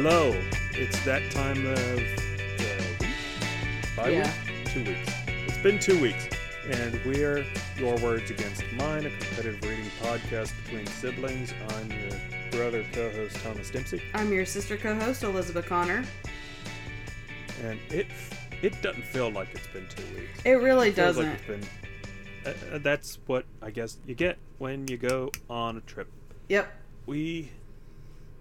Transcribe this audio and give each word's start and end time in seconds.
Hello. 0.00 0.30
It's 0.74 1.04
that 1.04 1.28
time 1.32 1.66
of 1.66 1.74
the 1.76 2.96
week? 3.00 3.96
Bye 3.96 4.10
Yeah. 4.10 4.32
week? 4.46 4.64
Two 4.66 4.84
weeks. 4.84 5.08
It's 5.48 5.58
been 5.58 5.80
two 5.80 6.00
weeks. 6.00 6.28
And 6.70 7.04
we're 7.04 7.44
Your 7.76 7.96
Words 7.96 8.30
Against 8.30 8.62
Mine, 8.74 9.06
a 9.06 9.10
competitive 9.10 9.60
reading 9.64 9.90
podcast 10.00 10.52
between 10.62 10.86
siblings. 10.86 11.52
I'm 11.70 11.90
your 11.90 12.12
brother 12.52 12.84
co 12.92 13.10
host, 13.10 13.42
Thomas 13.42 13.70
Dempsey. 13.70 14.00
I'm 14.14 14.32
your 14.32 14.46
sister 14.46 14.76
co-host 14.76 15.24
Elizabeth 15.24 15.66
Connor. 15.66 16.04
And 17.64 17.80
it 17.90 18.06
it 18.62 18.80
doesn't 18.80 19.04
feel 19.04 19.32
like 19.32 19.48
it's 19.52 19.66
been 19.66 19.88
two 19.88 20.04
weeks. 20.14 20.40
It 20.44 20.60
really 20.62 20.90
It 20.90 20.94
doesn't. 20.94 21.26
like 21.28 21.40
it's 21.40 21.44
been. 21.44 21.68
Uh, 22.46 22.76
uh, 22.76 22.78
that's 22.78 23.18
what 23.26 23.46
I 23.60 23.72
guess 23.72 23.98
you 24.06 24.14
get 24.14 24.38
when 24.58 24.86
you 24.86 24.96
go 24.96 25.32
on 25.50 25.76
a 25.76 25.80
trip. 25.80 26.08
Yep. 26.48 26.72
We 27.06 27.50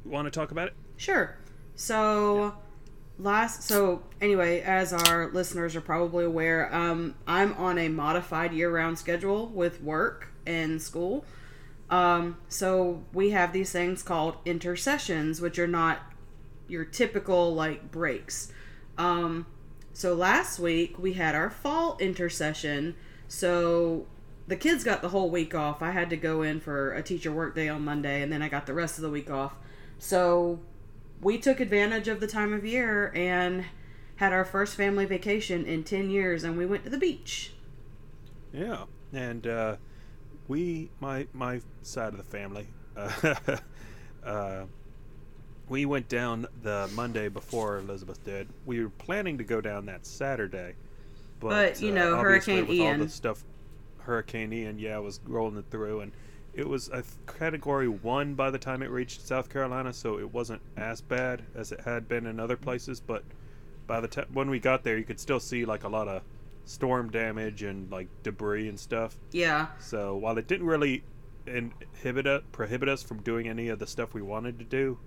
want 0.05 0.27
to 0.27 0.29
talk 0.31 0.51
about 0.51 0.67
it? 0.67 0.75
Sure. 0.97 1.35
So 1.77 2.55
last 3.19 3.61
so 3.61 4.01
anyway, 4.19 4.61
as 4.61 4.91
our 4.91 5.31
listeners 5.31 5.75
are 5.75 5.81
probably 5.81 6.25
aware, 6.25 6.73
um 6.75 7.13
I'm 7.27 7.53
on 7.53 7.77
a 7.77 7.87
modified 7.87 8.51
year-round 8.51 8.97
schedule 8.97 9.47
with 9.47 9.81
work 9.81 10.29
and 10.45 10.81
school. 10.81 11.23
Um 11.91 12.37
so 12.49 13.03
we 13.13 13.29
have 13.29 13.53
these 13.53 13.71
things 13.71 14.01
called 14.01 14.37
intersessions 14.43 15.39
which 15.39 15.59
are 15.59 15.67
not 15.67 15.99
your 16.67 16.83
typical 16.83 17.53
like 17.53 17.91
breaks. 17.91 18.51
Um 18.97 19.45
so 19.93 20.15
last 20.15 20.57
week 20.57 20.97
we 20.97 21.13
had 21.13 21.35
our 21.35 21.51
fall 21.51 21.95
intersession. 21.99 22.95
So 23.27 24.07
the 24.47 24.55
kids 24.55 24.83
got 24.83 25.03
the 25.03 25.09
whole 25.09 25.29
week 25.29 25.53
off. 25.53 25.83
I 25.83 25.91
had 25.91 26.09
to 26.09 26.17
go 26.17 26.41
in 26.41 26.59
for 26.59 26.93
a 26.93 27.03
teacher 27.03 27.31
work 27.31 27.53
day 27.53 27.69
on 27.69 27.85
Monday 27.85 28.23
and 28.23 28.33
then 28.33 28.41
I 28.41 28.49
got 28.49 28.65
the 28.65 28.73
rest 28.73 28.97
of 28.97 29.03
the 29.03 29.11
week 29.11 29.29
off. 29.29 29.53
So 29.99 30.59
we 31.21 31.37
took 31.37 31.59
advantage 31.59 32.07
of 32.07 32.19
the 32.19 32.27
time 32.27 32.53
of 32.53 32.65
year 32.65 33.11
and 33.15 33.65
had 34.17 34.33
our 34.33 34.45
first 34.45 34.75
family 34.75 35.05
vacation 35.05 35.65
in 35.65 35.83
10 35.83 36.09
years 36.09 36.43
and 36.43 36.57
we 36.57 36.65
went 36.65 36.83
to 36.83 36.89
the 36.89 36.97
beach. 36.97 37.53
Yeah, 38.53 38.85
and 39.13 39.45
uh, 39.45 39.75
we, 40.47 40.89
my 40.99 41.27
my 41.33 41.61
side 41.81 42.13
of 42.13 42.17
the 42.17 42.23
family, 42.23 42.67
uh, 42.95 43.35
uh, 44.23 44.65
we 45.69 45.85
went 45.85 46.07
down 46.07 46.47
the 46.63 46.89
Monday 46.95 47.27
before 47.27 47.79
Elizabeth 47.79 48.23
did. 48.23 48.47
We 48.65 48.81
were 48.81 48.89
planning 48.89 49.37
to 49.37 49.43
go 49.43 49.59
down 49.61 49.85
that 49.87 50.05
Saturday, 50.05 50.73
but, 51.39 51.49
But, 51.49 51.81
you 51.81 51.91
uh, 51.91 51.95
know, 51.95 52.15
Hurricane 52.17 52.67
with 52.67 52.79
all 52.79 52.85
Ian. 52.85 52.99
the 53.01 53.09
stuff, 53.09 53.43
Hurricane 53.99 54.53
Ian, 54.53 54.79
yeah, 54.79 54.97
was 54.99 55.19
rolling 55.25 55.57
it 55.57 55.65
through, 55.69 56.01
and 56.01 56.11
it 56.57 56.67
was 56.67 56.89
a 56.89 57.03
category 57.39 57.87
one 57.87 58.33
by 58.33 58.49
the 58.49 58.57
time 58.57 58.81
it 58.81 58.89
reached 58.89 59.25
South 59.25 59.47
Carolina, 59.47 59.93
so 59.93 60.17
it 60.17 60.33
wasn't 60.33 60.61
as 60.75 61.01
bad 61.01 61.43
as 61.55 61.71
it 61.71 61.81
had 61.81 62.09
been 62.09 62.25
in 62.25 62.39
other 62.39 62.57
places, 62.57 62.99
but 62.99 63.23
by 63.85 64.01
the 64.01 64.07
time 64.07 64.25
when 64.33 64.49
we 64.49 64.59
got 64.59 64.83
there, 64.83 64.97
you 64.97 65.03
could 65.03 65.19
still 65.19 65.39
see 65.39 65.65
like 65.65 65.83
a 65.83 65.87
lot 65.87 66.07
of 66.07 66.23
storm 66.65 67.09
damage 67.11 67.61
and 67.61 67.89
like 67.91 68.07
debris 68.23 68.67
and 68.67 68.79
stuff. 68.79 69.15
Yeah. 69.31 69.67
So 69.79 70.17
while 70.17 70.37
it 70.37 70.47
didn't 70.47 70.65
really 70.65 71.03
inhibit 71.45 72.25
us, 72.25 72.41
prohibit 72.51 72.89
us 72.89 73.03
from 73.03 73.21
doing 73.21 73.47
any 73.47 73.69
of 73.69 73.77
the 73.79 73.87
stuff 73.87 74.13
we 74.15 74.21
wanted 74.23 74.57
to 74.59 74.65
do, 74.65 74.97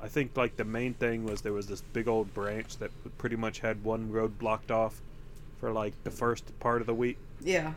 I 0.00 0.08
think 0.08 0.36
like 0.36 0.56
the 0.56 0.64
main 0.64 0.92
thing 0.94 1.24
was 1.24 1.40
there 1.40 1.54
was 1.54 1.68
this 1.68 1.80
big 1.80 2.06
old 2.06 2.34
branch 2.34 2.76
that 2.78 2.90
pretty 3.16 3.36
much 3.36 3.60
had 3.60 3.82
one 3.82 4.12
road 4.12 4.38
blocked 4.38 4.70
off 4.70 5.00
for 5.58 5.72
like 5.72 5.94
the 6.04 6.10
first 6.10 6.58
part 6.60 6.82
of 6.82 6.86
the 6.86 6.94
week, 6.94 7.16
Yeah. 7.40 7.72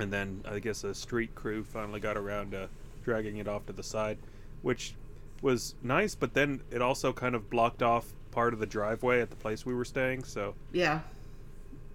And 0.00 0.12
then 0.12 0.42
I 0.48 0.58
guess 0.58 0.82
a 0.84 0.94
street 0.94 1.34
crew 1.34 1.62
finally 1.62 2.00
got 2.00 2.16
around 2.16 2.52
to 2.52 2.68
dragging 3.04 3.36
it 3.36 3.46
off 3.48 3.66
to 3.66 3.72
the 3.72 3.82
side, 3.82 4.18
which 4.62 4.94
was 5.42 5.74
nice. 5.82 6.14
But 6.14 6.34
then 6.34 6.62
it 6.70 6.82
also 6.82 7.12
kind 7.12 7.34
of 7.34 7.48
blocked 7.50 7.82
off 7.82 8.12
part 8.30 8.52
of 8.52 8.60
the 8.60 8.66
driveway 8.66 9.20
at 9.20 9.30
the 9.30 9.36
place 9.36 9.64
we 9.66 9.74
were 9.74 9.84
staying. 9.84 10.24
So 10.24 10.54
Yeah. 10.72 11.00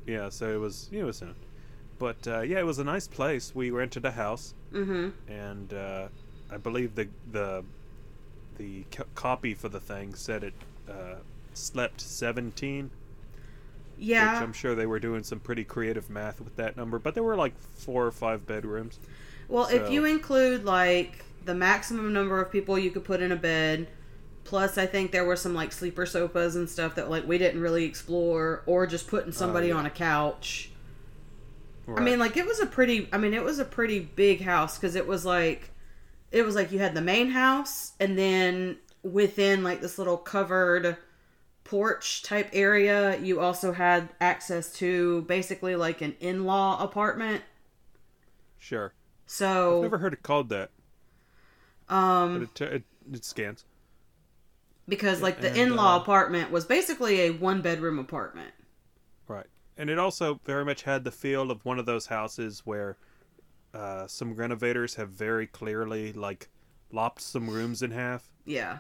yeah, 0.06 0.30
so 0.30 0.54
it 0.54 0.60
was 0.60 0.90
it 0.92 1.04
was 1.04 1.18
soon. 1.18 1.36
But 1.98 2.28
uh, 2.28 2.42
yeah, 2.42 2.60
it 2.60 2.66
was 2.66 2.80
a 2.80 2.84
nice 2.84 3.08
place. 3.08 3.54
We 3.56 3.72
rented 3.72 4.06
a 4.06 4.12
house, 4.12 4.54
Mhm. 4.74 5.14
and 5.28 5.74
uh, 5.74 6.08
I 6.52 6.58
believe 6.58 6.96
the 6.96 7.08
the 7.32 7.64
the 8.58 8.84
co- 8.92 9.06
copy 9.16 9.54
for 9.54 9.70
the 9.70 9.80
thing 9.80 10.14
said 10.16 10.44
it 10.44 10.54
uh, 10.90 11.16
slept 11.54 12.02
seventeen. 12.02 12.92
Which 13.98 14.08
Yeah. 14.08 14.42
I'm 14.42 14.54
sure 14.54 14.76
they 14.76 14.86
were 14.86 15.00
doing 15.00 15.24
some 15.24 15.40
pretty 15.40 15.64
creative 15.64 16.10
math 16.10 16.40
with 16.40 16.56
that 16.58 16.78
number. 16.78 17.00
But 17.00 17.14
there 17.14 17.24
were 17.24 17.36
like 17.36 17.58
four 17.60 18.06
or 18.06 18.12
five 18.12 18.46
bedrooms. 18.46 19.00
Well, 19.48 19.68
if 19.68 19.92
you 19.92 20.06
include 20.06 20.66
like 20.66 21.24
the 21.44 21.54
maximum 21.54 22.12
number 22.14 22.42
of 22.42 22.52
people 22.52 22.80
you 22.80 22.92
could 22.92 23.04
put 23.04 23.22
in 23.22 23.32
a 23.32 23.36
bed, 23.36 23.88
plus 24.44 24.78
I 24.78 24.86
think 24.86 25.12
there 25.12 25.26
were 25.26 25.36
some 25.36 25.54
like 25.54 25.72
sleeper 25.72 26.06
sofas 26.06 26.56
and 26.56 26.70
stuff 26.70 26.96
that 26.96 27.10
like 27.10 27.28
we 27.28 27.38
didn't 27.38 27.62
really 27.62 27.86
explore, 27.86 28.64
or 28.66 28.88
just 28.88 29.08
putting 29.08 29.30
oh, 29.30 29.34
somebody 29.34 29.68
yeah. 29.68 29.76
on 29.76 29.86
a 29.86 29.92
couch. 29.92 30.72
I 31.88 32.00
mean, 32.00 32.18
like 32.18 32.36
it 32.36 32.48
was 32.48 32.60
a 32.60 32.66
pretty. 32.66 33.08
I 33.14 33.18
mean, 33.18 33.34
it 33.34 33.44
was 33.44 33.60
a 33.60 33.66
pretty 33.66 34.00
big 34.00 34.42
house 34.42 34.78
because 34.78 34.96
it 34.96 35.06
was 35.06 35.24
like, 35.24 35.70
it 36.32 36.42
was 36.42 36.56
like 36.56 36.72
you 36.72 36.80
had 36.80 36.96
the 36.96 37.02
main 37.02 37.30
house, 37.30 37.94
and 38.00 38.18
then 38.18 38.78
within 39.04 39.64
like 39.64 39.82
this 39.82 40.00
little 40.00 40.18
covered 40.18 40.98
porch 41.66 42.24
type 42.24 42.50
area, 42.54 43.20
you 43.20 43.42
also 43.42 43.74
had 43.74 44.08
access 44.22 44.72
to 44.74 45.24
basically 45.24 45.76
like 45.76 46.02
an 46.02 46.16
in-law 46.22 46.82
apartment. 46.82 47.44
sure. 48.58 48.94
So, 49.28 49.78
I've 49.78 49.82
never 49.82 49.98
heard 49.98 50.14
it 50.14 50.22
called 50.22 50.50
that, 50.50 50.70
um, 51.90 52.44
it, 52.44 52.62
it, 52.62 52.84
it 53.12 53.26
scans. 53.26 53.66
because 54.88 55.22
like 55.22 55.42
the 55.42 55.60
in-law 55.60 55.96
uh, 55.96 56.00
apartment 56.00 56.52
was 56.52 56.64
basically 56.64 57.22
a 57.22 57.32
one-bedroom 57.32 57.98
apartment. 57.98 58.54
Right. 59.28 59.48
And 59.78 59.90
it 59.90 59.98
also 59.98 60.40
very 60.46 60.64
much 60.64 60.84
had 60.84 61.04
the 61.04 61.12
feel 61.12 61.50
of 61.50 61.66
one 61.66 61.80
of 61.80 61.88
those 61.88 62.06
houses 62.06 62.62
where 62.66 62.98
uh, 63.74 64.06
some 64.08 64.36
renovators 64.36 64.96
have 64.96 65.10
very 65.10 65.48
clearly 65.48 66.14
like 66.14 66.50
lopped 66.92 67.22
some 67.22 67.50
rooms 67.50 67.82
in 67.82 67.92
half. 67.92 68.30
Yeah, 68.46 68.78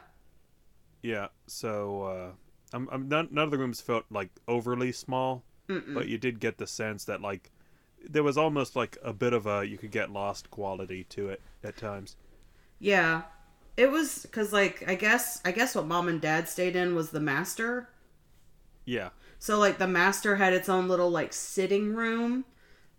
Yeah. 1.01 1.27
So 1.47 2.03
uh, 2.03 2.31
I'm, 2.73 2.89
I'm 2.91 3.07
none, 3.07 3.29
none 3.31 3.45
of 3.45 3.51
the 3.51 3.57
rooms 3.57 3.81
felt 3.81 4.05
like 4.09 4.29
overly 4.47 4.91
small, 4.91 5.43
Mm-mm. 5.69 5.93
but 5.93 6.07
you 6.07 6.17
did 6.17 6.39
get 6.39 6.57
the 6.57 6.67
sense 6.67 7.05
that 7.05 7.21
like 7.21 7.51
there 8.07 8.23
was 8.23 8.37
almost 8.37 8.75
like 8.75 8.97
a 9.03 9.13
bit 9.13 9.33
of 9.33 9.47
a 9.47 9.65
you 9.65 9.77
could 9.77 9.91
get 9.91 10.11
lost 10.11 10.49
quality 10.51 11.03
to 11.05 11.29
it 11.29 11.41
at 11.63 11.77
times. 11.77 12.15
yeah. 12.79 13.23
It 13.77 13.91
was 13.91 14.21
because 14.23 14.53
like 14.53 14.87
I 14.87 14.95
guess 14.95 15.41
I 15.43 15.51
guess 15.51 15.75
what 15.75 15.85
mom 15.85 16.07
and 16.07 16.21
dad 16.21 16.47
stayed 16.47 16.75
in 16.77 16.95
was 16.95 17.09
the 17.11 17.19
master. 17.19 17.89
Yeah. 18.85 19.09
So 19.39 19.57
like 19.59 19.77
the 19.77 19.87
master 19.87 20.35
had 20.37 20.53
its 20.53 20.69
own 20.69 20.87
little 20.87 21.09
like 21.09 21.33
sitting 21.33 21.93
room. 21.93 22.45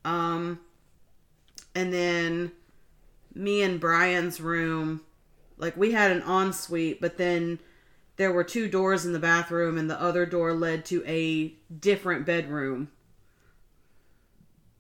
Um 0.05 0.61
and 1.75 1.93
then 1.93 2.53
me 3.35 3.63
and 3.63 3.81
Brian's 3.81 4.41
room 4.41 5.03
like 5.59 5.77
we 5.77 5.93
had 5.93 6.11
an 6.11 6.23
ensuite, 6.23 7.01
but 7.01 7.17
then 7.19 7.59
there 8.17 8.33
were 8.33 8.45
two 8.45 8.69
doors 8.69 9.05
in 9.05 9.13
the 9.13 9.19
bathroom 9.19 9.77
and 9.79 9.91
the 9.91 10.01
other 10.01 10.27
door 10.27 10.55
led 10.55 10.85
to 10.87 11.05
a 11.07 11.55
different 11.79 12.27
bedroom. 12.27 12.91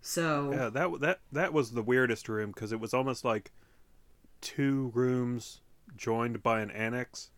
So 0.00 0.52
Yeah. 0.52 0.70
That 0.70 1.00
that 1.00 1.20
that 1.32 1.52
was 1.52 1.72
the 1.72 1.82
weirdest 1.82 2.28
room 2.28 2.52
because 2.52 2.72
it 2.72 2.80
was 2.80 2.94
almost 2.94 3.24
like 3.24 3.52
two 4.40 4.90
rooms 4.94 5.60
joined 5.96 6.42
by 6.42 6.60
an 6.60 6.70
annex. 6.70 7.30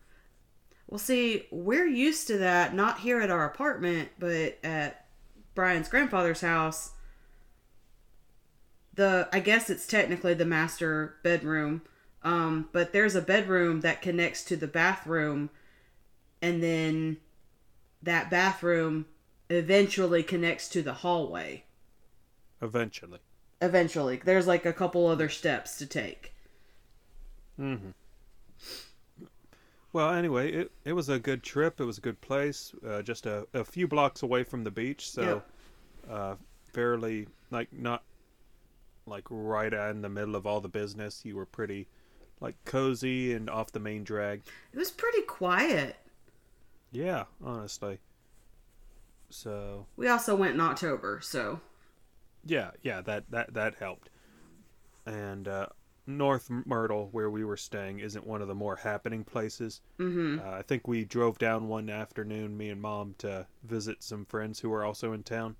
Well, 0.87 0.99
see, 0.99 1.45
we're 1.51 1.87
used 1.87 2.27
to 2.27 2.37
that, 2.39 2.73
not 2.73 2.99
here 3.01 3.21
at 3.21 3.29
our 3.29 3.45
apartment, 3.45 4.09
but 4.17 4.57
at 4.63 5.05
Brian's 5.53 5.87
grandfather's 5.87 6.41
house. 6.41 6.93
The 8.95 9.29
I 9.31 9.39
guess 9.39 9.69
it's 9.69 9.85
technically 9.85 10.33
the 10.33 10.45
master 10.45 11.17
bedroom, 11.23 11.83
um, 12.23 12.69
but 12.71 12.91
there's 12.91 13.15
a 13.15 13.21
bedroom 13.21 13.81
that 13.81 14.01
connects 14.01 14.43
to 14.45 14.57
the 14.57 14.67
bathroom, 14.67 15.49
and 16.41 16.63
then 16.63 17.17
that 18.01 18.29
bathroom 18.29 19.05
eventually 19.49 20.23
connects 20.23 20.69
to 20.69 20.81
the 20.81 20.93
hallway. 20.93 21.65
Eventually. 22.61 23.19
Eventually, 23.61 24.21
there's 24.23 24.47
like 24.47 24.65
a 24.65 24.73
couple 24.73 25.07
other 25.07 25.29
steps 25.29 25.77
to 25.77 25.85
take. 25.85 26.33
Mm-hmm. 27.59 27.89
Well, 29.91 30.11
anyway, 30.13 30.51
it, 30.51 30.71
it 30.85 30.93
was 30.93 31.09
a 31.09 31.19
good 31.19 31.43
trip. 31.43 31.81
It 31.81 31.83
was 31.83 31.97
a 31.97 32.01
good 32.01 32.21
place. 32.21 32.73
Uh, 32.87 33.01
just 33.01 33.25
a, 33.25 33.47
a 33.53 33.65
few 33.65 33.87
blocks 33.87 34.21
away 34.21 34.43
from 34.43 34.63
the 34.63 34.71
beach, 34.71 35.09
so 35.09 35.41
uh, 36.09 36.35
fairly 36.71 37.27
like 37.51 37.73
not 37.73 38.03
like 39.05 39.25
right 39.29 39.73
in 39.73 40.01
the 40.01 40.09
middle 40.09 40.35
of 40.35 40.45
all 40.45 40.61
the 40.61 40.69
business. 40.69 41.21
You 41.25 41.35
were 41.35 41.47
pretty 41.47 41.87
like 42.39 42.55
cozy 42.65 43.33
and 43.33 43.49
off 43.49 43.71
the 43.71 43.79
main 43.79 44.03
drag. 44.03 44.43
It 44.71 44.77
was 44.77 44.91
pretty 44.91 45.23
quiet. 45.23 45.95
Yeah, 46.91 47.25
honestly. 47.43 47.99
So 49.29 49.85
We 49.95 50.07
also 50.07 50.35
went 50.35 50.55
in 50.55 50.61
October, 50.61 51.19
so 51.21 51.59
yeah, 52.45 52.71
yeah, 52.81 53.01
that 53.01 53.29
that 53.29 53.53
that 53.53 53.75
helped. 53.75 54.09
And 55.05 55.47
uh, 55.47 55.67
North 56.07 56.49
Myrtle, 56.49 57.09
where 57.11 57.29
we 57.29 57.43
were 57.43 57.57
staying, 57.57 57.99
isn't 57.99 58.25
one 58.25 58.41
of 58.41 58.47
the 58.47 58.55
more 58.55 58.75
happening 58.75 59.23
places. 59.23 59.81
Mm-hmm. 59.99 60.39
Uh, 60.45 60.51
I 60.57 60.61
think 60.63 60.87
we 60.87 61.05
drove 61.05 61.37
down 61.37 61.67
one 61.67 61.89
afternoon, 61.89 62.57
me 62.57 62.69
and 62.69 62.81
mom, 62.81 63.13
to 63.19 63.45
visit 63.63 64.01
some 64.03 64.25
friends 64.25 64.59
who 64.59 64.69
were 64.69 64.83
also 64.83 65.13
in 65.13 65.21
town, 65.23 65.55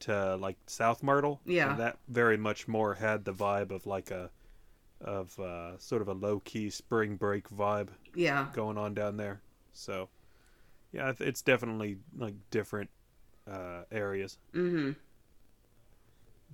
to 0.00 0.36
like 0.36 0.56
South 0.66 1.02
Myrtle. 1.02 1.40
Yeah. 1.44 1.70
and 1.72 1.80
that 1.80 1.98
very 2.08 2.36
much 2.38 2.66
more 2.68 2.94
had 2.94 3.24
the 3.26 3.34
vibe 3.34 3.70
of 3.70 3.84
like 3.86 4.10
a, 4.10 4.30
of 5.02 5.38
uh, 5.38 5.76
sort 5.78 6.00
of 6.00 6.08
a 6.08 6.14
low 6.14 6.40
key 6.40 6.70
spring 6.70 7.16
break 7.16 7.50
vibe 7.50 7.88
Yeah. 8.14 8.46
going 8.54 8.78
on 8.78 8.94
down 8.94 9.18
there. 9.18 9.42
So, 9.72 10.08
yeah, 10.94 11.12
it's 11.20 11.42
definitely 11.42 11.98
like 12.16 12.34
different 12.50 12.88
uh, 13.50 13.82
areas. 13.90 14.38
Mm-hmm. 14.54 14.92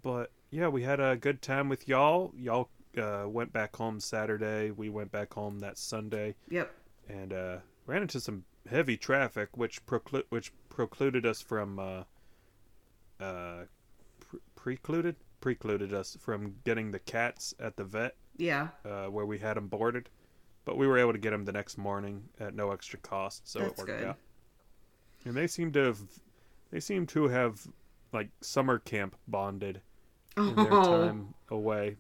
But 0.03 0.31
yeah, 0.51 0.69
we 0.69 0.83
had 0.83 1.01
a 1.01 1.17
good 1.17 1.43
time 1.43 1.69
with 1.69 1.87
y'all. 1.89 2.33
Y'all 2.37 2.69
uh, 2.97 3.25
went 3.29 3.53
back 3.53 3.77
home 3.77 4.01
Saturday. 4.01 4.71
We 4.71 4.89
went 4.89 5.13
back 5.13 5.35
home 5.35 5.59
that 5.61 5.79
Sunday, 5.79 6.35
Yep. 6.49 6.73
and 7.09 7.33
uh, 7.33 7.57
ran 7.87 8.03
into 8.03 8.21
some 8.21 8.45
heavy 8.69 8.97
traffic, 8.97 9.57
which 9.57 9.85
preclu- 9.87 10.25
which 10.31 10.53
precluded 10.69 11.27
us 11.27 11.41
from 11.41 11.79
uh, 11.79 12.03
uh, 13.23 13.65
pre- 14.21 14.41
precluded 14.57 15.17
precluded 15.41 15.95
us 15.95 16.19
from 16.21 16.55
getting 16.65 16.91
the 16.91 16.99
cats 16.99 17.55
at 17.59 17.75
the 17.79 17.85
vet 17.85 18.15
Yeah. 18.37 18.69
uh, 18.85 19.07
where 19.07 19.25
we 19.25 19.39
had 19.39 19.57
them 19.57 19.69
boarded. 19.69 20.11
But 20.67 20.77
we 20.77 20.87
were 20.87 20.99
able 20.99 21.13
to 21.15 21.19
get 21.19 21.31
them 21.31 21.47
the 21.47 21.53
next 21.53 21.79
morning 21.79 22.25
at 22.39 22.55
no 22.55 22.71
extra 22.71 22.99
cost, 22.99 23.49
so 23.49 23.61
That's 23.61 23.73
it 23.73 23.79
worked 23.79 23.91
good. 23.91 24.05
out. 24.09 24.19
And 25.25 25.35
they 25.35 25.47
seem 25.47 25.73
to 25.73 25.81
have, 25.81 26.01
they 26.71 26.81
seem 26.81 27.07
to 27.09 27.29
have, 27.29 27.61
like 28.13 28.29
summer 28.41 28.79
camp 28.79 29.17
bonded 29.29 29.81
in 30.37 30.55
their 30.57 30.73
Oh. 30.73 30.85
time 31.07 31.35
away, 31.49 31.97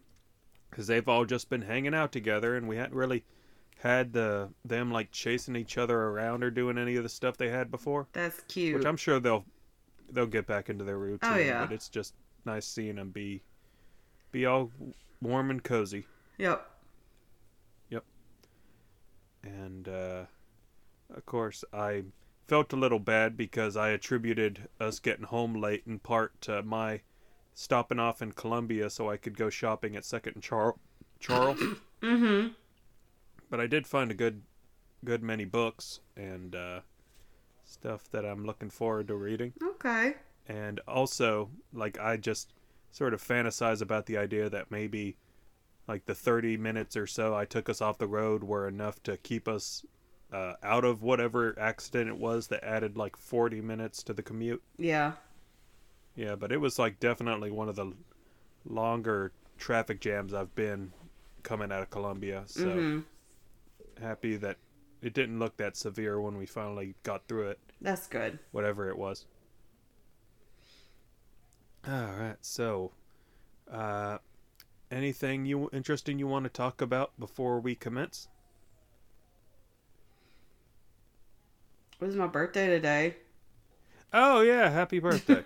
because 0.70 0.86
they've 0.86 1.08
all 1.08 1.24
just 1.24 1.48
been 1.50 1.62
hanging 1.62 1.94
out 1.94 2.12
together, 2.12 2.56
and 2.56 2.66
we 2.68 2.76
hadn't 2.76 2.96
really 2.96 3.24
had 3.78 4.12
the 4.12 4.48
them 4.64 4.90
like 4.90 5.10
chasing 5.10 5.56
each 5.56 5.78
other 5.78 5.98
around 5.98 6.44
or 6.44 6.50
doing 6.50 6.76
any 6.76 6.96
of 6.96 7.02
the 7.02 7.08
stuff 7.08 7.36
they 7.36 7.48
had 7.48 7.70
before. 7.70 8.06
That's 8.12 8.40
cute. 8.42 8.76
Which 8.76 8.84
I'm 8.86 8.96
sure 8.96 9.20
they'll 9.20 9.44
they'll 10.10 10.26
get 10.26 10.46
back 10.46 10.68
into 10.68 10.84
their 10.84 10.98
routine. 10.98 11.30
Oh, 11.32 11.36
yeah. 11.36 11.64
But 11.64 11.72
it's 11.72 11.88
just 11.88 12.14
nice 12.44 12.66
seeing 12.66 12.96
them 12.96 13.10
be 13.10 13.42
be 14.32 14.46
all 14.46 14.70
warm 15.22 15.50
and 15.50 15.62
cozy. 15.62 16.06
Yep. 16.38 16.68
Yep. 17.90 18.04
And 19.44 19.88
uh, 19.88 20.24
of 21.14 21.24
course 21.26 21.64
I 21.72 22.02
felt 22.50 22.72
a 22.72 22.76
little 22.76 22.98
bad 22.98 23.36
because 23.36 23.76
I 23.76 23.90
attributed 23.90 24.68
us 24.80 24.98
getting 24.98 25.26
home 25.26 25.54
late 25.54 25.84
in 25.86 26.00
part 26.00 26.40
to 26.40 26.64
my 26.64 27.02
stopping 27.54 28.00
off 28.00 28.20
in 28.20 28.32
Columbia 28.32 28.90
so 28.90 29.08
I 29.08 29.18
could 29.18 29.36
go 29.36 29.50
shopping 29.50 29.94
at 29.94 30.04
Second 30.04 30.34
and 30.34 30.42
Char- 30.42 30.74
Charles. 31.20 31.60
Mm-hmm. 32.02 32.54
but 33.50 33.60
I 33.60 33.66
did 33.66 33.86
find 33.86 34.10
a 34.10 34.14
good, 34.14 34.40
good 35.04 35.22
many 35.22 35.44
books 35.44 36.00
and 36.16 36.56
uh, 36.56 36.80
stuff 37.62 38.10
that 38.10 38.24
I'm 38.24 38.46
looking 38.46 38.70
forward 38.70 39.08
to 39.08 39.16
reading. 39.16 39.52
Okay. 39.62 40.14
And 40.48 40.80
also, 40.88 41.50
like 41.74 42.00
I 42.00 42.16
just 42.16 42.54
sort 42.90 43.12
of 43.12 43.22
fantasize 43.22 43.82
about 43.82 44.06
the 44.06 44.16
idea 44.16 44.48
that 44.48 44.70
maybe 44.70 45.18
like 45.86 46.06
the 46.06 46.14
30 46.14 46.56
minutes 46.56 46.96
or 46.96 47.06
so 47.06 47.34
I 47.34 47.44
took 47.44 47.68
us 47.68 47.82
off 47.82 47.98
the 47.98 48.06
road 48.06 48.42
were 48.42 48.66
enough 48.66 49.02
to 49.02 49.18
keep 49.18 49.46
us 49.46 49.84
uh, 50.32 50.54
out 50.62 50.84
of 50.84 51.02
whatever 51.02 51.58
accident 51.58 52.08
it 52.08 52.16
was 52.16 52.46
that 52.48 52.62
added 52.64 52.96
like 52.96 53.16
40 53.16 53.60
minutes 53.60 54.02
to 54.04 54.12
the 54.12 54.22
commute. 54.22 54.62
Yeah. 54.78 55.12
Yeah, 56.14 56.36
but 56.36 56.52
it 56.52 56.58
was 56.58 56.78
like 56.78 57.00
definitely 57.00 57.50
one 57.50 57.68
of 57.68 57.76
the 57.76 57.92
longer 58.64 59.32
traffic 59.58 60.00
jams 60.00 60.34
I've 60.34 60.54
been 60.54 60.92
coming 61.42 61.72
out 61.72 61.82
of 61.82 61.90
Columbia. 61.90 62.42
So 62.46 62.66
mm-hmm. 62.66 64.02
happy 64.04 64.36
that 64.36 64.56
it 65.02 65.14
didn't 65.14 65.38
look 65.38 65.56
that 65.56 65.76
severe 65.76 66.20
when 66.20 66.36
we 66.36 66.46
finally 66.46 66.94
got 67.02 67.26
through 67.26 67.48
it, 67.48 67.58
That's 67.80 68.06
good. 68.06 68.38
whatever 68.52 68.88
it 68.88 68.98
was. 68.98 69.26
All 71.88 71.94
right, 71.94 72.36
so 72.42 72.92
uh, 73.70 74.18
anything 74.90 75.46
you 75.46 75.70
interesting 75.72 76.18
you 76.18 76.26
want 76.26 76.44
to 76.44 76.50
talk 76.50 76.82
about 76.82 77.18
before 77.18 77.58
we 77.58 77.74
commence? 77.74 78.28
It 82.00 82.04
was 82.04 82.16
my 82.16 82.26
birthday 82.26 82.66
today. 82.66 83.16
Oh 84.12 84.40
yeah, 84.40 84.68
happy 84.70 84.98
birthday! 85.00 85.44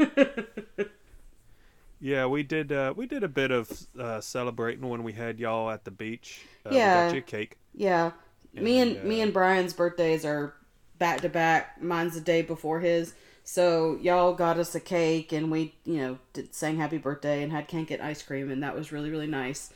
yeah, 2.01 2.27
we 2.27 2.43
did. 2.43 2.73
Uh, 2.73 2.93
we 2.97 3.07
did 3.07 3.23
a 3.23 3.29
bit 3.29 3.51
of 3.51 3.87
uh, 3.99 4.21
celebrating 4.21 4.89
when 4.89 5.03
we 5.03 5.13
had 5.13 5.39
y'all 5.39 5.71
at 5.71 5.85
the 5.85 5.91
beach. 5.91 6.49
Uh, 6.65 6.79
we 6.81 6.89
Yeah. 6.89 6.91
got 6.91 7.13
you 7.13 7.19
a 7.19 7.23
cake. 7.23 7.59
yeah. 7.75 8.13
Me 8.59 8.81
and 8.81 9.03
And, 9.03 9.05
me 9.05 9.21
uh, 9.21 9.23
and 9.23 9.33
Brian's 9.33 9.75
birthdays 9.75 10.25
are 10.25 10.55
back 10.99 11.23
to 11.23 11.29
back. 11.29 11.83
Mine's 11.83 12.15
the 12.15 12.21
day 12.21 12.43
before 12.43 12.81
his. 12.81 13.15
So 13.45 13.99
y'all 14.01 14.35
got 14.35 14.59
us 14.59 14.75
a 14.75 14.81
cake 14.81 15.33
and 15.33 15.51
we, 15.51 15.75
you 15.85 15.99
know, 15.99 16.19
did, 16.33 16.55
sang 16.55 16.77
happy 16.79 16.99
birthday 16.99 17.43
and 17.43 17.53
had 17.53 17.69
cake 17.69 17.91
and 17.91 18.03
ice 18.03 18.23
cream 18.23 18.51
and 18.51 18.63
that 18.63 18.75
was 18.77 18.93
really 18.93 19.11
really 19.11 19.27
nice. 19.27 19.73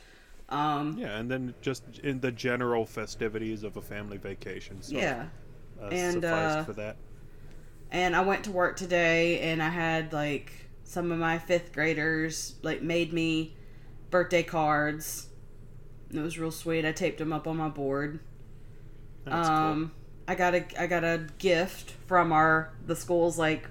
Um, 0.49 0.97
Yeah, 0.97 1.17
and 1.17 1.29
then 1.31 1.55
just 1.61 1.99
in 1.99 2.19
the 2.19 2.31
general 2.31 2.85
festivities 2.85 3.63
of 3.63 3.77
a 3.77 3.81
family 3.81 4.17
vacation. 4.17 4.81
So, 4.81 5.09
yeah. 5.09 5.27
Uh, 5.81 5.89
And, 5.91 6.23
uh, 6.25 6.63
for 6.63 6.73
that. 6.73 6.97
And 7.91 8.15
I 8.15 8.21
went 8.21 8.43
to 8.45 8.51
work 8.51 8.77
today 8.77 9.39
and 9.41 9.63
I 9.63 9.69
had 9.69 10.13
like 10.13 10.51
some 10.83 11.11
of 11.11 11.19
my 11.19 11.37
fifth 11.39 11.73
graders 11.73 12.55
like 12.61 12.81
made 12.81 13.13
me 13.13 13.55
birthday 14.11 14.43
cards. 14.43 15.27
It 16.13 16.19
was 16.19 16.37
real 16.39 16.51
sweet. 16.51 16.85
I 16.85 16.91
taped 16.91 17.17
them 17.19 17.33
up 17.33 17.47
on 17.47 17.57
my 17.57 17.69
board. 17.69 18.19
That's 19.25 19.49
um 19.49 19.91
I 20.27 20.35
got 20.35 20.55
a 20.55 20.81
I 20.81 20.87
got 20.87 21.03
a 21.03 21.27
gift 21.37 21.91
from 22.07 22.31
our 22.31 22.71
the 22.85 22.95
school's 22.95 23.37
like 23.37 23.69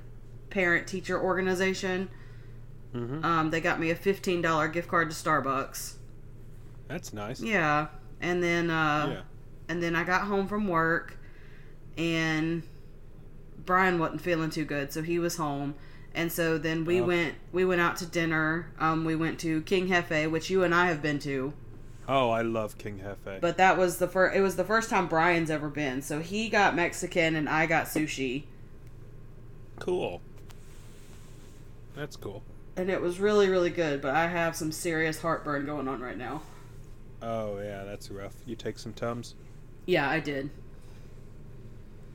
parent 0.51 0.87
teacher 0.87 1.21
organization. 1.21 2.09
cool. 2.93 3.07
hmm 3.07 3.25
Um 3.25 3.51
they 3.51 3.61
got 3.61 3.79
me 3.81 3.91
a 3.91 3.95
$15 3.95 4.69
gift 4.69 4.89
card 4.89 5.11
to 5.11 5.17
Starbucks. 5.17 5.95
That's 6.89 7.13
nice. 7.13 7.41
Yeah. 7.41 7.89
And 8.21 8.43
then 8.43 8.71
uh 8.71 9.09
Yeah. 9.09 9.23
and 9.69 9.83
then 9.83 9.95
I 9.95 10.05
got 10.05 10.23
home 10.23 10.49
from 10.49 10.67
work 10.69 11.18
and 11.99 12.63
Brian 13.67 13.99
wasn't 13.99 14.23
feeling 14.23 14.49
too 14.51 14.65
good, 14.65 14.93
so 14.93 15.03
he 15.03 15.19
was 15.19 15.37
home. 15.37 15.75
And 16.15 16.33
so 16.33 16.57
then 16.57 16.85
we 16.87 17.01
Oh. 17.01 17.05
went 17.05 17.35
we 17.53 17.65
went 17.67 17.81
out 17.83 17.97
to 17.99 18.07
dinner. 18.07 18.71
Um 18.79 19.05
we 19.05 19.15
went 19.15 19.39
to 19.41 19.61
King 19.63 19.89
Hefe, 19.89 20.31
which 20.31 20.49
you 20.49 20.63
and 20.65 20.75
I 20.75 20.87
have 20.87 21.03
been 21.03 21.19
to. 21.21 21.53
Oh, 22.09 22.31
I 22.31 22.41
love 22.41 22.79
King 22.79 23.01
Hefe. 23.05 23.41
But 23.43 23.59
that 23.59 23.77
was 23.77 23.99
the 23.99 24.09
first 24.09 24.35
it 24.37 24.41
was 24.41 24.57
the 24.57 24.65
first 24.65 24.89
time 24.89 25.07
Brian's 25.09 25.51
ever 25.51 25.69
been. 25.69 26.01
So 26.01 26.21
he 26.21 26.49
got 26.49 26.75
Mexican 26.75 27.37
and 27.37 27.49
I 27.49 27.67
got 27.67 27.87
sushi. 27.87 28.45
cool. 29.79 30.21
That's 31.95 32.17
cool. 32.17 32.43
And 32.77 32.91
it 32.91 33.01
was 33.01 33.21
really 33.21 33.49
really 33.49 33.71
good, 33.71 34.01
but 34.01 34.15
I 34.15 34.29
have 34.29 34.57
some 34.57 34.73
serious 34.73 35.21
heartburn 35.21 35.67
going 35.67 35.89
on 35.89 36.01
right 36.01 36.17
now. 36.17 36.43
Oh 37.21 37.59
yeah, 37.59 37.85
that's 37.85 38.11
rough. 38.11 38.35
You 38.47 38.57
take 38.57 38.79
some 38.79 38.93
tums. 38.95 39.35
Yeah, 39.87 40.09
I 40.09 40.21
did. 40.21 40.51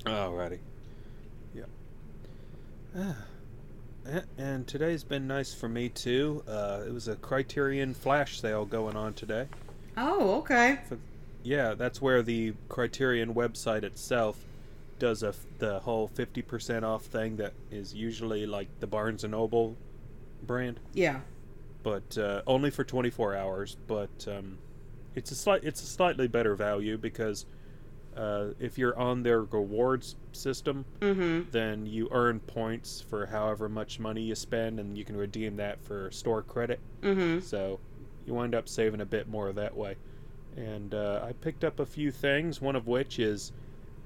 Alrighty. 0.05 0.60
Yeah. 1.53 1.63
Ah. 2.98 3.15
And 4.38 4.67
today's 4.67 5.03
been 5.03 5.27
nice 5.27 5.53
for 5.53 5.69
me 5.69 5.88
too. 5.89 6.43
Uh, 6.48 6.81
it 6.86 6.93
was 6.93 7.07
a 7.07 7.15
Criterion 7.15 7.93
flash 7.93 8.39
sale 8.41 8.65
going 8.65 8.98
on 8.98 9.13
today. 9.13 9.48
Oh, 9.95 10.39
okay. 10.39 10.79
Yeah, 11.43 11.74
that's 11.74 12.01
where 12.01 12.22
the 12.22 12.53
Criterion 12.67 13.33
website 13.33 13.83
itself 13.83 14.43
does 15.00 15.24
a 15.24 15.29
f- 15.29 15.45
the 15.60 15.79
whole 15.79 16.07
fifty 16.07 16.41
percent 16.41 16.83
off 16.83 17.03
thing 17.05 17.38
that 17.38 17.53
is 17.72 17.93
usually 17.93 18.45
like 18.45 18.67
the 18.81 18.88
Barnes 18.88 19.24
and 19.24 19.31
Noble 19.31 19.75
brand, 20.45 20.79
Yeah. 20.93 21.22
but 21.81 22.17
uh, 22.17 22.41
only 22.45 22.69
for 22.72 22.83
twenty 22.83 23.10
four 23.10 23.36
hours. 23.36 23.77
But 23.88 24.27
um, 24.27 24.57
it's 25.15 25.31
a 25.31 25.36
slight 25.36 25.63
it's 25.63 25.81
a 25.81 25.86
slightly 25.86 26.27
better 26.27 26.55
value 26.55 26.98
because 26.98 27.45
uh, 28.17 28.53
if 28.60 28.77
you're 28.77 28.98
on 28.98 29.24
their 29.24 29.43
rewards 29.43 30.15
system, 30.32 30.86
Mhm. 31.01 31.51
then 31.51 31.86
you 31.86 32.08
earn 32.12 32.39
points 32.39 33.01
for 33.01 33.25
however 33.25 33.67
much 33.70 34.00
money 34.00 34.22
you 34.22 34.36
spend, 34.36 34.79
and 34.79 34.98
you 34.98 35.03
can 35.05 35.15
redeem 35.17 35.55
that 35.58 35.82
for 35.82 36.10
store 36.12 36.41
credit. 36.43 36.79
Mhm. 37.01 37.41
So 37.41 37.79
you 38.25 38.34
wind 38.34 38.55
up 38.55 38.67
saving 38.70 39.01
a 39.01 39.05
bit 39.05 39.27
more 39.27 39.51
that 39.53 39.75
way. 39.75 39.96
And 40.55 40.93
uh, 40.93 41.25
I 41.27 41.34
picked 41.34 41.63
up 41.63 41.79
a 41.79 41.86
few 41.86 42.12
things, 42.12 42.62
one 42.62 42.75
of 42.75 42.88
which 42.88 43.17
is 43.20 43.51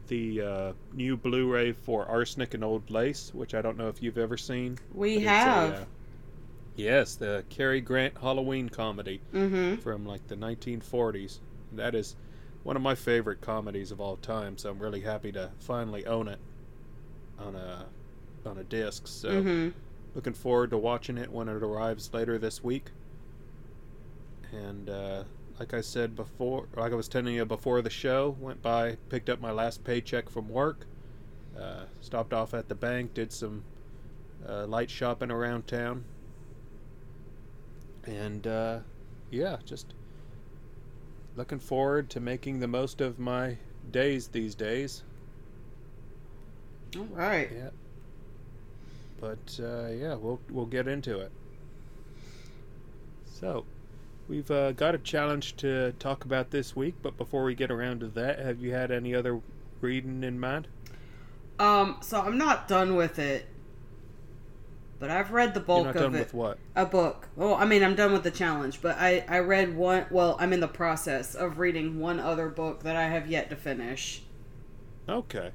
the 0.07 0.41
uh, 0.41 0.73
new 0.93 1.17
Blu 1.17 1.51
ray 1.51 1.73
for 1.73 2.05
Arsenic 2.05 2.53
and 2.53 2.63
Old 2.63 2.89
Lace, 2.89 3.33
which 3.33 3.53
I 3.53 3.61
don't 3.61 3.77
know 3.77 3.89
if 3.89 4.01
you've 4.01 4.17
ever 4.17 4.37
seen. 4.37 4.77
We 4.93 5.17
it's 5.17 5.25
a, 5.25 5.29
have. 5.29 5.73
uh, 5.73 5.85
yes, 6.77 7.15
the 7.15 7.43
Cary 7.49 7.81
Grant 7.81 8.17
Halloween 8.17 8.69
comedy 8.69 9.21
mhm. 9.33 9.79
from 9.81 10.05
like 10.05 10.25
the 10.27 10.35
1940s. 10.37 11.39
That 11.73 11.93
is 11.95 12.15
one 12.67 12.75
of 12.75 12.81
my 12.81 12.95
favorite 12.95 13.39
comedies 13.39 13.91
of 13.91 14.01
all 14.01 14.17
time, 14.17 14.57
so 14.57 14.69
I'm 14.69 14.79
really 14.79 14.99
happy 14.99 15.31
to 15.31 15.51
finally 15.57 16.05
own 16.05 16.27
it 16.27 16.39
on 17.39 17.55
a 17.55 17.85
on 18.45 18.57
a 18.57 18.63
disc. 18.65 19.07
So 19.07 19.41
Mhm. 19.41 19.73
looking 20.13 20.33
forward 20.33 20.71
to 20.71 20.77
watching 20.77 21.17
it 21.17 21.31
when 21.31 21.47
it 21.47 21.63
arrives 21.63 22.13
later 22.13 22.37
this 22.37 22.65
week. 22.65 22.91
And 24.51 24.89
uh, 24.89 25.23
like 25.57 25.73
I 25.73 25.79
said 25.79 26.13
before, 26.13 26.67
like 26.75 26.91
I 26.91 26.95
was 26.95 27.07
telling 27.07 27.35
you 27.35 27.45
before 27.45 27.81
the 27.81 27.89
show, 27.89 28.35
went 28.37 28.61
by, 28.61 28.97
picked 29.07 29.29
up 29.29 29.39
my 29.39 29.51
last 29.51 29.85
paycheck 29.85 30.29
from 30.29 30.49
work, 30.49 30.85
uh, 31.57 31.85
stopped 32.01 32.33
off 32.33 32.53
at 32.53 32.67
the 32.67 32.75
bank, 32.75 33.13
did 33.13 33.31
some 33.31 33.63
uh, 34.45 34.67
light 34.67 34.89
shopping 34.89 35.31
around 35.31 35.67
town, 35.67 36.03
and 38.05 38.45
uh, 38.45 38.79
yeah, 39.29 39.57
just 39.65 39.93
looking 41.37 41.59
forward 41.59 42.09
to 42.09 42.19
making 42.19 42.59
the 42.59 42.67
most 42.67 42.99
of 42.99 43.19
my 43.19 43.57
days 43.91 44.27
these 44.27 44.55
days. 44.55 45.03
All 46.97 47.07
right. 47.13 47.49
Yeah. 47.55 47.69
But 49.21 49.59
uh, 49.61 49.87
yeah, 49.87 50.15
we'll 50.15 50.39
we'll 50.49 50.65
get 50.65 50.87
into 50.87 51.19
it. 51.19 51.31
So, 53.25 53.65
we've 54.27 54.49
uh, 54.49 54.71
got 54.71 54.95
a 54.95 54.97
challenge 54.97 55.55
to 55.57 55.91
talk 55.99 56.25
about 56.25 56.49
this 56.49 56.75
week, 56.75 56.95
but 57.03 57.17
before 57.17 57.43
we 57.43 57.53
get 57.53 57.69
around 57.69 57.99
to 57.99 58.07
that, 58.07 58.39
have 58.39 58.59
you 58.59 58.71
had 58.71 58.89
any 58.91 59.13
other 59.13 59.39
reading 59.79 60.23
in 60.23 60.39
mind? 60.39 60.67
Um, 61.59 61.97
so 62.01 62.19
I'm 62.19 62.37
not 62.37 62.67
done 62.67 62.95
with 62.95 63.19
it, 63.19 63.45
but 64.99 65.09
I've 65.11 65.31
read 65.31 65.53
the 65.53 65.59
bulk 65.59 65.87
of 65.87 65.93
done 65.95 66.15
it. 66.15 66.19
with 66.19 66.33
what? 66.33 66.57
A 66.75 66.85
book. 66.85 67.27
Well, 67.35 67.53
I 67.55 67.65
mean, 67.65 67.83
I'm 67.83 67.95
done 67.95 68.13
with 68.13 68.23
the 68.23 68.31
challenge, 68.31 68.81
but 68.81 68.97
I 68.97 69.23
I 69.27 69.39
read 69.39 69.75
one. 69.77 70.05
Well, 70.09 70.35
I'm 70.39 70.53
in 70.53 70.59
the 70.59 70.67
process 70.67 71.35
of 71.35 71.59
reading 71.59 71.99
one 71.99 72.19
other 72.19 72.49
book 72.49 72.83
that 72.83 72.95
I 72.95 73.07
have 73.09 73.27
yet 73.27 73.49
to 73.51 73.55
finish. 73.55 74.23
Okay, 75.09 75.51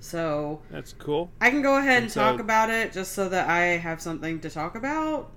So 0.00 0.60
that's 0.70 0.92
cool. 0.94 1.30
I 1.40 1.50
can 1.50 1.62
go 1.62 1.76
ahead 1.76 1.98
and, 1.98 2.02
And 2.04 2.12
so- 2.12 2.22
talk 2.22 2.40
about 2.40 2.70
it 2.70 2.92
just 2.92 3.12
so 3.12 3.28
that 3.28 3.48
I 3.48 3.76
have 3.78 4.00
something 4.00 4.40
to 4.40 4.50
talk 4.50 4.74
about. 4.74 5.30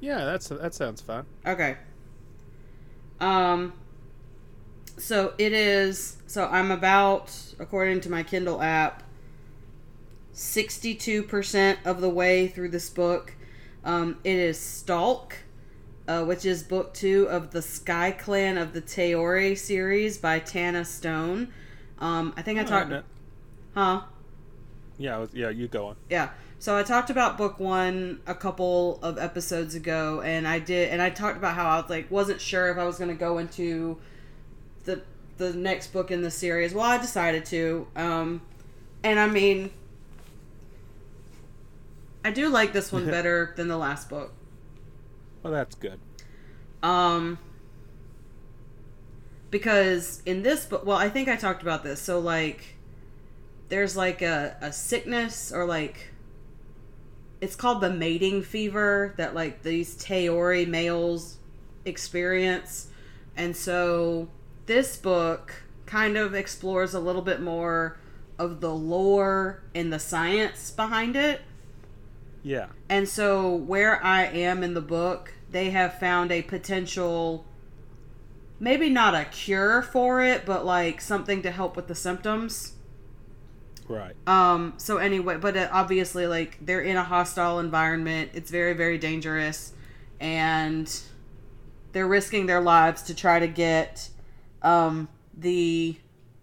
Yeah, 0.00 0.24
that's 0.26 0.48
that 0.48 0.74
sounds 0.74 1.00
fun. 1.00 1.24
Okay. 1.46 1.78
Um 3.20 3.72
so 4.98 5.32
it 5.38 5.52
is 5.54 6.18
so 6.26 6.46
I'm 6.48 6.70
about 6.70 7.32
according 7.58 8.00
to 8.02 8.10
my 8.10 8.22
Kindle 8.22 8.60
app 8.60 9.03
62% 10.34 11.78
of 11.84 12.00
the 12.00 12.10
way 12.10 12.46
through 12.48 12.68
this 12.70 12.90
book. 12.90 13.34
Um 13.84 14.18
it 14.24 14.36
is 14.36 14.58
Stalk 14.58 15.36
uh, 16.06 16.22
which 16.22 16.44
is 16.44 16.62
book 16.62 16.92
2 16.92 17.28
of 17.30 17.50
the 17.52 17.62
Sky 17.62 18.10
Clan 18.10 18.58
of 18.58 18.74
the 18.74 18.82
Taori 18.82 19.56
series 19.56 20.18
by 20.18 20.38
Tana 20.38 20.84
Stone. 20.84 21.48
Um 21.98 22.34
I 22.36 22.42
think 22.42 22.58
I 22.58 22.62
Oh, 22.62 22.66
talked 22.66 22.90
no- 22.90 23.02
huh 23.74 24.02
Yeah, 24.98 25.18
was, 25.18 25.30
yeah, 25.32 25.48
you 25.50 25.68
go 25.68 25.86
on. 25.86 25.96
yeah. 26.10 26.30
So 26.58 26.76
I 26.76 26.82
talked 26.82 27.10
about 27.10 27.36
book 27.36 27.58
one 27.60 28.20
a 28.26 28.34
couple 28.34 28.98
of 29.02 29.18
episodes 29.18 29.74
ago, 29.74 30.22
and 30.22 30.48
I 30.48 30.58
did, 30.60 30.88
and 30.90 31.02
I 31.02 31.10
talked 31.10 31.36
about 31.36 31.54
how 31.56 31.66
I 31.68 31.76
was 31.80 31.90
like 31.90 32.10
wasn't 32.10 32.40
sure 32.40 32.70
if 32.70 32.78
I 32.78 32.84
was 32.84 32.96
going 32.96 33.10
to 33.10 33.16
go 33.16 33.36
into 33.38 33.98
the 34.84 35.02
the 35.36 35.52
next 35.52 35.92
book 35.92 36.10
in 36.10 36.22
the 36.22 36.30
series. 36.30 36.72
Well, 36.72 36.84
I 36.84 36.96
decided 36.96 37.44
to, 37.46 37.86
um, 37.96 38.40
and 39.02 39.18
I 39.18 39.26
mean, 39.26 39.72
I 42.24 42.30
do 42.30 42.48
like 42.48 42.72
this 42.72 42.90
one 42.90 43.06
better 43.10 43.52
than 43.56 43.68
the 43.68 43.76
last 43.76 44.08
book. 44.08 44.32
Well, 45.42 45.52
that's 45.52 45.76
good. 45.76 46.00
Um, 46.82 47.38
because 49.50 50.22
in 50.26 50.42
this 50.42 50.64
book, 50.64 50.84
well, 50.84 50.96
I 50.96 51.08
think 51.10 51.28
I 51.28 51.36
talked 51.36 51.62
about 51.62 51.84
this. 51.84 52.00
So 52.00 52.18
like, 52.18 52.76
there's 53.68 53.96
like 53.96 54.22
a 54.22 54.56
a 54.60 54.72
sickness 54.72 55.52
or 55.52 55.66
like, 55.66 56.12
it's 57.40 57.54
called 57.54 57.80
the 57.80 57.90
mating 57.90 58.42
fever 58.42 59.14
that 59.16 59.34
like 59.34 59.62
these 59.62 59.94
Taori 59.96 60.66
males 60.66 61.36
experience, 61.84 62.88
and 63.36 63.54
so 63.54 64.28
this 64.66 64.96
book 64.96 65.52
kind 65.86 66.16
of 66.16 66.34
explores 66.34 66.94
a 66.94 67.00
little 67.00 67.22
bit 67.22 67.40
more 67.40 67.98
of 68.38 68.60
the 68.60 68.74
lore 68.74 69.62
and 69.74 69.92
the 69.92 69.98
science 69.98 70.70
behind 70.70 71.16
it. 71.16 71.42
Yeah. 72.44 72.66
And 72.88 73.08
so, 73.08 73.52
where 73.52 74.04
I 74.04 74.24
am 74.24 74.62
in 74.62 74.74
the 74.74 74.82
book, 74.82 75.32
they 75.50 75.70
have 75.70 75.98
found 75.98 76.30
a 76.30 76.42
potential, 76.42 77.46
maybe 78.60 78.90
not 78.90 79.14
a 79.14 79.24
cure 79.24 79.82
for 79.82 80.22
it, 80.22 80.44
but 80.44 80.64
like 80.64 81.00
something 81.00 81.42
to 81.42 81.50
help 81.50 81.74
with 81.74 81.88
the 81.88 81.94
symptoms. 81.94 82.74
Right. 83.88 84.14
Um. 84.26 84.74
So 84.76 84.98
anyway, 84.98 85.38
but 85.38 85.56
uh, 85.56 85.68
obviously, 85.72 86.26
like 86.26 86.58
they're 86.60 86.80
in 86.80 86.96
a 86.96 87.04
hostile 87.04 87.58
environment. 87.58 88.30
It's 88.34 88.50
very, 88.50 88.74
very 88.74 88.98
dangerous, 88.98 89.72
and 90.20 90.90
they're 91.92 92.06
risking 92.06 92.46
their 92.46 92.60
lives 92.60 93.02
to 93.02 93.14
try 93.14 93.38
to 93.38 93.48
get 93.48 94.10
um 94.62 95.08
the 95.36 95.96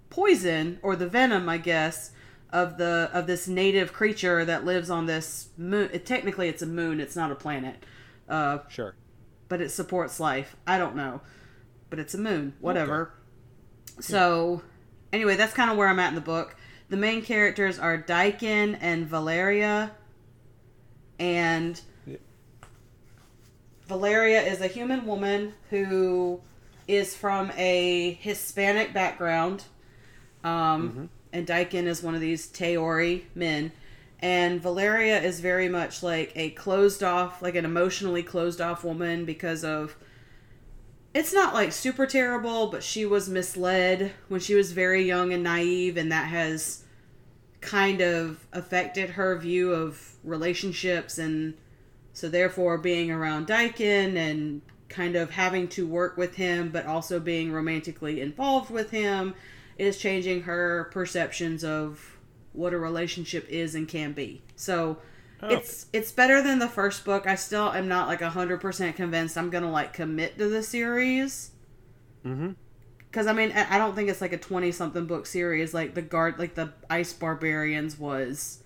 poison 0.09 0.79
or 0.81 0.95
the 0.95 1.07
venom, 1.07 1.47
I 1.47 1.57
guess, 1.57 2.11
of 2.53 2.77
the 2.77 3.09
of 3.13 3.27
this 3.27 3.47
native 3.47 3.93
creature 3.93 4.43
that 4.45 4.65
lives 4.65 4.89
on 4.89 5.05
this 5.05 5.49
moon. 5.57 5.89
It, 5.93 6.05
technically, 6.05 6.47
it's 6.49 6.61
a 6.61 6.65
moon. 6.67 6.99
It's 6.99 7.15
not 7.15 7.31
a 7.31 7.35
planet. 7.35 7.75
Uh, 8.29 8.59
Sure. 8.69 8.95
but 9.49 9.61
it 9.61 9.69
supports 9.69 10.19
life. 10.19 10.55
I 10.65 10.77
don't 10.77 10.95
know, 10.95 11.21
but 11.89 11.99
it's 11.99 12.13
a 12.13 12.17
moon. 12.17 12.53
Whatever. 12.61 13.13
Okay. 13.93 14.01
So, 14.01 14.61
anyway, 15.11 15.35
that's 15.35 15.53
kind 15.53 15.69
of 15.69 15.77
where 15.77 15.87
I'm 15.87 15.99
at 15.99 16.09
in 16.09 16.15
the 16.15 16.21
book. 16.21 16.55
The 16.89 16.97
main 16.97 17.21
characters 17.21 17.77
are 17.79 17.97
Daikin 18.01 18.77
and 18.81 19.05
Valeria, 19.07 19.91
and 21.19 21.79
Yeah. 22.05 22.17
Valeria 23.87 24.41
is 24.41 24.61
a 24.61 24.67
human 24.67 25.05
woman 25.05 25.53
who 25.69 26.41
is 26.87 27.15
from 27.15 27.51
a 27.55 28.13
Hispanic 28.21 28.93
background. 28.93 29.63
Um, 30.43 31.09
And 31.33 31.47
Daikin 31.47 31.85
is 31.85 32.03
one 32.03 32.15
of 32.15 32.21
these 32.21 32.47
Taori 32.47 33.23
men. 33.35 33.71
And 34.19 34.61
Valeria 34.61 35.21
is 35.21 35.39
very 35.39 35.67
much 35.67 36.03
like 36.03 36.31
a 36.35 36.51
closed 36.51 37.01
off, 37.01 37.41
like 37.41 37.55
an 37.55 37.65
emotionally 37.65 38.23
closed 38.23 38.61
off 38.61 38.83
woman 38.83 39.25
because 39.25 39.63
of. 39.63 39.95
It's 41.13 41.33
not 41.33 41.53
like 41.53 41.73
super 41.73 42.05
terrible, 42.05 42.67
but 42.67 42.83
she 42.83 43.05
was 43.05 43.27
misled 43.27 44.13
when 44.29 44.39
she 44.39 44.55
was 44.55 44.71
very 44.71 45.03
young 45.03 45.33
and 45.33 45.43
naive, 45.43 45.97
and 45.97 46.09
that 46.11 46.27
has 46.27 46.83
kind 47.61 48.01
of 48.01 48.45
affected 48.51 49.11
her 49.11 49.37
view 49.37 49.71
of 49.71 50.15
relationships 50.23 51.17
and 51.17 51.53
so 52.11 52.27
therefore 52.27 52.77
being 52.77 53.11
around 53.11 53.47
Daikin 53.47 54.17
and 54.17 54.61
kind 54.89 55.15
of 55.15 55.29
having 55.29 55.67
to 55.69 55.87
work 55.87 56.17
with 56.17 56.35
him 56.35 56.69
but 56.69 56.85
also 56.85 57.19
being 57.19 57.51
romantically 57.51 58.19
involved 58.19 58.71
with 58.71 58.89
him 58.89 59.33
is 59.77 59.97
changing 59.97 60.43
her 60.43 60.89
perceptions 60.91 61.63
of 61.63 62.17
what 62.53 62.73
a 62.73 62.77
relationship 62.77 63.47
is 63.49 63.75
and 63.75 63.87
can 63.87 64.13
be. 64.13 64.41
So 64.55 64.97
Oh. 65.43 65.47
it's 65.49 65.87
it's 65.91 66.11
better 66.11 66.41
than 66.43 66.59
the 66.59 66.67
first 66.67 67.03
book. 67.03 67.25
I 67.25 67.33
still 67.33 67.71
am 67.73 67.87
not 67.87 68.07
like 68.07 68.19
100% 68.21 68.95
convinced 68.95 69.35
I'm 69.37 69.49
going 69.49 69.63
to 69.63 69.69
like 69.71 69.91
commit 69.93 70.37
to 70.37 70.47
the 70.47 70.61
series 70.61 71.51
Mm-hmm. 72.23 72.51
cuz 73.11 73.25
I 73.25 73.33
mean 73.33 73.51
I 73.51 73.75
I 73.75 73.77
don't 73.79 73.95
think 73.95 74.07
it's 74.09 74.21
like 74.21 74.33
a 74.33 74.37
20 74.37 74.71
something 74.71 75.07
book 75.07 75.25
series 75.25 75.73
like 75.73 75.95
the 75.95 76.03
guard 76.03 76.37
like 76.37 76.53
the 76.53 76.73
Ice 76.91 77.11
Barbarians 77.13 77.97
was. 77.97 78.59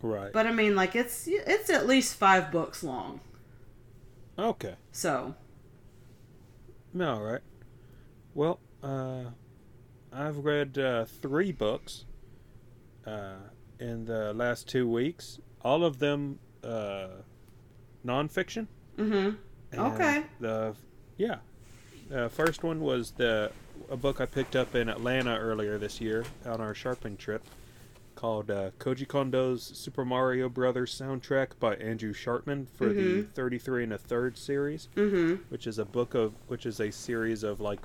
Right. 0.00 0.32
But 0.32 0.46
I 0.46 0.52
mean 0.52 0.76
like 0.76 0.94
it's 0.94 1.26
it's 1.26 1.70
at 1.70 1.88
least 1.88 2.14
5 2.14 2.52
books 2.52 2.84
long. 2.84 3.18
okay. 4.38 4.76
So, 4.92 5.34
No, 6.94 7.14
All 7.14 7.22
right. 7.22 7.40
Well, 8.34 8.60
uh, 8.82 9.24
I've 10.16 10.44
read 10.44 10.78
uh, 10.78 11.04
three 11.04 11.52
books 11.52 12.06
uh, 13.06 13.34
in 13.78 14.06
the 14.06 14.32
last 14.32 14.66
two 14.68 14.88
weeks. 14.88 15.38
All 15.62 15.84
of 15.84 15.98
them 15.98 16.38
uh, 16.64 17.08
nonfiction. 18.04 18.66
mhm. 18.96 19.36
And 19.72 19.80
Okay. 19.80 20.22
The 20.40 20.74
yeah, 21.18 21.38
the 22.08 22.28
first 22.30 22.62
one 22.62 22.80
was 22.80 23.10
the 23.12 23.50
a 23.90 23.96
book 23.96 24.20
I 24.20 24.26
picked 24.26 24.56
up 24.56 24.74
in 24.74 24.88
Atlanta 24.88 25.36
earlier 25.36 25.76
this 25.76 26.00
year 26.00 26.24
on 26.46 26.60
our 26.60 26.74
sharpening 26.74 27.16
trip, 27.18 27.42
called 28.14 28.50
uh, 28.50 28.70
Koji 28.78 29.06
Kondo's 29.06 29.62
Super 29.62 30.04
Mario 30.04 30.48
Brothers 30.48 30.98
soundtrack 30.98 31.58
by 31.60 31.74
Andrew 31.76 32.14
Schartmann 32.14 32.66
for 32.70 32.88
the 32.92 33.24
Mhm. 33.24 33.32
33 33.32 33.84
and 33.84 33.92
a 33.92 33.98
third 33.98 34.38
series 34.38 34.88
Mhm. 34.94 35.40
which 35.50 35.66
is 35.66 35.78
a 35.78 35.84
book 35.84 36.14
of 36.14 36.32
which 36.46 36.64
is 36.64 36.80
a 36.80 36.90
series 36.90 37.42
of 37.42 37.60
like 37.60 37.80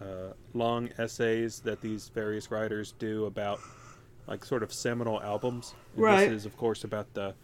uh, 0.00 0.32
long 0.54 0.90
essays 0.98 1.60
that 1.60 1.80
these 1.80 2.08
various 2.08 2.50
writers 2.50 2.92
do 2.98 3.26
about 3.26 3.60
like 4.26 4.44
sort 4.44 4.62
of 4.62 4.72
seminal 4.72 5.20
albums. 5.22 5.74
And 5.94 6.02
Right. 6.04 6.28
This 6.28 6.40
is 6.40 6.46
of 6.46 6.56
course 6.56 6.84
about 6.84 7.12
the 7.14 7.34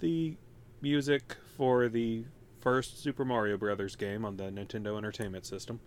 the 0.00 0.36
music 0.80 1.36
for 1.56 1.88
the 1.88 2.24
first 2.60 3.02
Super 3.02 3.24
Mario 3.24 3.56
Brothers 3.56 3.96
game 3.96 4.24
on 4.24 4.36
the 4.36 4.44
Nintendo 4.44 4.96
Entertainment 4.96 5.46
System. 5.46 5.80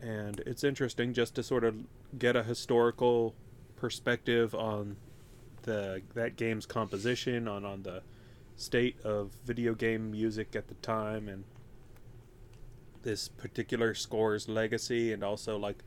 And 0.00 0.40
it's 0.40 0.64
interesting 0.64 1.12
just 1.12 1.34
to 1.36 1.42
sort 1.42 1.64
of 1.64 1.76
get 2.18 2.36
a 2.36 2.42
historical 2.42 3.34
perspective 3.76 4.54
on 4.54 4.96
the 5.62 6.02
that 6.14 6.36
game's 6.36 6.66
composition, 6.66 7.48
on 7.48 7.64
on 7.64 7.82
the 7.82 8.02
state 8.56 8.96
of 9.04 9.32
video 9.44 9.74
game 9.74 10.10
music 10.10 10.54
at 10.54 10.68
the 10.68 10.74
time 10.74 11.28
and 11.28 11.44
this 13.04 13.28
particular 13.28 13.94
score's 13.94 14.48
legacy 14.48 15.12
and 15.12 15.22
also 15.22 15.56
like 15.56 15.84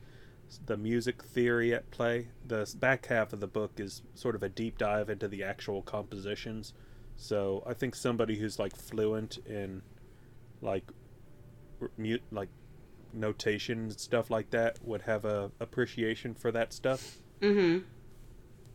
the 0.66 0.76
music 0.76 1.22
theory 1.22 1.74
at 1.74 1.90
play. 1.90 2.28
The 2.46 2.72
back 2.78 3.06
half 3.06 3.32
of 3.32 3.40
the 3.40 3.46
book 3.46 3.72
is 3.78 4.02
sort 4.14 4.34
of 4.34 4.42
a 4.42 4.48
deep 4.48 4.78
dive 4.78 5.10
into 5.10 5.28
the 5.28 5.44
actual 5.44 5.82
compositions. 5.82 6.72
So 7.16 7.62
I 7.66 7.74
think 7.74 7.94
somebody 7.94 8.38
who's 8.38 8.58
like 8.58 8.74
fluent 8.76 9.38
in 9.46 9.82
like 10.62 10.84
mute 11.96 12.22
like 12.32 12.48
notation 13.12 13.78
and 13.78 14.00
stuff 14.00 14.30
like 14.30 14.50
that 14.50 14.78
would 14.82 15.02
have 15.02 15.24
a 15.24 15.50
appreciation 15.60 16.34
for 16.34 16.50
that 16.52 16.72
stuff. 16.72 17.18
Mm-hmm. 17.40 17.84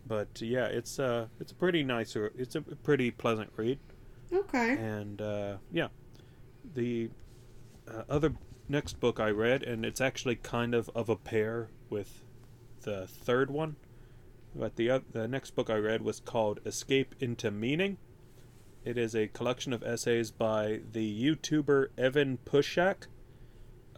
But 0.06 0.40
yeah, 0.40 0.66
it's 0.66 0.98
uh 0.98 1.26
it's 1.40 1.52
a 1.52 1.54
pretty 1.54 1.82
nice 1.82 2.16
it's 2.16 2.54
a 2.54 2.60
pretty 2.60 3.10
pleasant 3.10 3.50
read. 3.56 3.78
Okay. 4.32 4.72
And 4.72 5.20
uh, 5.20 5.56
yeah, 5.72 5.88
the 6.74 7.10
uh, 7.88 8.02
other 8.08 8.34
next 8.68 9.00
book 9.00 9.20
I 9.20 9.30
read, 9.30 9.62
and 9.62 9.84
it's 9.84 10.00
actually 10.00 10.36
kind 10.36 10.74
of 10.74 10.90
of 10.94 11.08
a 11.08 11.16
pair 11.16 11.68
with 11.90 12.22
the 12.82 13.06
third 13.06 13.50
one. 13.50 13.76
But 14.54 14.76
the 14.76 14.90
uh, 14.90 15.00
the 15.10 15.28
next 15.28 15.52
book 15.52 15.70
I 15.70 15.76
read 15.76 16.02
was 16.02 16.20
called 16.20 16.60
Escape 16.64 17.14
into 17.20 17.50
Meaning. 17.50 17.98
It 18.84 18.98
is 18.98 19.14
a 19.14 19.28
collection 19.28 19.72
of 19.72 19.82
essays 19.82 20.30
by 20.30 20.80
the 20.92 21.24
YouTuber 21.24 21.88
Evan 21.96 22.38
Puschak, 22.44 23.06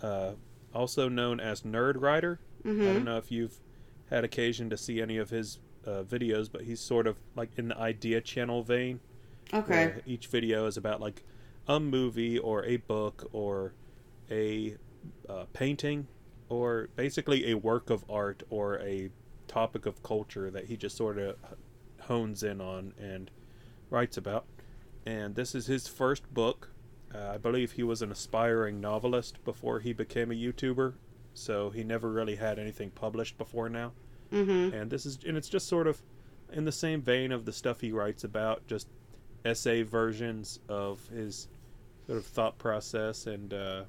uh, 0.00 0.33
also 0.73 1.09
known 1.09 1.40
as 1.40 1.62
Nerdwriter. 1.62 2.38
Mm-hmm. 2.64 2.83
I 2.83 2.93
don't 2.93 3.05
know 3.05 3.19
if 3.19 3.33
you've 3.33 3.59
had 4.11 4.23
occasion 4.25 4.71
to 4.71 4.76
see 4.76 5.02
any 5.02 5.19
of 5.19 5.31
his 5.31 5.59
uh, 5.85 6.02
videos, 6.05 6.50
but 6.50 6.62
he's 6.62 6.81
sort 6.81 7.07
of 7.07 7.16
like 7.35 7.50
in 7.57 7.69
the 7.69 7.78
idea 7.78 8.21
channel 8.21 8.62
vein. 8.62 9.00
Okay. 9.52 9.95
Each 10.07 10.26
video 10.26 10.66
is 10.66 10.76
about 10.76 11.00
like 11.00 11.25
a 11.68 11.80
movie 11.80 12.38
or 12.38 12.64
a 12.64 12.76
book 12.76 13.28
or 13.32 13.75
a 14.30 14.76
uh, 15.28 15.44
painting 15.52 16.06
or 16.49 16.88
basically 16.96 17.50
a 17.50 17.54
work 17.54 17.90
of 17.90 18.04
art 18.08 18.42
or 18.50 18.78
a 18.80 19.11
topic 19.49 19.87
of 19.87 20.02
culture 20.02 20.50
that 20.50 20.66
he 20.66 20.76
just 20.76 20.96
sort 20.96 21.18
of 21.18 21.37
hones 22.02 22.42
in 22.42 22.61
on 22.61 22.92
and 23.00 23.30
writes 23.90 24.16
about. 24.16 24.44
And 25.04 25.35
this 25.35 25.54
is 25.54 25.66
his 25.66 25.87
first 25.88 26.32
book. 26.32 26.70
Uh, 27.14 27.30
I 27.35 27.38
believe 27.38 27.73
he 27.73 27.82
was 27.82 28.02
an 28.02 28.11
aspiring 28.11 28.80
novelist 28.80 29.42
before 29.44 29.80
he 29.80 29.92
became 29.92 30.30
a 30.30 30.35
YouTuber, 30.35 30.94
so 31.35 31.70
he 31.70 31.85
never 31.85 32.11
really 32.11 32.37
had 32.37 32.58
anything 32.58 32.90
published 32.90 33.38
before 33.38 33.68
now 33.68 33.92
Mm-hmm. 34.32 34.75
and 34.75 34.90
this 34.90 35.06
is 35.06 35.20
and 35.25 35.37
it's 35.37 35.49
just 35.49 35.68
sort 35.68 35.87
of 35.87 36.02
in 36.52 36.64
the 36.64 36.73
same 36.73 37.00
vein 37.00 37.30
of 37.30 37.44
the 37.44 37.52
stuff 37.52 37.80
he 37.80 37.92
writes 37.92 38.25
about 38.25 38.66
just 38.66 38.88
essay 39.44 39.82
versions 39.85 40.58
of 40.68 41.06
his 41.11 41.46
sort 42.06 42.18
of 42.18 42.26
thought 42.26 42.58
process 42.58 43.26
and 43.26 43.52
uh, 43.52 43.84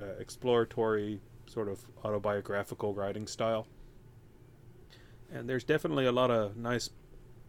uh, 0.00 0.04
exploratory 0.18 1.20
sort 1.46 1.68
of 1.68 1.80
autobiographical 2.04 2.94
writing 2.94 3.26
style. 3.26 3.66
And 5.32 5.48
there's 5.48 5.64
definitely 5.64 6.06
a 6.06 6.12
lot 6.12 6.30
of 6.30 6.56
nice 6.56 6.90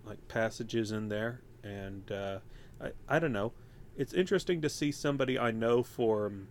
like 0.05 0.27
passages 0.27 0.91
in 0.91 1.09
there 1.09 1.41
and 1.63 2.11
uh, 2.11 2.39
I, 2.81 2.91
I 3.07 3.19
don't 3.19 3.33
know. 3.33 3.53
It's 3.97 4.13
interesting 4.13 4.61
to 4.61 4.69
see 4.69 4.91
somebody 4.91 5.39
i 5.39 5.51
know 5.51 5.83
from 5.83 6.47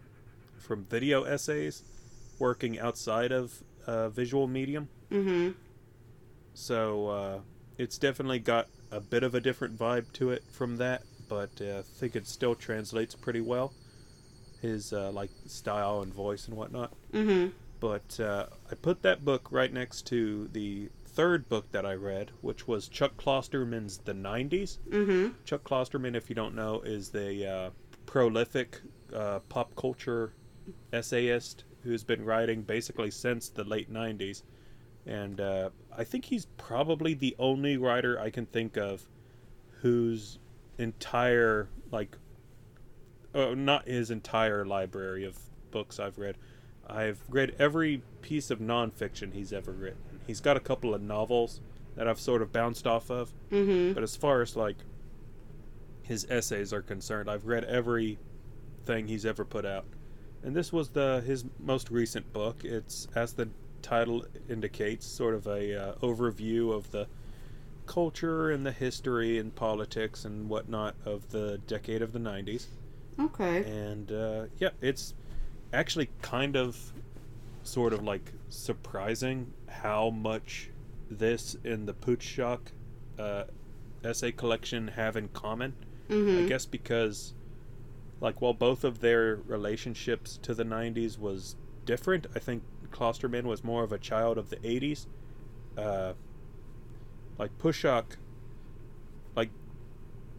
from 0.58 0.84
video 0.84 1.22
essays 1.22 1.82
working 2.38 2.78
outside 2.78 3.32
of 3.32 3.62
uh, 3.86 4.08
visual 4.08 4.46
medium. 4.46 4.88
Mm-hmm. 5.10 5.52
so 6.54 7.08
uh, 7.08 7.38
it's 7.78 7.96
definitely 7.98 8.40
got 8.40 8.66
a 8.90 9.00
bit 9.00 9.22
of 9.22 9.34
a 9.36 9.40
different 9.40 9.78
vibe 9.78 10.12
to 10.14 10.30
it 10.30 10.42
from 10.50 10.76
that, 10.78 11.02
but 11.28 11.50
uh, 11.60 11.78
I 11.78 11.82
think 11.82 12.16
it 12.16 12.26
still 12.26 12.54
translates 12.54 13.14
pretty 13.14 13.40
well. 13.40 13.72
His 14.60 14.92
uh, 14.92 15.10
like 15.12 15.30
style 15.46 16.02
and 16.02 16.12
voice 16.12 16.48
and 16.48 16.56
whatnot. 16.56 16.92
Mm-hmm. 17.12 17.48
But 17.78 18.18
uh, 18.18 18.46
I 18.70 18.74
put 18.74 19.02
that 19.02 19.24
book 19.24 19.48
right 19.50 19.72
next 19.72 20.06
to 20.08 20.48
the 20.52 20.88
third 21.04 21.48
book 21.48 21.70
that 21.72 21.84
I 21.84 21.94
read, 21.94 22.30
which 22.40 22.66
was 22.66 22.88
Chuck 22.88 23.16
Klosterman's 23.16 23.98
The 23.98 24.14
'90s. 24.14 24.78
Mm-hmm. 24.88 25.28
Chuck 25.44 25.62
Klosterman, 25.64 26.14
if 26.14 26.28
you 26.28 26.34
don't 26.34 26.54
know, 26.54 26.80
is 26.80 27.10
the 27.10 27.46
uh, 27.46 27.70
prolific 28.06 28.80
uh, 29.14 29.40
pop 29.48 29.74
culture 29.76 30.32
essayist 30.92 31.64
who's 31.84 32.02
been 32.02 32.24
writing 32.24 32.62
basically 32.62 33.10
since 33.10 33.48
the 33.48 33.64
late 33.64 33.92
'90s 33.92 34.42
and 35.06 35.40
uh, 35.40 35.70
I 35.96 36.04
think 36.04 36.24
he's 36.24 36.46
probably 36.56 37.14
the 37.14 37.36
only 37.38 37.76
writer 37.76 38.18
I 38.18 38.30
can 38.30 38.44
think 38.46 38.76
of 38.76 39.06
whose 39.80 40.38
entire 40.78 41.68
like, 41.90 42.16
oh, 43.34 43.54
not 43.54 43.86
his 43.88 44.10
entire 44.10 44.64
library 44.64 45.24
of 45.24 45.38
books 45.70 45.98
I've 45.98 46.18
read. 46.18 46.36
I've 46.88 47.20
read 47.28 47.54
every 47.58 48.02
piece 48.22 48.50
of 48.50 48.58
nonfiction 48.60 49.32
he's 49.32 49.52
ever 49.52 49.72
written. 49.72 50.20
He's 50.26 50.40
got 50.40 50.56
a 50.56 50.60
couple 50.60 50.94
of 50.94 51.02
novels 51.02 51.60
that 51.96 52.06
I've 52.06 52.20
sort 52.20 52.42
of 52.42 52.52
bounced 52.52 52.86
off 52.86 53.10
of, 53.10 53.32
Mm-hmm. 53.50 53.94
but 53.94 54.02
as 54.02 54.14
far 54.16 54.42
as 54.42 54.54
like 54.56 54.76
his 56.02 56.26
essays 56.30 56.72
are 56.72 56.82
concerned, 56.82 57.28
I've 57.28 57.46
read 57.46 57.64
every 57.64 58.18
thing 58.84 59.08
he's 59.08 59.26
ever 59.26 59.44
put 59.44 59.64
out. 59.66 59.84
And 60.42 60.54
this 60.54 60.72
was 60.72 60.90
the 60.90 61.22
his 61.26 61.44
most 61.58 61.90
recent 61.90 62.32
book. 62.32 62.64
It's 62.64 63.08
as 63.16 63.32
the 63.32 63.48
title 63.82 64.24
indicates, 64.48 65.06
sort 65.06 65.34
of 65.34 65.46
a 65.48 65.74
uh, 65.90 65.94
overview 65.96 66.72
of 66.72 66.90
the 66.92 67.08
culture 67.87 68.51
and 68.51 68.66
the 68.66 68.72
history 68.72 69.38
and 69.38 69.55
politics 69.55 70.25
and 70.25 70.49
whatnot 70.49 70.94
of 71.05 71.31
the 71.31 71.59
decade 71.66 72.03
of 72.03 72.12
the 72.12 72.18
90s. 72.18 72.66
Okay. 73.18 73.64
And 73.64 74.12
uh, 74.12 74.46
yeah, 74.59 74.70
it's 74.81 75.14
actually 75.72 76.11
kind 76.22 76.57
of 76.57 76.92
sort 77.62 77.92
of 77.92 78.03
like 78.03 78.33
surprising 78.49 79.53
how 79.68 80.11
much 80.11 80.70
this 81.11 81.57
and 81.64 81.87
the 81.87 81.94
Puschak 81.94 82.61
uh, 83.18 83.44
essay 84.05 84.33
collection 84.33 84.88
have 84.88 85.16
in 85.16 85.29
common. 85.29 85.75
Mm-hmm. 86.09 86.44
I 86.44 86.49
guess 86.49 86.66
because, 86.66 87.35
like, 88.20 88.40
while 88.40 88.55
both 88.55 88.85
of 88.85 89.01
their 89.01 89.37
relationships 89.46 90.38
to 90.42 90.55
the 90.55 90.64
90s 90.64 91.18
was 91.18 91.57
different, 91.85 92.27
I 92.35 92.38
think 92.38 92.62
Klosterman 92.90 93.44
was 93.44 93.64
more 93.64 93.83
of 93.83 93.92
a 93.92 93.99
child 93.99 94.38
of 94.38 94.51
the 94.51 94.57
80s. 94.57 95.07
Uh, 95.77 96.12
like, 97.38 97.57
Puschak, 97.59 98.16
like, 99.35 99.51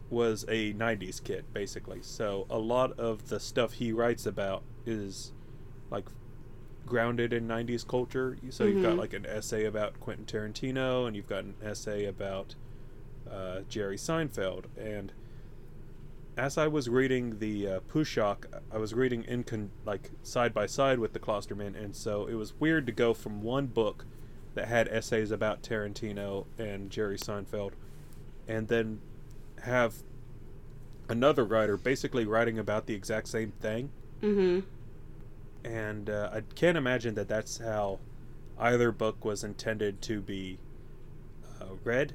was 0.10 0.46
a 0.48 0.74
90s 0.74 1.20
kid, 1.24 1.46
basically. 1.54 2.00
So 2.02 2.46
a 2.50 2.58
lot 2.58 2.98
of 3.00 3.30
the 3.30 3.40
stuff 3.40 3.74
he 3.74 3.92
writes 3.92 4.26
about 4.26 4.64
is, 4.86 5.34
like, 5.90 6.06
grounded 6.86 7.34
in 7.34 7.48
90s 7.48 7.84
culture. 7.84 8.38
So 8.50 8.64
you've 8.64 8.82
got, 8.82 8.94
Mhm. 8.96 9.00
like, 9.00 9.14
an 9.14 9.26
essay 9.26 9.66
about 9.66 10.00
Quentin 10.00 10.26
Tarantino, 10.26 11.06
and 11.06 11.16
you've 11.16 11.28
got 11.28 11.44
an 11.44 11.56
essay 11.62 12.06
about 12.06 12.56
uh, 13.30 13.64
Jerry 13.68 13.98
Seinfeld. 13.98 14.68
And 14.78 15.12
as 16.38 16.58
I 16.58 16.68
was 16.68 16.88
reading 16.88 17.40
the 17.40 17.68
uh, 17.68 17.80
Puschak, 17.82 18.46
I 18.72 18.78
was 18.78 18.94
reading 18.94 19.24
in 19.26 19.44
con- 19.44 19.72
like 19.86 20.12
side 20.24 20.54
by 20.54 20.66
side 20.66 21.00
with 21.00 21.12
the 21.12 21.20
Klosterman, 21.20 21.76
and 21.76 21.94
so 21.94 22.26
it 22.28 22.36
was 22.36 22.54
weird 22.58 22.86
to 22.86 22.94
go 22.94 23.14
from 23.14 23.42
one 23.42 23.68
book 23.68 24.06
that 24.58 24.68
had 24.68 24.88
essays 24.88 25.30
about 25.30 25.62
Tarantino 25.62 26.48
and 26.58 26.90
Jerry 26.90 27.16
Seinfeld, 27.16 27.74
and 28.48 28.68
then 28.68 29.00
have 29.64 29.94
another 31.08 31.46
writer 31.46 31.78
basically 31.78 32.26
writing 32.26 32.58
about 32.58 32.88
the 32.88 32.96
exact 32.96 33.28
same 33.28 33.52
thing. 33.62 33.92
Mm-hmm. 34.24 34.62
And 35.64 36.10
uh, 36.10 36.32
I 36.34 36.42
can't 36.56 36.76
imagine 36.76 37.14
that 37.16 37.28
that's 37.28 37.60
how 37.60 38.00
either 38.58 38.92
book 38.92 39.24
was 39.24 39.44
intended 39.44 40.02
to 40.02 40.22
be 40.22 40.58
uh, 41.62 41.76
read, 41.84 42.14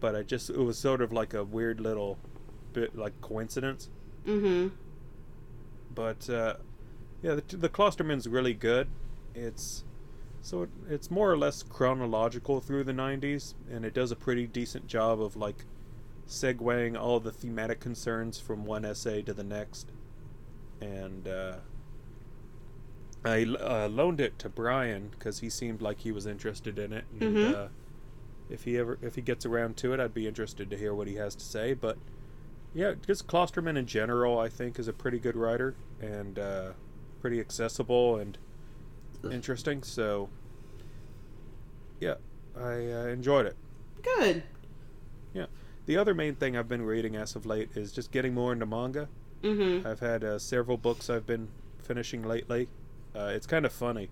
but 0.00 0.16
I 0.16 0.22
just 0.22 0.50
it 0.50 0.58
was 0.58 0.76
sort 0.76 1.00
of 1.00 1.12
like 1.12 1.34
a 1.34 1.44
weird 1.44 1.80
little 1.80 2.18
bit 2.72 2.96
like 2.96 3.20
coincidence. 3.20 3.90
Mm-hmm. 4.26 4.74
But 5.94 6.28
uh, 6.28 6.54
yeah, 7.22 7.36
the, 7.36 7.56
the 7.56 7.68
Klosterman's 7.68 8.26
really 8.26 8.54
good. 8.54 8.88
It's 9.36 9.84
so 10.46 10.62
it, 10.62 10.70
it's 10.88 11.10
more 11.10 11.30
or 11.30 11.36
less 11.36 11.64
chronological 11.64 12.60
through 12.60 12.84
the 12.84 12.92
'90s, 12.92 13.54
and 13.68 13.84
it 13.84 13.94
does 13.94 14.12
a 14.12 14.16
pretty 14.16 14.46
decent 14.46 14.86
job 14.86 15.20
of 15.20 15.34
like 15.34 15.64
segueing 16.28 16.96
all 16.96 17.18
the 17.18 17.32
thematic 17.32 17.80
concerns 17.80 18.38
from 18.38 18.64
one 18.64 18.84
essay 18.84 19.22
to 19.22 19.34
the 19.34 19.42
next. 19.42 19.90
And 20.80 21.26
uh, 21.26 21.56
I 23.24 23.42
uh, 23.44 23.88
loaned 23.88 24.20
it 24.20 24.38
to 24.38 24.48
Brian 24.48 25.08
because 25.08 25.40
he 25.40 25.50
seemed 25.50 25.82
like 25.82 26.00
he 26.00 26.12
was 26.12 26.26
interested 26.26 26.78
in 26.78 26.92
it. 26.92 27.06
And 27.10 27.42
Mhm. 27.42 27.54
uh, 27.54 27.68
if 28.48 28.64
he 28.64 28.78
ever 28.78 28.98
if 29.02 29.16
he 29.16 29.22
gets 29.22 29.44
around 29.44 29.76
to 29.78 29.92
it, 29.94 30.00
I'd 30.00 30.14
be 30.14 30.28
interested 30.28 30.70
to 30.70 30.76
hear 30.78 30.94
what 30.94 31.08
he 31.08 31.16
has 31.16 31.34
to 31.36 31.44
say. 31.44 31.74
But 31.74 31.98
yeah, 32.74 32.94
just 33.06 33.26
Klosterman 33.26 33.76
in 33.76 33.86
general, 33.86 34.38
I 34.38 34.48
think, 34.48 34.78
is 34.78 34.88
a 34.88 34.92
pretty 34.92 35.18
good 35.18 35.36
writer 35.36 35.76
and 36.00 36.38
uh, 36.38 36.72
pretty 37.20 37.40
accessible 37.40 38.16
and 38.16 38.38
interesting. 39.32 39.82
So 39.82 40.28
yeah, 42.00 42.14
I 42.56 42.72
uh, 42.72 43.06
enjoyed 43.06 43.46
it. 43.46 43.56
Good. 44.02 44.42
Yeah. 45.34 45.46
The 45.86 45.96
other 45.96 46.14
main 46.14 46.34
thing 46.34 46.56
I've 46.56 46.68
been 46.68 46.82
reading 46.82 47.16
as 47.16 47.36
of 47.36 47.46
late 47.46 47.70
is 47.74 47.92
just 47.92 48.10
getting 48.10 48.34
more 48.34 48.52
into 48.52 48.66
manga. 48.66 49.08
Mm-hmm. 49.42 49.86
I've 49.86 50.00
had 50.00 50.24
uh, 50.24 50.38
several 50.38 50.76
books 50.76 51.08
I've 51.08 51.26
been 51.26 51.48
finishing 51.78 52.22
lately. 52.22 52.68
Uh, 53.14 53.32
it's 53.34 53.46
kind 53.46 53.64
of 53.64 53.72
funny. 53.72 54.10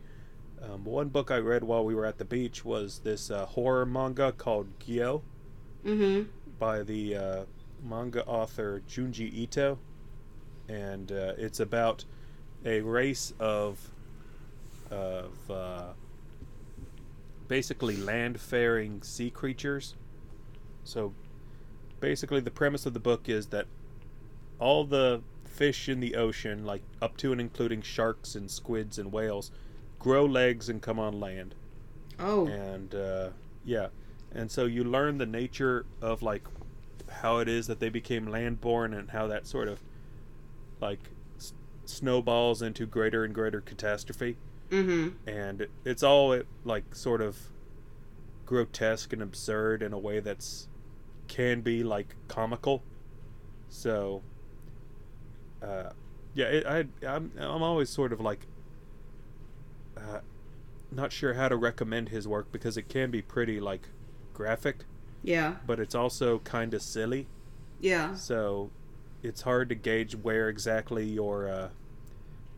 Um, 0.63 0.85
one 0.85 1.09
book 1.09 1.31
I 1.31 1.39
read 1.39 1.65
while 1.65 1.85
we 1.85 1.95
were 1.95 2.07
at 2.07 2.19
the 2.19 2.25
beach 2.25 2.65
was 2.65 3.01
this 3.01 3.31
uh, 3.31 3.45
horror 3.47 3.85
manga 3.85 4.33
called 4.33 4.79
Gyo 4.79 5.23
Mm-hmm. 5.85 6.31
by 6.59 6.83
the 6.83 7.15
uh, 7.15 7.45
manga 7.83 8.25
author 8.25 8.81
Junji 8.89 9.31
Ito, 9.35 9.79
and 10.67 11.13
uh, 11.13 11.35
it's 11.37 11.61
about 11.61 12.07
a 12.65 12.81
race 12.81 13.35
of 13.39 13.91
of 14.95 15.51
uh, 15.51 15.93
basically 17.49 17.97
land-faring 17.97 19.03
sea 19.03 19.31
creatures. 19.31 19.95
So, 20.85 21.13
basically, 22.01 22.41
the 22.41 22.51
premise 22.51 22.87
of 22.87 22.95
the 22.95 23.01
book 23.01 23.29
is 23.29 23.47
that 23.49 23.67
all 24.59 24.85
the 24.85 25.23
fish 25.45 25.89
in 25.89 26.01
the 26.01 26.15
ocean, 26.17 26.65
like 26.65 26.83
up 27.03 27.17
to 27.19 27.33
and 27.33 27.41
including 27.41 27.83
sharks 27.83 28.35
and 28.35 28.51
squids 28.51 28.99
and 28.99 29.13
whales, 29.13 29.51
grow 29.99 30.25
legs 30.25 30.69
and 30.69 30.83
come 30.83 30.99
on 30.99 31.19
land 31.21 31.55
Oh. 32.19 32.47
and 32.47 32.95
uh, 32.95 33.31
yeah 33.65 33.89
and 34.33 34.51
so 34.51 34.67
you 34.67 34.85
learn 34.85 35.17
the 35.19 35.27
nature 35.27 35.87
of 36.03 36.23
like 36.23 36.43
how 37.09 37.39
it 37.39 37.49
is 37.49 37.67
that 37.69 37.81
they 37.81 37.89
became 37.89 38.27
landborn 38.27 38.97
and 38.97 39.11
how 39.11 39.27
that 39.29 39.47
sort 39.47 39.67
of 39.67 39.81
like 40.81 41.01
s- 41.39 41.55
snowballs 41.87 42.61
into 42.63 42.85
greater 42.87 43.25
and 43.25 43.35
greater 43.35 43.61
catastrophe 43.63 44.37
Mm-hmm. 44.71 45.29
and 45.29 45.69
it's 45.85 46.03
all 46.03 46.41
like 46.65 46.95
sort 46.95 47.21
of 47.21 47.37
grotesque 48.47 49.13
and 49.13 49.23
absurd 49.23 49.83
in 49.83 49.93
a 49.93 49.99
way 49.99 50.21
that's 50.21 50.69
can 51.29 51.61
be 51.61 51.83
like 51.85 52.15
comical 52.29 52.83
so 53.69 54.23
uh 55.63 55.91
yeah 56.35 56.47
it, 56.47 56.67
i 56.67 56.85
i'm 57.07 57.31
i'm 57.39 57.63
always 57.63 57.89
sort 57.91 58.13
of 58.13 58.21
like 58.21 58.47
uh 59.97 60.21
not 60.91 61.13
sure 61.13 61.35
how 61.35 61.49
to 61.49 61.57
recommend 61.57 62.09
his 62.11 62.27
work 62.29 62.51
because 62.53 62.77
it 62.77 62.89
can 62.89 63.11
be 63.11 63.23
pretty 63.23 63.61
like 63.61 63.89
graphic 64.33 64.85
Yeah. 65.23 65.57
but 65.67 65.79
it's 65.81 65.95
also 65.95 66.39
kind 66.41 66.75
of 66.75 66.83
silly 66.83 67.27
Yeah. 67.81 68.15
so 68.15 68.71
it's 69.23 69.43
hard 69.43 69.69
to 69.71 69.75
gauge 69.75 70.15
where 70.17 70.49
exactly 70.49 71.05
your 71.09 71.49
uh 71.49 71.69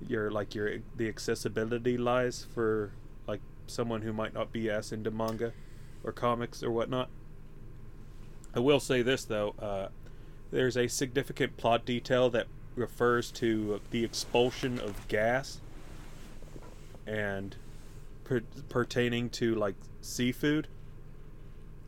your 0.06 0.30
like 0.30 0.54
your 0.54 0.78
the 0.96 1.08
accessibility 1.08 1.96
lies 1.96 2.46
for 2.54 2.92
like 3.26 3.40
someone 3.66 4.02
who 4.02 4.12
might 4.12 4.34
not 4.34 4.52
be 4.52 4.68
as 4.70 4.92
into 4.92 5.10
manga 5.10 5.52
or 6.04 6.12
comics 6.12 6.62
or 6.62 6.70
whatnot 6.70 7.08
i 8.54 8.58
will 8.58 8.80
say 8.80 9.02
this 9.02 9.24
though 9.24 9.54
uh 9.58 9.88
there's 10.50 10.76
a 10.76 10.86
significant 10.86 11.56
plot 11.56 11.84
detail 11.84 12.30
that 12.30 12.46
refers 12.76 13.30
to 13.30 13.80
the 13.90 14.04
expulsion 14.04 14.78
of 14.78 15.08
gas 15.08 15.60
and 17.06 17.56
per- 18.24 18.42
pertaining 18.68 19.30
to 19.30 19.54
like 19.54 19.74
seafood 20.02 20.68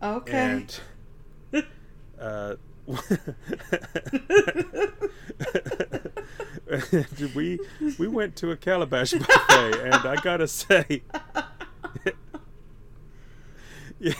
Okay. 0.03 0.33
and 0.33 0.81
uh, 2.21 2.55
we 7.35 7.59
we 7.99 8.09
went 8.09 8.35
to 8.37 8.51
a 8.51 8.57
calabash 8.57 9.13
buffet, 9.13 9.81
and 9.83 9.95
I 9.95 10.17
gotta 10.23 10.49
say, 10.49 11.03
yeah. 14.01 14.15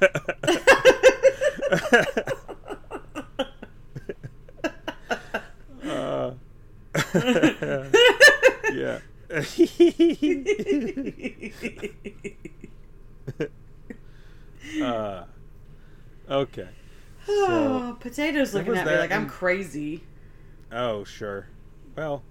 uh, 5.84 6.32
yeah. 8.72 9.00
uh, 14.80 15.24
okay. 16.30 16.68
Looking 18.32 18.76
at 18.76 18.86
me 18.86 18.96
like 18.96 19.12
I'm 19.12 19.28
crazy. 19.28 20.02
Oh, 20.72 21.04
sure. 21.04 21.48
Well, 21.96 22.22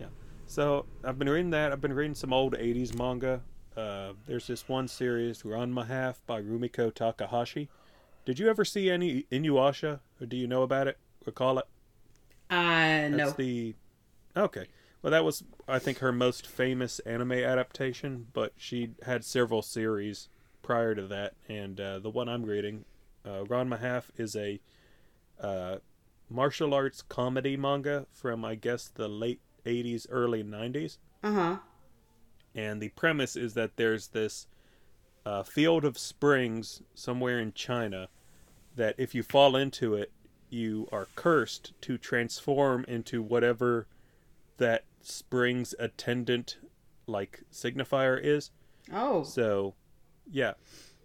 yeah. 0.00 0.06
So 0.46 0.86
I've 1.04 1.18
been 1.18 1.28
reading 1.28 1.50
that. 1.50 1.72
I've 1.72 1.80
been 1.80 1.92
reading 1.92 2.14
some 2.14 2.32
old 2.32 2.54
'80s 2.54 2.96
manga. 2.96 3.42
Uh, 3.76 4.12
there's 4.26 4.46
this 4.46 4.68
one 4.68 4.88
series, 4.88 5.42
Ranma 5.42 5.86
Half 5.86 6.24
by 6.26 6.40
Rumiko 6.40 6.92
Takahashi. 6.94 7.68
Did 8.24 8.38
you 8.38 8.48
ever 8.48 8.64
see 8.64 8.90
any 8.90 9.24
Inuyasha, 9.30 10.00
or 10.20 10.26
do 10.26 10.36
you 10.36 10.46
know 10.46 10.62
about 10.62 10.88
it? 10.88 10.98
Recall 11.24 11.58
it? 11.58 11.66
Uh, 12.50 13.08
no. 13.08 13.16
That's 13.16 13.32
the. 13.34 13.74
Okay. 14.36 14.66
Well, 15.02 15.10
that 15.10 15.24
was, 15.24 15.44
I 15.68 15.78
think, 15.78 15.98
her 15.98 16.10
most 16.10 16.46
famous 16.46 16.98
anime 17.00 17.32
adaptation, 17.32 18.26
but 18.32 18.54
she 18.56 18.90
had 19.04 19.24
several 19.24 19.62
series 19.62 20.28
prior 20.62 20.94
to 20.94 21.06
that, 21.06 21.34
and 21.48 21.80
uh, 21.80 21.98
the 22.00 22.10
one 22.10 22.28
I'm 22.28 22.42
reading, 22.42 22.84
uh, 23.24 23.44
Ranma 23.44 23.78
Half, 23.78 24.10
is 24.16 24.34
a 24.34 24.60
uh, 25.40 25.76
martial 26.28 26.74
arts 26.74 27.02
comedy 27.02 27.56
manga 27.56 28.06
from, 28.12 28.44
I 28.44 28.54
guess, 28.54 28.88
the 28.88 29.08
late 29.08 29.40
80s, 29.64 30.06
early 30.10 30.42
90s. 30.42 30.98
Uh 31.22 31.32
huh. 31.32 31.56
And 32.54 32.80
the 32.80 32.88
premise 32.90 33.36
is 33.36 33.54
that 33.54 33.76
there's 33.76 34.08
this 34.08 34.46
uh, 35.24 35.42
field 35.42 35.84
of 35.84 35.98
springs 35.98 36.82
somewhere 36.94 37.38
in 37.38 37.52
China 37.52 38.08
that 38.76 38.94
if 38.98 39.14
you 39.14 39.22
fall 39.22 39.56
into 39.56 39.94
it, 39.94 40.12
you 40.48 40.88
are 40.92 41.08
cursed 41.16 41.72
to 41.82 41.98
transform 41.98 42.84
into 42.86 43.20
whatever 43.20 43.86
that 44.58 44.84
spring's 45.02 45.74
attendant 45.78 46.58
like 47.06 47.42
signifier 47.52 48.18
is. 48.22 48.50
Oh. 48.92 49.22
So, 49.24 49.74
yeah. 50.30 50.54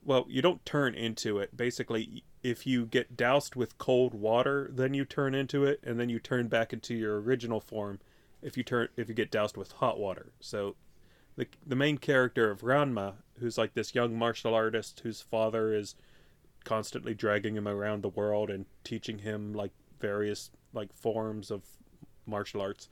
Well, 0.04 0.26
you 0.28 0.42
don't 0.42 0.66
turn 0.66 0.96
into 0.96 1.38
it. 1.38 1.56
Basically, 1.56 2.24
if 2.42 2.66
you 2.66 2.86
get 2.86 3.16
doused 3.16 3.56
with 3.56 3.78
cold 3.78 4.14
water, 4.14 4.70
then 4.74 4.94
you 4.94 5.06
turn 5.06 5.36
into 5.36 5.64
it, 5.64 5.80
and 5.84 6.00
then 6.00 6.10
you 6.10 6.20
turn 6.20 6.48
back 6.48 6.74
into 6.74 6.96
your 6.96 7.22
original 7.22 7.60
form. 7.60 8.00
If 8.42 8.58
you 8.58 8.64
turn, 8.64 8.88
if 8.98 9.08
you 9.10 9.16
get 9.16 9.30
doused 9.30 9.58
with 9.58 9.74
hot 9.74 10.00
water, 10.00 10.32
so 10.40 10.76
the 11.36 11.48
the 11.66 11.76
main 11.76 11.98
character 11.98 12.50
of 12.50 12.62
Ranma, 12.62 13.16
who's 13.40 13.58
like 13.58 13.74
this 13.74 13.94
young 13.94 14.18
martial 14.18 14.56
artist 14.56 15.02
whose 15.04 15.22
father 15.22 15.74
is 15.74 15.96
constantly 16.64 17.14
dragging 17.14 17.56
him 17.56 17.68
around 17.68 18.02
the 18.02 18.10
world 18.10 18.50
and 18.50 18.66
teaching 18.84 19.20
him 19.20 19.54
like 19.54 19.72
various 20.00 20.52
like 20.74 20.94
forms 20.94 21.52
of 21.52 21.64
martial 22.26 22.62
arts. 22.62 22.90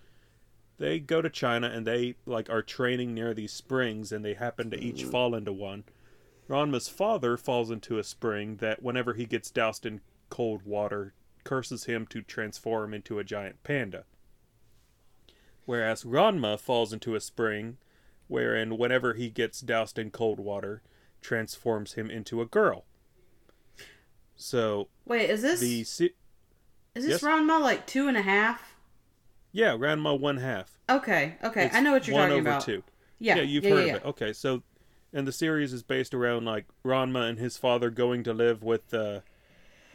They 0.77 0.99
go 0.99 1.21
to 1.21 1.29
China 1.29 1.67
and 1.67 1.85
they 1.85 2.15
like 2.25 2.49
are 2.49 2.61
training 2.61 3.13
near 3.13 3.33
these 3.33 3.51
springs 3.51 4.11
and 4.11 4.23
they 4.23 4.33
happen 4.33 4.71
to 4.71 4.79
each 4.79 5.03
mm. 5.03 5.11
fall 5.11 5.35
into 5.35 5.51
one. 5.51 5.83
Ranma's 6.49 6.89
father 6.89 7.37
falls 7.37 7.69
into 7.69 7.99
a 7.99 8.03
spring 8.03 8.57
that 8.57 8.81
whenever 8.81 9.13
he 9.13 9.25
gets 9.25 9.51
doused 9.51 9.85
in 9.85 10.01
cold 10.29 10.63
water 10.63 11.13
curses 11.43 11.85
him 11.85 12.07
to 12.07 12.21
transform 12.21 12.93
into 12.93 13.19
a 13.19 13.23
giant 13.23 13.63
panda. 13.63 14.05
Whereas 15.65 16.03
Ranma 16.03 16.59
falls 16.59 16.91
into 16.91 17.13
a 17.13 17.21
spring 17.21 17.77
wherein 18.27 18.77
whenever 18.77 19.13
he 19.13 19.29
gets 19.29 19.61
doused 19.61 19.99
in 19.99 20.09
cold 20.09 20.39
water 20.39 20.81
transforms 21.21 21.93
him 21.93 22.09
into 22.09 22.41
a 22.41 22.45
girl. 22.45 22.85
So 24.35 24.87
Wait, 25.05 25.29
is 25.29 25.41
this 25.43 25.59
the 25.59 25.83
si- 25.83 26.15
is 26.95 27.05
this 27.05 27.21
yes? 27.21 27.23
Ranma 27.23 27.61
like 27.61 27.85
two 27.85 28.07
and 28.07 28.17
a 28.17 28.21
half? 28.21 28.75
yeah, 29.51 29.73
Ranma 29.73 30.19
one 30.19 30.37
half. 30.37 30.79
Okay. 30.89 31.35
Okay. 31.43 31.65
It's 31.65 31.75
I 31.75 31.81
know 31.81 31.91
what 31.91 32.07
you're 32.07 32.17
talking 32.17 32.39
about. 32.39 32.49
one 32.49 32.55
over 32.55 32.65
two. 32.65 32.83
Yeah. 33.19 33.35
Yeah, 33.35 33.41
you've 33.43 33.63
yeah, 33.63 33.69
heard 33.69 33.87
yeah, 33.87 33.95
of 33.95 34.01
it. 34.03 34.07
Okay, 34.07 34.33
so 34.33 34.63
and 35.13 35.27
the 35.27 35.31
series 35.31 35.73
is 35.73 35.83
based 35.83 36.13
around 36.13 36.45
like 36.45 36.65
Ranma 36.85 37.29
and 37.29 37.39
his 37.39 37.57
father 37.57 37.89
going 37.89 38.23
to 38.23 38.33
live 38.33 38.63
with 38.63 38.93
uh, 38.93 39.21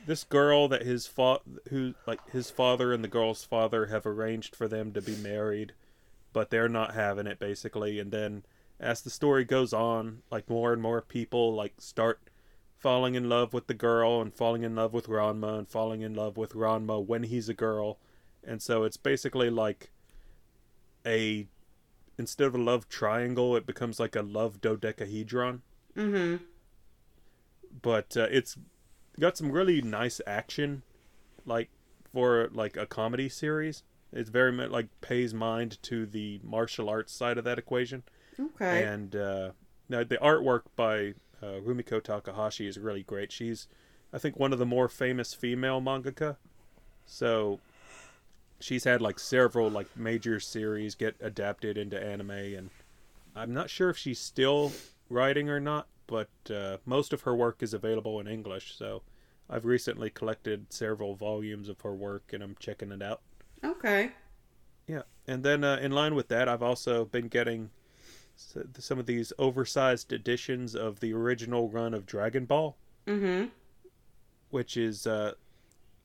this 0.07 0.24
girl 0.24 0.68
that 0.68 0.83
his 0.83 1.07
fa- 1.07 1.40
who 1.70 1.94
like 2.07 2.31
his 2.31 2.50
father 2.50 2.92
and 2.92 3.03
the 3.03 3.09
girl's 3.09 3.44
father 3.44 3.87
have 3.87 4.07
arranged 4.07 4.57
for 4.57 4.68
them 4.68 4.92
to 4.92 5.00
be 5.00 5.16
married, 5.16 5.72
but 6.33 6.50
they're 6.50 6.68
not 6.68 6.94
having 6.94 7.27
it 7.27 7.38
basically. 7.38 7.98
And 7.98 8.11
then 8.11 8.44
as 8.81 9.03
the 9.03 9.11
story 9.11 9.44
goes 9.44 9.72
on, 9.72 10.22
like 10.31 10.50
more 10.50 10.72
and 10.72 10.83
more 10.83 11.00
people 11.00 11.55
like 11.55 11.74
start 11.79 12.20
falling 12.77 13.14
in 13.14 13.29
love 13.29 13.55
with 13.55 13.66
the 13.66 13.74
girl 13.74 14.20
and 14.20 14.35
falling 14.35 14.62
in 14.62 14.74
love 14.74 14.92
with 14.92 15.07
Ranma 15.07 15.59
and 15.59 15.68
falling 15.68 16.03
in 16.03 16.14
love 16.14 16.37
with 16.37 16.53
Ranma 16.53 17.05
when 17.05 17.22
he's 17.22 17.48
a 17.48 17.55
girl. 17.55 17.98
And 18.46 18.61
so 18.61 18.85
it's 18.85 18.98
basically 18.98 19.48
like 19.48 19.90
a 21.07 21.46
instead 22.18 22.46
of 22.46 22.55
a 22.55 22.59
love 22.59 22.88
triangle, 22.88 23.57
it 23.57 23.66
becomes 23.66 23.98
like 23.98 24.16
a 24.16 24.22
love 24.22 24.61
dodecahedron. 24.61 25.62
Mm-hmm. 25.96 26.44
But 27.83 28.16
uh, 28.16 28.29
it's 28.31 28.57
got 29.18 29.37
some 29.37 29.50
really 29.50 29.83
nice 29.83 30.20
action, 30.27 30.83
like 31.44 31.70
for 32.12 32.48
like 32.53 32.77
a 32.77 32.87
comedy 32.87 33.29
series. 33.29 33.83
It's 34.12 34.31
very 34.31 34.53
much 34.53 34.70
like 34.70 34.88
pays 35.00 35.35
mind 35.35 35.83
to 35.83 36.07
the 36.07 36.40
martial 36.42 36.88
arts 36.88 37.12
side 37.12 37.37
of 37.37 37.44
that 37.44 37.59
equation. 37.59 38.05
Okay. 38.38 38.85
And 38.85 39.16
uh, 39.16 39.50
now 39.88 40.05
the 40.05 40.16
artwork 40.18 40.62
by 40.77 41.14
uh, 41.42 41.61
Rumiko 41.61 42.03
Takahashi 42.03 42.66
is 42.66 42.79
really 42.79 43.03
great. 43.03 43.33
She's, 43.33 43.66
I 44.12 44.18
think, 44.18 44.38
one 44.38 44.53
of 44.53 44.59
the 44.59 44.66
more 44.66 44.88
famous 44.88 45.35
female 45.35 45.81
mangaka. 45.81 46.37
So 47.05 47.61
she's 48.64 48.85
had 48.85 49.03
like 49.03 49.18
several 49.18 49.68
like 49.70 49.94
major 49.94 50.40
series 50.40 50.94
get 50.94 51.14
adapted 51.20 51.77
into 51.77 52.03
anime, 52.03 52.31
and 52.31 52.70
I'm 53.37 53.53
not 53.53 53.68
sure 53.68 53.90
if 53.90 53.98
she's 53.98 54.18
still 54.18 54.72
writing 55.11 55.50
or 55.50 55.61
not, 55.61 55.87
but 56.07 56.31
uh, 56.50 56.79
most 56.87 57.12
of 57.12 57.20
her 57.22 57.35
work 57.35 57.62
is 57.62 57.74
available 57.74 58.18
in 58.20 58.27
English. 58.27 58.74
So 58.79 59.03
I've 59.50 59.66
recently 59.66 60.09
collected 60.09 60.72
several 60.72 61.14
volumes 61.14 61.68
of 61.68 61.79
her 61.83 61.94
work, 61.94 62.33
and 62.33 62.42
I'm 62.42 62.57
checking 62.59 62.90
it 62.90 63.03
out. 63.03 63.20
Okay. 63.62 64.12
Yeah, 64.87 65.03
and 65.27 65.42
then 65.42 65.62
uh, 65.62 65.77
in 65.83 65.92
line 65.92 66.14
with 66.14 66.29
that, 66.29 66.48
I've 66.48 66.62
also 66.62 67.05
been 67.05 67.29
getting 67.29 67.70
some 68.37 68.98
of 68.98 69.07
these 69.07 69.33
oversized 69.38 70.12
editions 70.12 70.74
of 70.74 71.00
the 71.00 71.12
original 71.12 71.68
run 71.68 71.92
of 71.94 72.07
Dragon 72.07 72.46
Ball, 72.46 72.77
Mm-hmm. 73.07 73.48
which 74.50 74.77
is 74.79 75.07
uh, 75.07 75.33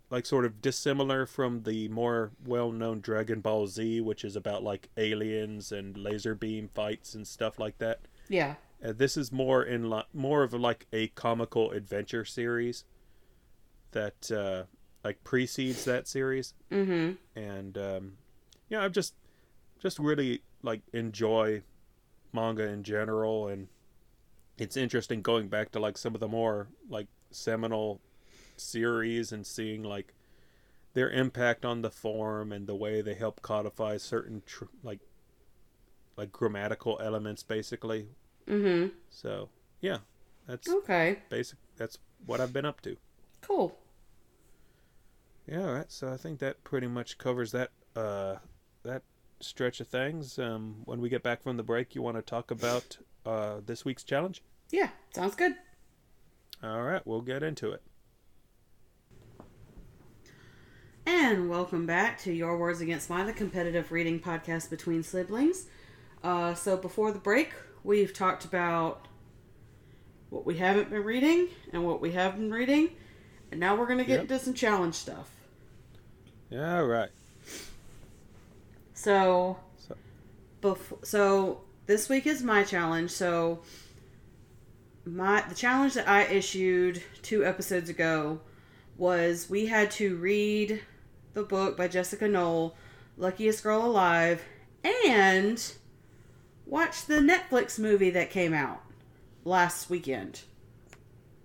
like 0.10 0.26
sort 0.26 0.46
of 0.46 0.62
dissimilar 0.62 1.26
from 1.26 1.64
the 1.64 1.88
more 1.90 2.32
well-known 2.46 3.00
Dragon 3.00 3.42
Ball 3.42 3.68
Z, 3.68 4.02
which 4.02 4.24
is 4.26 4.36
about 4.36 4.64
like 4.64 4.90
aliens 4.98 5.72
and 5.72 5.96
laser 5.98 6.34
beam 6.36 6.70
fights 6.74 7.14
and 7.14 7.28
stuff 7.28 7.60
like 7.60 7.78
that. 7.78 8.00
Yeah. 8.28 8.56
Uh, 8.84 8.94
this 8.94 9.18
is 9.18 9.32
more 9.32 9.64
in 9.64 9.90
li- 9.90 10.04
more 10.14 10.42
of 10.44 10.54
like 10.54 10.88
a 10.94 11.08
comical 11.10 11.72
adventure 11.72 12.26
series 12.26 12.86
that 13.92 14.32
uh, 14.32 14.64
like 15.04 15.24
precedes 15.24 15.86
that 15.86 16.08
series 16.08 16.54
Mm-hmm. 16.72 17.40
and 17.40 17.78
um, 17.78 18.14
yeah, 18.70 18.84
I've 18.84 18.92
just 18.92 19.14
just 19.82 20.00
really 20.00 20.42
like 20.62 20.82
enjoy 20.94 21.62
manga 22.34 22.64
in 22.68 22.84
general, 22.84 23.48
and 23.48 23.68
it's 24.58 24.76
interesting 24.78 25.22
going 25.22 25.48
back 25.48 25.72
to 25.72 25.80
like 25.80 25.98
some 25.98 26.14
of 26.14 26.20
the 26.20 26.28
more 26.28 26.68
like 26.90 27.08
seminal 27.32 28.00
series 28.60 29.32
and 29.32 29.46
seeing 29.46 29.84
like 29.84 30.14
their 30.94 31.10
impact 31.10 31.66
on 31.66 31.82
the 31.82 31.90
form 31.90 32.52
and 32.52 32.68
the 32.68 32.76
way 32.76 33.02
they 33.02 33.14
help 33.14 33.42
codify 33.42 33.98
certain 33.98 34.42
tr- 34.46 34.66
like 34.84 35.00
like 36.18 36.32
grammatical 36.32 37.00
elements 37.02 37.44
basically 37.44 38.08
Mm-hmm. 38.48 38.90
so 39.10 39.50
yeah 39.82 40.00
that's 40.48 40.68
Okay. 40.68 41.20
basic 41.30 41.58
that's 41.78 41.98
what 42.26 42.40
i've 42.42 42.52
been 42.54 42.66
up 42.66 42.82
to 42.82 42.98
Cool. 43.42 43.78
Yeah, 45.48 45.66
all 45.66 45.74
right. 45.74 45.92
So 45.92 46.12
I 46.12 46.18
think 46.18 46.40
that 46.40 46.64
pretty 46.64 46.88
much 46.88 47.18
covers 47.18 47.52
that 47.54 47.72
uh 47.96 48.36
that 48.84 49.02
stretch 49.40 49.80
of 49.80 49.88
things. 49.88 50.38
Um 50.38 50.82
when 50.86 51.00
we 51.02 51.10
get 51.10 51.24
back 51.24 51.42
from 51.42 51.58
the 51.58 51.64
break, 51.64 51.96
you 51.96 52.02
want 52.02 52.18
to 52.18 52.22
talk 52.22 52.52
about 52.52 52.98
uh 53.26 53.62
this 53.66 53.86
week's 53.86 54.04
challenge? 54.04 54.44
Yeah. 54.72 54.90
Sounds 55.16 55.36
good. 55.36 55.56
All 56.62 56.84
right, 56.84 57.02
we'll 57.08 57.22
get 57.22 57.42
into 57.42 57.72
it. 57.72 57.82
And 61.30 61.48
welcome 61.48 61.86
back 61.86 62.18
to 62.22 62.34
Your 62.34 62.58
Words 62.58 62.82
Against 62.82 63.08
Mine, 63.08 63.28
the 63.28 63.34
competitive 63.34 63.92
reading 63.92 64.20
podcast 64.20 64.72
between 64.72 65.04
siblings. 65.04 65.68
Uh, 66.24 66.56
so 66.56 66.76
before 66.76 67.12
the 67.12 67.20
break, 67.20 67.54
we've 67.84 68.12
talked 68.12 68.46
about 68.46 69.08
what 70.32 70.44
we 70.44 70.58
haven't 70.58 70.90
been 70.90 71.04
reading 71.04 71.50
and 71.72 71.86
what 71.86 72.02
we 72.02 72.14
have 72.14 72.36
been 72.36 72.50
reading, 72.52 72.90
and 73.52 73.60
now 73.60 73.76
we're 73.76 73.86
gonna 73.86 74.04
get 74.06 74.14
Yep. 74.14 74.22
into 74.22 74.40
some 74.40 74.56
challenge 74.56 74.96
stuff. 74.96 75.30
Yeah, 76.50 76.80
all 76.80 76.88
right. 76.88 77.10
So, 78.96 79.60
So- 79.78 79.98
bef- 80.64 81.06
so 81.06 81.62
this 81.86 82.10
week 82.10 82.26
is 82.26 82.42
my 82.42 82.64
challenge. 82.64 83.12
So, 83.12 83.62
my 85.06 85.42
the 85.48 85.54
challenge 85.54 85.94
that 85.94 86.08
I 86.08 86.24
issued 86.24 87.04
two 87.22 87.46
episodes 87.46 87.88
ago 87.88 88.42
was 88.98 89.48
we 89.48 89.68
had 89.68 89.92
to 89.92 90.16
read 90.16 90.82
the 91.34 91.44
book 91.44 91.78
by 91.78 91.88
Jessica 91.88 92.28
Knoll, 92.28 92.76
Luckiest 93.18 93.64
Girl 93.64 93.86
Alive, 93.86 94.44
and 95.06 95.74
watch 96.66 97.06
the 97.06 97.20
Netflix 97.20 97.80
movie 97.80 98.10
that 98.12 98.30
came 98.30 98.54
out 98.54 98.82
last 99.46 99.90
weekend 99.90 100.42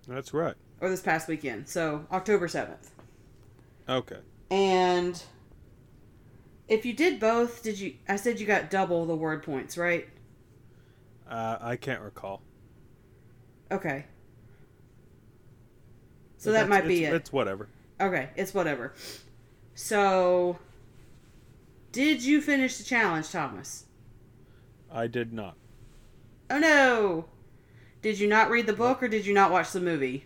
That's 0.07 0.35
right. 0.35 0.55
or 0.81 0.91
this 0.91 1.01
past 1.01 1.29
weekend. 1.29 1.69
So 1.69 2.07
October 2.13 2.49
seventh. 2.49 2.91
Okay. 3.89 4.19
And 4.51 5.23
if 6.69 6.85
you 6.87 6.93
did 6.93 7.21
both, 7.21 7.63
did 7.63 7.79
you? 7.79 7.95
I 8.09 8.17
said 8.17 8.41
you 8.41 8.47
got 8.47 8.71
double 8.71 9.05
the 9.07 9.17
word 9.17 9.43
points, 9.43 9.77
right? 9.77 10.09
Uh 11.29 11.59
I 11.61 11.77
can't 11.77 12.03
recall. 12.03 12.43
Okay. 13.71 14.07
So 16.37 16.53
that 16.53 16.69
might 16.69 16.87
be 16.87 17.05
it. 17.05 17.15
It's 17.15 17.33
whatever. 17.33 17.69
Okay, 18.01 18.29
it's 18.37 18.53
whatever. 18.53 18.93
So, 19.75 20.59
did 21.93 22.25
you 22.25 22.41
finish 22.41 22.77
the 22.79 22.85
challenge, 22.85 23.31
Thomas? 23.31 23.87
I 24.91 25.07
did 25.07 25.33
not. 25.33 25.57
Oh 26.51 26.59
no! 26.59 27.25
Did 28.03 28.19
you 28.19 28.29
not 28.29 28.51
read 28.51 28.67
the 28.67 28.73
book 28.73 29.03
or 29.03 29.09
did 29.09 29.27
you 29.27 29.35
not 29.35 29.51
watch 29.51 29.73
the 29.73 29.81
movie? 29.81 30.25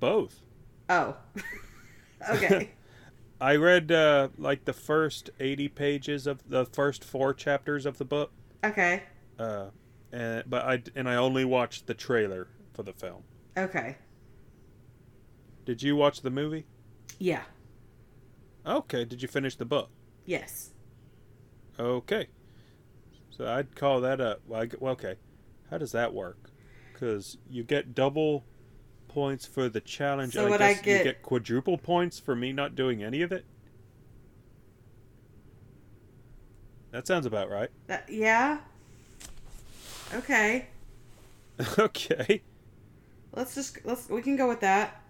Both. 0.00 0.40
Oh. 0.88 1.16
okay. 2.30 2.70
I 3.40 3.56
read 3.56 3.92
uh 3.92 4.28
like 4.38 4.64
the 4.64 4.72
first 4.72 5.28
80 5.38 5.68
pages 5.68 6.26
of 6.26 6.48
the 6.48 6.64
first 6.64 7.04
4 7.04 7.34
chapters 7.34 7.84
of 7.84 7.98
the 7.98 8.04
book. 8.04 8.30
Okay. 8.64 9.02
Uh 9.38 9.66
and 10.12 10.44
but 10.48 10.64
I 10.64 10.82
and 10.94 11.08
I 11.08 11.16
only 11.16 11.44
watched 11.44 11.86
the 11.86 11.94
trailer 11.94 12.48
for 12.72 12.82
the 12.82 12.92
film. 12.92 13.24
Okay. 13.56 13.96
Did 15.64 15.82
you 15.82 15.96
watch 15.96 16.22
the 16.22 16.30
movie? 16.30 16.64
Yeah. 17.18 17.42
Okay, 18.66 19.04
did 19.04 19.22
you 19.22 19.28
finish 19.28 19.56
the 19.56 19.64
book? 19.64 19.90
Yes. 20.24 20.70
Okay. 21.78 22.26
So 23.30 23.46
I'd 23.46 23.76
call 23.76 24.00
that 24.00 24.20
a 24.20 24.38
well, 24.46 24.62
I 24.62 24.84
okay. 24.86 25.16
How 25.70 25.78
does 25.78 25.92
that 25.92 26.12
work? 26.14 26.50
Because 26.92 27.36
you 27.48 27.62
get 27.62 27.94
double 27.94 28.44
points 29.08 29.46
for 29.46 29.68
the 29.68 29.80
challenge. 29.80 30.32
So 30.32 30.46
I 30.46 30.54
I 30.54 30.58
guess 30.58 30.80
get- 30.80 30.98
you 30.98 31.04
get 31.04 31.22
quadruple 31.22 31.78
points 31.78 32.18
for 32.18 32.34
me 32.34 32.52
not 32.52 32.74
doing 32.74 33.02
any 33.02 33.22
of 33.22 33.30
it. 33.30 33.44
That 36.90 37.06
sounds 37.06 37.26
about 37.26 37.50
right. 37.50 37.68
That, 37.88 38.08
yeah. 38.08 38.58
Okay. 40.14 40.66
okay. 41.78 42.42
Let's 43.34 43.54
just 43.54 43.84
let's 43.84 44.08
we 44.08 44.22
can 44.22 44.36
go 44.36 44.48
with 44.48 44.60
that. 44.60 45.02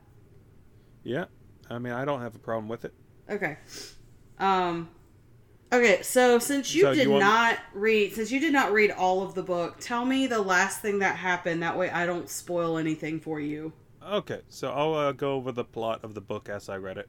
Yeah. 1.05 1.27
I 1.71 1.79
mean, 1.79 1.93
I 1.93 2.05
don't 2.05 2.21
have 2.21 2.35
a 2.35 2.41
problem 2.41 2.69
with 2.69 2.85
it. 2.85 2.93
Okay. 3.31 3.59
Um 4.39 4.89
Okay, 5.73 6.01
so 6.03 6.39
since 6.39 6.73
you 6.75 6.83
So 6.83 6.95
did 6.95 7.05
you 7.05 7.11
want- 7.11 7.25
not 7.25 7.59
read 7.75 8.13
since 8.15 8.31
you 8.31 8.39
did 8.39 8.53
not 8.53 8.73
read 8.73 8.91
all 8.93 9.23
of 9.23 9.35
the 9.35 9.43
book, 9.43 9.77
tell 9.81 10.05
me 10.05 10.27
the 10.29 10.41
last 10.41 10.81
thing 10.81 11.01
that 11.01 11.17
happened 11.17 11.63
that 11.63 11.77
way 11.77 11.91
I 11.91 12.07
don't 12.07 12.29
spoil 12.29 12.79
anything 12.79 13.19
for 13.21 13.41
you. 13.41 13.73
Okay, 14.09 14.43
so 14.49 14.71
I'll 14.71 14.95
uh, 14.95 15.11
go 15.13 15.33
over 15.33 15.51
the 15.51 15.65
plot 15.65 16.05
of 16.05 16.15
the 16.15 16.21
book 16.21 16.49
as 16.49 16.69
I 16.69 16.77
read 16.77 16.97
it. 16.99 17.09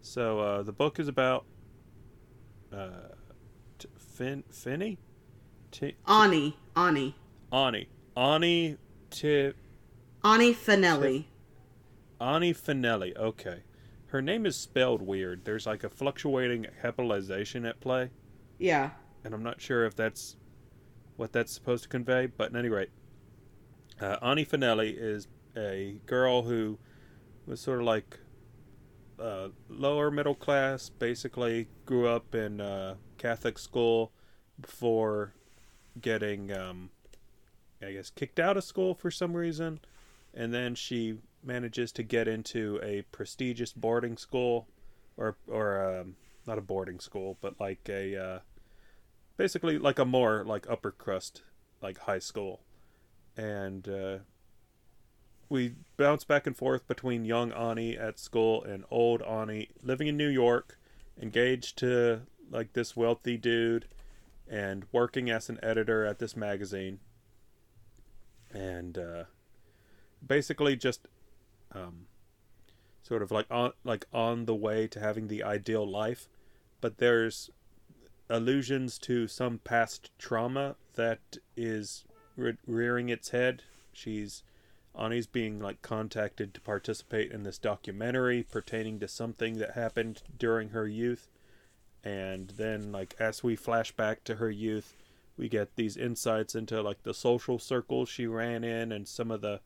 So 0.00 0.40
uh, 0.40 0.62
the 0.62 0.72
book 0.72 0.98
is 0.98 1.06
about 1.08 1.44
uh, 2.72 2.88
t- 3.78 3.88
Fin 3.98 4.44
Finny, 4.50 4.98
T- 5.70 5.96
Ani, 6.06 6.56
Ani. 6.74 7.14
Ani, 7.52 7.88
Ani, 8.16 8.76
T- 9.10 9.52
Ani 10.24 10.54
Finelli. 10.54 11.24
Ani 12.20 12.54
Finelli. 12.54 13.14
Okay, 13.16 13.60
her 14.08 14.22
name 14.22 14.46
is 14.46 14.56
spelled 14.56 15.02
weird. 15.02 15.44
There's 15.44 15.66
like 15.66 15.84
a 15.84 15.88
fluctuating 15.88 16.66
capitalization 16.82 17.64
at 17.64 17.80
play, 17.80 18.10
Yeah. 18.58 18.90
and 19.24 19.34
I'm 19.34 19.42
not 19.42 19.60
sure 19.60 19.84
if 19.84 19.94
that's 19.94 20.36
what 21.16 21.32
that's 21.32 21.52
supposed 21.52 21.84
to 21.84 21.88
convey. 21.88 22.26
But 22.26 22.50
at 22.52 22.56
any 22.56 22.68
rate, 22.68 22.90
uh, 24.00 24.16
Ani 24.22 24.44
Finelli 24.44 24.94
is 24.96 25.28
a 25.56 26.00
girl 26.06 26.42
who 26.42 26.78
was 27.46 27.60
sort 27.60 27.80
of 27.80 27.84
like 27.86 28.18
uh, 29.20 29.48
lower 29.68 30.10
middle 30.10 30.34
class. 30.34 30.88
Basically, 30.88 31.68
grew 31.86 32.06
up 32.08 32.34
in 32.34 32.60
uh, 32.60 32.94
Catholic 33.18 33.58
school 33.58 34.12
before 34.60 35.34
getting, 36.00 36.52
um, 36.52 36.90
I 37.82 37.92
guess, 37.92 38.10
kicked 38.10 38.38
out 38.38 38.56
of 38.56 38.64
school 38.64 38.94
for 38.94 39.10
some 39.10 39.36
reason, 39.36 39.80
and 40.32 40.54
then 40.54 40.74
she 40.76 41.18
manages 41.42 41.92
to 41.92 42.02
get 42.02 42.28
into 42.28 42.80
a 42.82 43.02
prestigious 43.12 43.72
boarding 43.72 44.16
school, 44.16 44.68
or 45.16 45.36
or 45.46 46.00
um, 46.00 46.16
not 46.46 46.58
a 46.58 46.62
boarding 46.62 47.00
school, 47.00 47.36
but 47.40 47.60
like 47.60 47.88
a 47.88 48.16
uh, 48.16 48.38
basically 49.36 49.78
like 49.78 49.98
a 49.98 50.04
more 50.04 50.44
like 50.44 50.68
upper 50.68 50.90
crust 50.90 51.42
like 51.80 51.98
high 51.98 52.18
school, 52.18 52.60
and 53.36 53.88
uh, 53.88 54.18
we 55.48 55.74
bounce 55.96 56.24
back 56.24 56.46
and 56.46 56.56
forth 56.56 56.86
between 56.86 57.24
young 57.24 57.52
Ani 57.52 57.96
at 57.96 58.18
school 58.18 58.62
and 58.62 58.84
old 58.90 59.22
Ani 59.22 59.68
living 59.82 60.08
in 60.08 60.16
New 60.16 60.28
York, 60.28 60.78
engaged 61.20 61.78
to 61.78 62.22
like 62.50 62.72
this 62.72 62.96
wealthy 62.96 63.36
dude, 63.36 63.86
and 64.48 64.84
working 64.92 65.30
as 65.30 65.48
an 65.48 65.58
editor 65.62 66.04
at 66.04 66.18
this 66.18 66.36
magazine. 66.36 67.00
And 68.50 68.96
uh, 68.96 69.24
basically 70.26 70.76
just 70.76 71.06
um, 71.72 72.06
sort 73.02 73.22
of 73.22 73.30
like 73.30 73.46
on 73.50 73.72
like 73.84 74.06
on 74.12 74.44
the 74.44 74.54
way 74.54 74.86
to 74.88 75.00
having 75.00 75.28
the 75.28 75.42
ideal 75.42 75.88
life, 75.88 76.28
but 76.80 76.98
there's 76.98 77.50
allusions 78.30 78.98
to 78.98 79.26
some 79.26 79.58
past 79.58 80.10
trauma 80.18 80.76
that 80.94 81.38
is 81.56 82.04
re- 82.36 82.58
rearing 82.66 83.08
its 83.08 83.30
head. 83.30 83.62
She's 83.92 84.42
Ani's 84.98 85.26
being 85.26 85.60
like 85.60 85.80
contacted 85.80 86.52
to 86.54 86.60
participate 86.60 87.30
in 87.30 87.44
this 87.44 87.58
documentary 87.58 88.42
pertaining 88.42 88.98
to 89.00 89.08
something 89.08 89.58
that 89.58 89.72
happened 89.72 90.22
during 90.38 90.70
her 90.70 90.88
youth. 90.88 91.28
And 92.04 92.48
then 92.50 92.92
like 92.92 93.14
as 93.18 93.42
we 93.42 93.56
flash 93.56 93.92
back 93.92 94.24
to 94.24 94.36
her 94.36 94.50
youth, 94.50 94.94
we 95.36 95.48
get 95.48 95.76
these 95.76 95.96
insights 95.96 96.54
into 96.54 96.82
like 96.82 97.04
the 97.04 97.14
social 97.14 97.58
circles 97.58 98.08
she 98.08 98.26
ran 98.26 98.64
in 98.64 98.90
and 98.90 99.06
some 99.06 99.30
of 99.30 99.40
the 99.40 99.60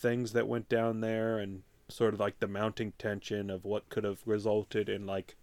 things 0.00 0.32
that 0.32 0.48
went 0.48 0.68
down 0.68 1.00
there 1.00 1.38
and 1.38 1.62
sort 1.88 2.14
of 2.14 2.20
like 2.20 2.40
the 2.40 2.48
mounting 2.48 2.92
tension 2.98 3.50
of 3.50 3.64
what 3.64 3.88
could 3.88 4.04
have 4.04 4.20
resulted 4.24 4.88
in 4.88 5.06
like 5.06 5.36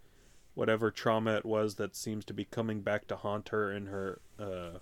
whatever 0.54 0.90
trauma 0.90 1.36
it 1.36 1.44
was 1.44 1.76
that 1.76 1.94
seems 1.94 2.24
to 2.24 2.34
be 2.34 2.44
coming 2.44 2.80
back 2.80 3.06
to 3.06 3.16
haunt 3.16 3.50
her 3.50 3.72
in 3.72 3.86
her 3.86 4.20
uh 4.40 4.78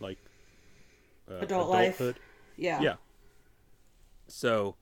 like 0.00 0.18
uh, 1.30 1.38
Adult 1.40 1.70
life. 1.70 2.02
Yeah. 2.56 2.80
Yeah. 2.80 2.94
So, 4.26 4.76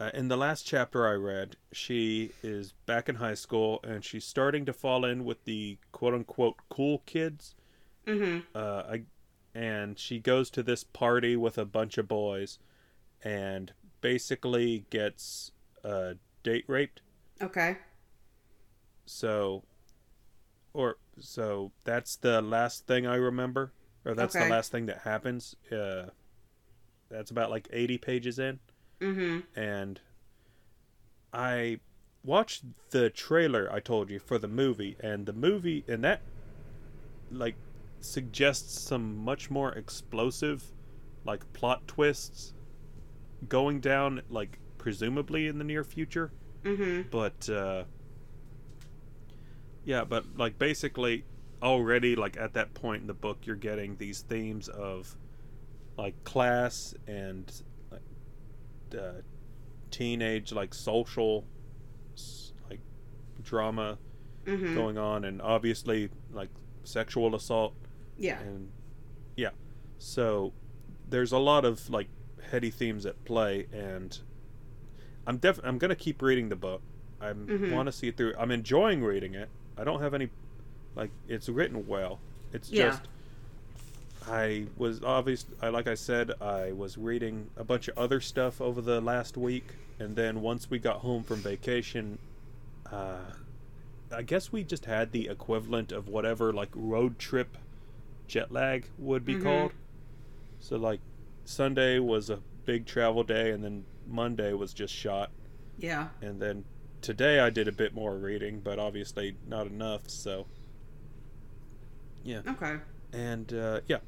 uh, 0.00 0.10
in 0.14 0.28
the 0.28 0.36
last 0.36 0.66
chapter 0.66 1.06
I 1.06 1.12
read, 1.12 1.56
she 1.72 2.32
is 2.42 2.72
back 2.86 3.08
in 3.08 3.16
high 3.16 3.34
school 3.34 3.80
and 3.84 4.04
she's 4.04 4.24
starting 4.24 4.64
to 4.66 4.72
fall 4.72 5.04
in 5.04 5.24
with 5.24 5.44
the 5.44 5.78
quote 5.92 6.14
unquote 6.14 6.56
cool 6.68 7.02
kids. 7.06 7.54
Mm-hmm. 8.06 8.40
Uh, 8.54 8.82
I, 8.90 9.02
and 9.54 9.98
she 9.98 10.18
goes 10.18 10.50
to 10.50 10.62
this 10.62 10.82
party 10.82 11.36
with 11.36 11.58
a 11.58 11.64
bunch 11.64 11.98
of 11.98 12.08
boys 12.08 12.58
and 13.24 13.72
basically 14.00 14.84
gets 14.90 15.52
uh, 15.84 16.14
date 16.42 16.64
raped. 16.66 17.00
Okay. 17.40 17.76
So, 19.06 19.64
or 20.72 20.96
so 21.18 21.72
that's 21.84 22.16
the 22.16 22.40
last 22.40 22.86
thing 22.86 23.06
I 23.06 23.16
remember, 23.16 23.72
or 24.04 24.14
that's 24.14 24.34
Okay. 24.34 24.44
the 24.44 24.50
last 24.50 24.70
thing 24.72 24.86
that 24.86 24.98
happens. 24.98 25.54
Uh, 25.70 26.06
that's 27.10 27.30
about 27.30 27.50
like 27.50 27.68
80 27.72 27.98
pages 27.98 28.38
in. 28.38 28.58
Mm-hmm. 29.00 29.40
and 29.58 30.00
I 31.32 31.80
watched 32.22 32.62
the 32.90 33.10
trailer 33.10 33.68
I 33.72 33.80
told 33.80 34.10
you 34.10 34.20
for 34.20 34.38
the 34.38 34.46
movie 34.46 34.96
and 35.00 35.26
the 35.26 35.32
movie 35.32 35.84
and 35.88 36.04
that 36.04 36.20
like 37.30 37.56
suggests 38.00 38.80
some 38.80 39.16
much 39.16 39.50
more 39.50 39.72
explosive 39.72 40.62
like 41.24 41.52
plot 41.52 41.82
twists 41.88 42.54
going 43.48 43.80
down 43.80 44.22
like 44.30 44.58
presumably 44.78 45.46
in 45.46 45.58
the 45.58 45.64
near 45.64 45.84
future 45.84 46.30
Mm-hmm. 46.64 47.08
but 47.10 47.48
uh 47.48 47.84
yeah 49.84 50.04
but 50.04 50.24
like 50.36 50.58
basically 50.58 51.24
already 51.62 52.14
like 52.16 52.36
at 52.36 52.54
that 52.54 52.72
point 52.74 53.00
in 53.02 53.06
the 53.08 53.14
book 53.14 53.38
you're 53.44 53.56
getting 53.56 53.96
these 53.96 54.20
themes 54.22 54.68
of 54.68 55.16
like 55.96 56.22
class 56.24 56.94
and 57.06 57.62
like 57.90 58.00
uh, 58.98 59.20
teenage 59.90 60.52
like 60.52 60.72
social 60.74 61.44
like 62.70 62.80
drama 63.42 63.98
Mm-hmm. 64.44 64.74
going 64.74 64.98
on 64.98 65.24
and 65.24 65.40
obviously 65.40 66.10
like 66.32 66.48
sexual 66.82 67.36
assault 67.36 67.74
Yeah. 68.18 68.40
and 68.40 68.70
yeah 69.36 69.50
so 69.98 70.52
there's 71.08 71.30
a 71.30 71.38
lot 71.38 71.64
of 71.64 71.88
like 71.90 72.08
heady 72.50 72.70
themes 72.70 73.06
at 73.06 73.22
play 73.24 73.66
and 73.72 74.18
i'm 75.26 75.36
def 75.38 75.58
i'm 75.64 75.78
gonna 75.78 75.94
keep 75.96 76.20
reading 76.22 76.48
the 76.48 76.56
book 76.56 76.82
i 77.20 77.32
Mhm. 77.32 77.72
want 77.72 77.86
to 77.86 77.92
see 77.92 78.08
it 78.08 78.16
through 78.16 78.34
i'm 78.38 78.50
enjoying 78.50 79.02
reading 79.02 79.34
it 79.34 79.48
i 79.78 79.84
don't 79.84 80.00
have 80.00 80.14
any 80.14 80.28
like 80.94 81.10
it's 81.28 81.48
written 81.48 81.86
well 81.86 82.18
it's 82.52 82.70
Yeah. 82.70 82.88
just 82.90 83.02
i 84.28 84.66
was 84.76 85.02
obvious 85.02 85.46
i 85.60 85.68
like 85.68 85.86
i 85.86 85.94
said 85.94 86.30
i 86.40 86.72
was 86.72 86.96
reading 86.98 87.50
a 87.56 87.64
bunch 87.64 87.88
of 87.88 87.96
other 87.98 88.20
stuff 88.20 88.60
over 88.60 88.80
the 88.80 89.00
last 89.00 89.36
week 89.36 89.64
and 89.98 90.14
then 90.16 90.40
once 90.42 90.70
we 90.70 90.78
got 90.78 90.98
home 90.98 91.22
from 91.22 91.36
vacation 91.40 92.18
uh 92.90 93.18
i 94.12 94.22
guess 94.22 94.52
we 94.52 94.62
just 94.62 94.84
had 94.84 95.12
the 95.12 95.28
equivalent 95.28 95.90
of 95.92 96.08
whatever 96.08 96.52
like 96.52 96.68
road 96.74 97.18
trip 97.18 97.56
jet 98.28 98.52
lag 98.52 98.86
would 98.98 99.24
be 99.24 99.34
Mhm. 99.34 99.42
called 99.42 99.72
so 100.60 100.76
like 100.76 101.00
sunday 101.44 101.98
was 101.98 102.30
a 102.30 102.38
big 102.64 102.86
travel 102.86 103.22
day 103.24 103.50
and 103.50 103.62
then 103.64 103.84
monday 104.06 104.52
was 104.52 104.72
just 104.72 104.94
shot 104.94 105.30
Yeah. 105.78 106.08
and 106.20 106.40
then 106.40 106.64
today 107.00 107.40
I 107.40 107.50
did 107.50 107.66
a 107.66 107.72
bit 107.72 107.92
more 107.94 108.16
reading, 108.16 108.60
but 108.60 108.78
obviously 108.78 109.36
not 109.48 109.66
enough. 109.66 110.02
So 110.08 110.46
Yeah. 112.22 112.42
Okay. 112.46 112.76
and 113.12 113.52
uh, 113.52 113.80
yeah, 113.88 113.98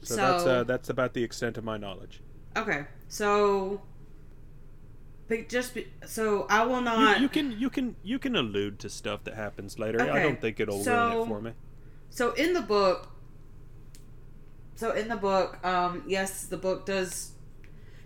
so, 0.00 0.14
So, 0.14 0.16
that's 0.16 0.44
uh, 0.44 0.64
that's 0.64 0.88
about 0.88 1.12
the 1.12 1.22
extent 1.22 1.58
of 1.58 1.64
my 1.64 1.76
knowledge. 1.76 2.22
okay. 2.56 2.86
So, 3.08 3.82
but 5.28 5.50
just 5.50 5.74
be, 5.74 5.86
so 6.06 6.46
I 6.48 6.64
will 6.64 6.80
not. 6.80 7.20
you 7.20 7.28
can 7.28 7.52
you 7.60 7.68
can 7.68 7.96
you 8.02 8.18
can 8.18 8.34
allude 8.34 8.78
to 8.80 8.88
stuff 8.88 9.24
that 9.24 9.34
happens 9.34 9.78
later. 9.78 10.00
I 10.00 10.22
don't 10.22 10.40
think 10.40 10.60
it'll 10.60 10.82
ruin 10.82 11.12
it 11.22 11.26
for 11.26 11.40
me. 11.42 11.52
So 12.08 12.32
in 12.32 12.54
the 12.54 12.62
book, 12.62 13.08
so 14.74 14.92
in 14.92 15.08
the 15.08 15.16
book, 15.16 15.64
um, 15.64 16.02
yes, 16.06 16.44
the 16.46 16.56
book 16.56 16.86
does 16.86 17.32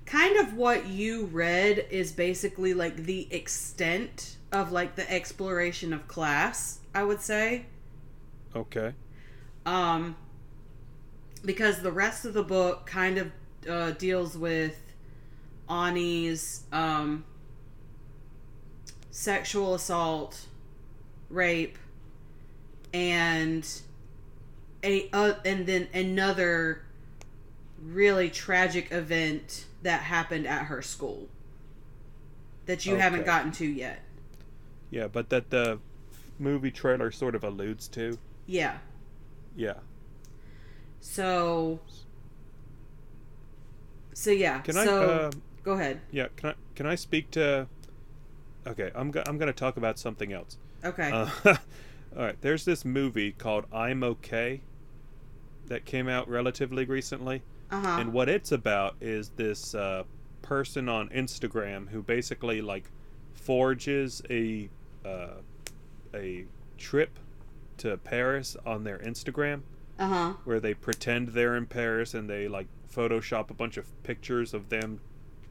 kind 0.05 0.37
of 0.39 0.55
what 0.55 0.87
you 0.87 1.27
read 1.27 1.87
is 1.91 2.13
basically 2.13 2.75
like 2.75 2.97
the 2.97 3.27
extent 3.35 4.37
of 4.53 4.71
like 4.73 4.95
the 4.97 5.11
exploration 5.13 5.93
of 5.93 6.07
class. 6.09 6.81
I 6.95 7.03
would 7.05 7.21
say, 7.21 7.67
Okay. 8.55 8.95
um, 9.67 10.17
because 11.45 11.83
the 11.83 11.93
rest 11.93 12.25
of 12.25 12.33
the 12.35 12.43
book 12.43 12.87
kind 12.87 13.19
of 13.19 13.33
uh, 13.69 13.91
deals 13.93 14.37
with 14.39 14.79
Ani's 15.69 16.63
um, 16.73 17.25
sexual 19.11 19.75
assault, 19.75 20.47
rape, 21.29 21.77
and 22.95 23.69
a 24.87 25.09
uh, 25.13 25.35
and 25.45 25.67
then 25.67 25.89
another 25.93 26.83
really 27.83 28.31
tragic 28.31 28.91
event 28.93 29.67
that 29.83 30.03
happened 30.03 30.47
at 30.47 30.67
her 30.67 30.81
school 30.81 31.29
that 32.67 32.87
you 32.87 32.97
haven't 32.97 33.27
gotten 33.27 33.53
to 33.53 33.67
yet. 33.67 34.03
Yeah, 34.91 35.09
but 35.09 35.29
that 35.31 35.51
the 35.51 35.79
movie 36.39 36.71
trailer 36.71 37.11
sort 37.11 37.35
of 37.35 37.45
alludes 37.45 37.89
to. 37.89 38.19
Yeah. 38.47 38.79
Yeah. 39.57 39.75
So. 41.01 41.81
So 44.15 44.31
yeah. 44.31 44.61
Can 44.61 44.75
so 44.75 45.03
I? 45.03 45.05
Uh, 45.05 45.31
go 45.63 45.73
ahead. 45.73 46.01
yeah. 46.11 46.29
Can 46.37 46.51
I? 46.51 46.55
Can 46.75 46.87
I 46.87 46.95
speak 46.95 47.31
to? 47.33 47.67
Okay, 48.67 48.91
I'm 48.95 49.11
go- 49.11 49.23
I'm 49.27 49.39
gonna 49.39 49.53
talk 49.53 49.77
about 49.77 49.99
something 49.99 50.33
else. 50.33 50.57
Okay. 50.85 51.11
Uh, 51.11 51.29
all 51.45 51.57
right, 52.25 52.41
there's 52.41 52.65
this 52.65 52.85
movie 52.85 53.33
called 53.33 53.67
I'm 53.73 54.03
Okay 54.03 54.61
that 55.67 55.85
came 55.85 56.09
out 56.09 56.29
relatively 56.29 56.85
recently, 56.85 57.43
Uh 57.71 57.81
huh. 57.81 57.97
and 58.01 58.13
what 58.13 58.29
it's 58.29 58.53
about 58.53 58.97
is 59.01 59.31
this 59.31 59.75
uh, 59.75 60.05
person 60.43 60.89
on 60.89 61.09
Instagram 61.11 61.89
who 61.89 62.03
basically 62.03 62.61
like 62.63 62.91
forges 63.35 64.23
a 64.31 64.69
uh, 65.05 65.35
a 66.15 66.45
trip 66.79 67.19
to 67.79 67.97
Paris 67.99 68.57
on 68.65 68.85
their 68.85 68.99
Instagram 68.99 69.61
Uh 69.99 70.07
huh. 70.09 70.33
where 70.45 70.61
they 70.61 70.75
pretend 70.75 71.29
they're 71.29 71.57
in 71.57 71.67
Paris 71.67 72.15
and 72.15 72.29
they 72.29 72.49
like 72.49 72.67
Photoshop 72.95 73.51
a 73.51 73.55
bunch 73.55 73.77
of 73.77 73.87
pictures 74.03 74.55
of 74.55 74.69
them 74.69 75.01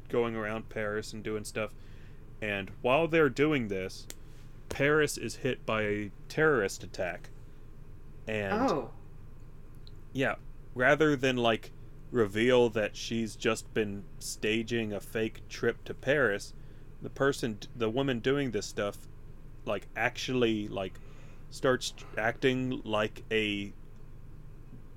going 0.09 0.35
around 0.35 0.69
Paris 0.69 1.13
and 1.13 1.23
doing 1.23 1.43
stuff. 1.43 1.71
And 2.41 2.71
while 2.81 3.07
they're 3.07 3.29
doing 3.29 3.67
this, 3.69 4.07
Paris 4.69 5.17
is 5.17 5.35
hit 5.37 5.65
by 5.65 5.81
a 5.83 6.11
terrorist 6.29 6.83
attack. 6.83 7.29
And 8.27 8.53
Oh. 8.71 8.89
Yeah, 10.15 10.35
rather 10.73 11.17
than 11.17 11.35
like 11.35 11.71
reveal 12.09 12.69
that 12.69 12.95
she's 12.95 13.35
just 13.35 13.71
been 13.73 14.05
staging 14.17 14.93
a 14.93 14.99
fake 15.01 15.41
trip 15.49 15.83
to 15.83 15.93
Paris, 15.93 16.53
the 17.01 17.09
person, 17.09 17.59
the 17.75 17.89
woman 17.89 18.19
doing 18.19 18.51
this 18.51 18.65
stuff, 18.65 18.97
like 19.65 19.87
actually 19.97 20.69
like 20.69 20.93
starts 21.49 21.93
acting 22.17 22.81
like 22.85 23.23
a 23.29 23.73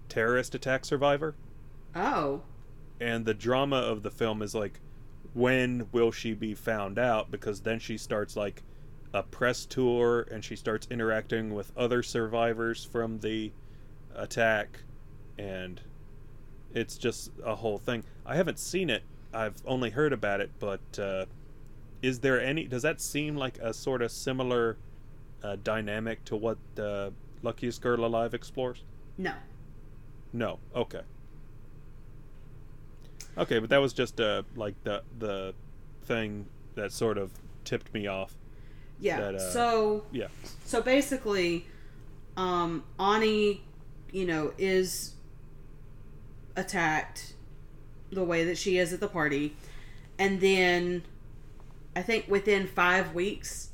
terrorist 0.09 0.55
attack 0.55 0.85
survivor. 0.85 1.35
Oh. 1.97 2.43
And 3.01 3.25
the 3.25 3.35
drama 3.35 3.77
of 3.77 4.05
the 4.05 4.11
film 4.13 4.41
is 4.41 4.55
like, 4.55 4.79
when 5.35 5.89
will 5.91 6.13
she 6.13 6.33
be 6.33 6.55
found 6.55 6.97
out? 6.97 7.33
Because 7.33 7.61
then 7.63 7.81
she 7.81 7.99
starts 7.99 8.37
like 8.37 8.63
a 9.13 9.25
press 9.25 9.67
tour 9.67 10.29
and 10.31 10.45
she 10.45 10.55
starts 10.55 10.87
interacting 10.93 11.55
with 11.55 11.77
other 11.77 12.05
survivors 12.05 12.85
from 12.85 13.19
the 13.19 13.51
attack 14.15 14.83
and 15.39 15.81
it's 16.75 16.97
just 16.99 17.31
a 17.45 17.55
whole 17.55 17.79
thing. 17.79 18.05
I 18.27 18.37
haven't 18.37 18.59
seen 18.59 18.91
it. 18.91 19.03
I've 19.33 19.57
only 19.67 19.91
heard 19.91 20.13
about 20.13 20.41
it, 20.41 20.51
but 20.59 20.81
uh, 20.99 21.27
is 22.03 22.21
there 22.21 22.41
any 22.41 22.65
does 22.65 22.83
that 22.83 23.01
seem 23.01 23.37
like 23.37 23.59
a 23.59 23.73
sort 23.73 24.03
of 24.03 24.11
similar 24.11 24.77
uh, 25.43 25.57
dynamic 25.63 26.25
to 26.27 26.37
what 26.37 26.59
uh, 26.79 27.11
Luckiest 27.43 27.81
Girl 27.81 28.05
Alive 28.05 28.35
explores? 28.35 28.85
No. 29.17 29.33
No. 30.33 30.59
Okay. 30.75 31.01
Okay, 33.37 33.59
but 33.61 33.71
that 33.71 33.79
was 33.79 33.93
just 33.93 34.21
uh, 34.21 34.43
like 34.57 34.75
the 34.85 35.03
the 35.19 35.55
thing 36.05 36.47
that 36.75 36.93
sort 36.93 37.19
of 37.19 37.31
tipped 37.65 37.93
me 37.95 38.07
off. 38.07 38.37
Yeah. 39.01 39.21
That, 39.21 39.35
uh, 39.37 39.53
so 39.53 40.05
Yeah. 40.11 40.27
so 40.65 40.83
basically, 40.83 41.67
um, 42.37 42.83
Ani, 42.99 43.63
you 44.13 44.27
know, 44.27 44.53
is 44.59 45.13
attacked 46.59 47.35
the 48.11 48.25
way 48.25 48.45
that 48.45 48.59
she 48.59 48.79
is 48.79 48.93
at 48.93 49.01
the 49.01 49.09
party, 49.09 49.57
and 50.19 50.41
then 50.41 51.03
I 51.95 52.03
think 52.03 52.27
within 52.29 52.67
five 52.67 53.15
weeks 53.15 53.71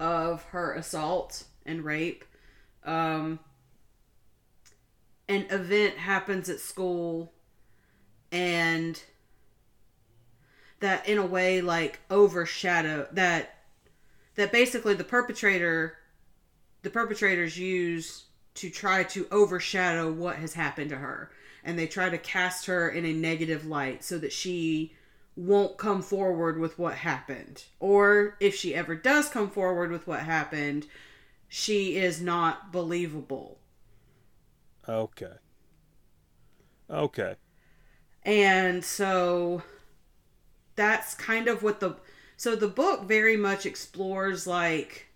of 0.00 0.42
her 0.44 0.74
assault 0.74 1.44
and 1.64 1.84
rape, 1.84 2.24
um, 2.84 3.38
an 5.28 5.46
event 5.50 5.96
happens 5.96 6.48
at 6.48 6.60
school, 6.60 7.32
and 8.32 9.00
that 10.80 11.08
in 11.08 11.18
a 11.18 11.24
way 11.26 11.60
like 11.60 12.00
overshadow 12.10 13.06
that 13.12 13.54
that 14.34 14.52
basically 14.52 14.94
the 14.94 15.04
perpetrator 15.04 15.96
the 16.82 16.90
perpetrators 16.90 17.56
use 17.56 18.24
to 18.54 18.68
try 18.68 19.02
to 19.02 19.26
overshadow 19.30 20.12
what 20.12 20.36
has 20.36 20.52
happened 20.52 20.90
to 20.90 20.96
her 20.96 21.30
and 21.64 21.78
they 21.78 21.86
try 21.86 22.08
to 22.08 22.18
cast 22.18 22.66
her 22.66 22.88
in 22.88 23.04
a 23.04 23.12
negative 23.12 23.64
light 23.66 24.04
so 24.04 24.18
that 24.18 24.32
she 24.32 24.94
won't 25.36 25.78
come 25.78 26.02
forward 26.02 26.58
with 26.58 26.78
what 26.78 26.94
happened 26.94 27.64
or 27.80 28.36
if 28.38 28.54
she 28.54 28.74
ever 28.74 28.94
does 28.94 29.28
come 29.28 29.50
forward 29.50 29.90
with 29.90 30.06
what 30.06 30.20
happened 30.20 30.86
she 31.48 31.96
is 31.96 32.20
not 32.20 32.70
believable 32.70 33.58
Okay. 34.88 35.32
Okay. 36.90 37.36
And 38.24 38.84
so 38.84 39.62
that's 40.76 41.14
kind 41.14 41.48
of 41.48 41.62
what 41.62 41.80
the 41.80 41.96
so 42.36 42.56
the 42.56 42.68
book 42.68 43.04
very 43.04 43.36
much 43.36 43.64
explores 43.64 44.46
like 44.46 45.06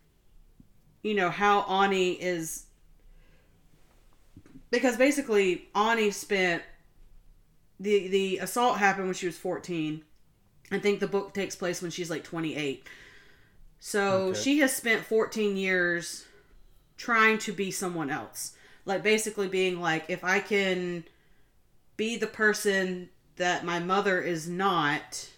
you 1.03 1.14
know 1.14 1.30
how 1.30 1.62
Ani 1.62 2.12
is 2.12 2.66
because 4.70 4.96
basically 4.96 5.68
Ani 5.74 6.10
spent 6.10 6.62
the 7.80 8.08
the 8.08 8.38
assault 8.38 8.78
happened 8.78 9.06
when 9.06 9.14
she 9.14 9.26
was 9.26 9.38
14. 9.38 10.04
I 10.70 10.78
think 10.78 11.00
the 11.00 11.08
book 11.08 11.34
takes 11.34 11.56
place 11.56 11.80
when 11.82 11.90
she's 11.90 12.10
like 12.10 12.24
28. 12.24 12.86
So 13.80 14.32
Okay. 14.32 14.34
she 14.34 14.58
has 14.60 14.74
spent 14.74 15.04
14 15.04 15.56
years 15.56 16.26
trying 16.96 17.38
to 17.38 17.52
be 17.52 17.70
someone 17.70 18.10
else. 18.10 18.54
Like 18.84 19.02
basically 19.02 19.48
being 19.48 19.80
like 19.80 20.06
if 20.08 20.24
I 20.24 20.40
can 20.40 21.04
be 21.96 22.16
the 22.16 22.26
person 22.26 23.10
that 23.36 23.64
my 23.64 23.78
mother 23.80 24.20
is 24.20 24.48
not, 24.48 25.30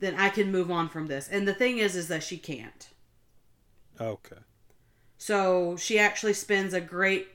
then 0.00 0.14
I 0.16 0.28
can 0.28 0.52
move 0.52 0.70
on 0.70 0.88
from 0.90 1.06
this. 1.06 1.28
And 1.28 1.48
the 1.48 1.54
thing 1.54 1.78
is, 1.78 1.96
is 1.96 2.08
that 2.08 2.22
she 2.22 2.36
can't. 2.36 2.90
Okay. 4.00 4.36
So 5.18 5.76
she 5.76 5.98
actually 5.98 6.34
spends 6.34 6.74
a 6.74 6.80
great 6.80 7.31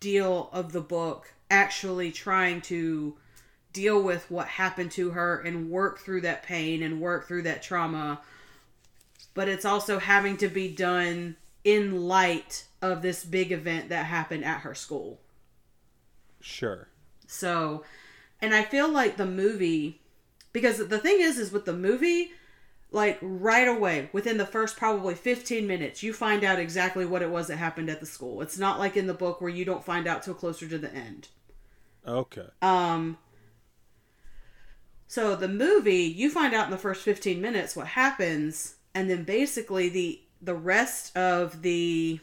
deal 0.00 0.48
of 0.52 0.72
the 0.72 0.80
book 0.80 1.32
actually 1.50 2.10
trying 2.10 2.60
to 2.62 3.16
deal 3.72 4.02
with 4.02 4.30
what 4.30 4.48
happened 4.48 4.90
to 4.92 5.10
her 5.10 5.40
and 5.40 5.70
work 5.70 6.00
through 6.00 6.22
that 6.22 6.42
pain 6.42 6.82
and 6.82 7.00
work 7.00 7.28
through 7.28 7.42
that 7.42 7.62
trauma. 7.62 8.20
But 9.34 9.48
it's 9.48 9.64
also 9.64 9.98
having 9.98 10.36
to 10.38 10.48
be 10.48 10.68
done 10.68 11.36
in 11.62 12.02
light 12.02 12.64
of 12.82 13.02
this 13.02 13.24
big 13.24 13.52
event 13.52 13.90
that 13.90 14.06
happened 14.06 14.44
at 14.44 14.62
her 14.62 14.74
school. 14.74 15.20
Sure. 16.40 16.88
So, 17.26 17.84
and 18.40 18.54
I 18.54 18.62
feel 18.62 18.88
like 18.88 19.16
the 19.16 19.26
movie, 19.26 20.00
because 20.52 20.78
the 20.88 20.98
thing 20.98 21.20
is, 21.20 21.38
is 21.38 21.52
with 21.52 21.64
the 21.64 21.74
movie, 21.74 22.32
like 22.92 23.18
right 23.22 23.68
away, 23.68 24.08
within 24.12 24.36
the 24.36 24.46
first 24.46 24.76
probably 24.76 25.14
15 25.14 25.66
minutes, 25.66 26.02
you 26.02 26.12
find 26.12 26.42
out 26.44 26.58
exactly 26.58 27.06
what 27.06 27.22
it 27.22 27.30
was 27.30 27.46
that 27.48 27.56
happened 27.56 27.88
at 27.88 28.00
the 28.00 28.06
school. 28.06 28.42
It's 28.42 28.58
not 28.58 28.78
like 28.78 28.96
in 28.96 29.06
the 29.06 29.14
book 29.14 29.40
where 29.40 29.50
you 29.50 29.64
don't 29.64 29.84
find 29.84 30.06
out 30.08 30.22
till 30.22 30.34
closer 30.34 30.68
to 30.68 30.78
the 30.78 30.92
end. 30.92 31.28
Okay. 32.06 32.46
Um, 32.62 33.18
so 35.06 35.36
the 35.36 35.48
movie, 35.48 36.02
you 36.04 36.30
find 36.30 36.54
out 36.54 36.66
in 36.66 36.70
the 36.70 36.78
first 36.78 37.02
15 37.02 37.40
minutes 37.40 37.76
what 37.76 37.88
happens, 37.88 38.76
and 38.94 39.08
then 39.10 39.24
basically 39.24 39.88
the 39.88 40.20
the 40.42 40.54
rest 40.54 41.14
of 41.16 41.60
the 41.62 42.18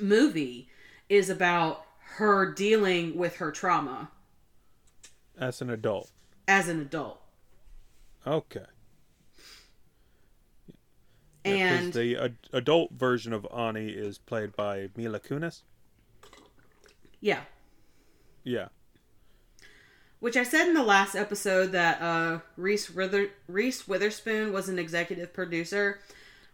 movie 0.00 0.68
is 1.08 1.30
about 1.30 1.84
her 2.16 2.52
dealing 2.52 3.16
with 3.16 3.36
her 3.36 3.52
trauma 3.52 4.10
As 5.38 5.60
an 5.62 5.70
adult. 5.70 6.10
as 6.48 6.68
an 6.68 6.80
adult. 6.80 7.20
Okay. 8.26 8.64
Yeah, 11.44 11.74
And 11.78 11.92
the 11.92 12.16
ad- 12.16 12.36
adult 12.52 12.92
version 12.92 13.32
of 13.32 13.46
Ani 13.56 13.88
is 13.88 14.18
played 14.18 14.54
by 14.54 14.90
Mila 14.96 15.20
Kunis. 15.20 15.62
yeah, 17.20 17.42
Yeah. 18.44 18.68
which 20.20 20.36
I 20.36 20.42
said 20.42 20.68
in 20.68 20.74
the 20.74 20.82
last 20.82 21.14
episode 21.14 21.72
that 21.72 22.00
uh, 22.02 22.40
Reese 22.56 22.90
Wither- 22.90 23.30
Reese 23.46 23.86
Witherspoon 23.88 24.52
was 24.52 24.68
an 24.68 24.78
executive 24.78 25.32
producer. 25.32 26.00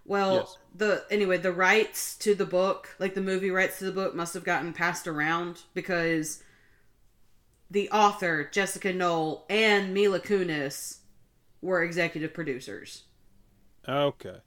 Well, 0.04 0.34
Yes. 0.36 0.58
the 0.74 1.04
anyway, 1.10 1.38
the 1.38 1.52
rights 1.52 2.14
to 2.18 2.34
the 2.34 2.44
book, 2.46 2.94
like 2.98 3.14
the 3.14 3.22
movie 3.22 3.50
rights 3.50 3.78
to 3.78 3.86
the 3.86 3.92
book, 3.92 4.14
must 4.14 4.34
have 4.34 4.44
gotten 4.44 4.72
passed 4.74 5.06
around 5.08 5.62
because 5.72 6.42
the 7.70 7.88
author 7.90 8.44
Jessica 8.52 8.92
Knoll 8.92 9.46
and 9.48 9.94
Mila 9.94 10.20
Kunis 10.20 10.98
were 11.62 11.82
executive 11.82 12.34
producers. 12.34 13.04
Okay. 13.88 14.40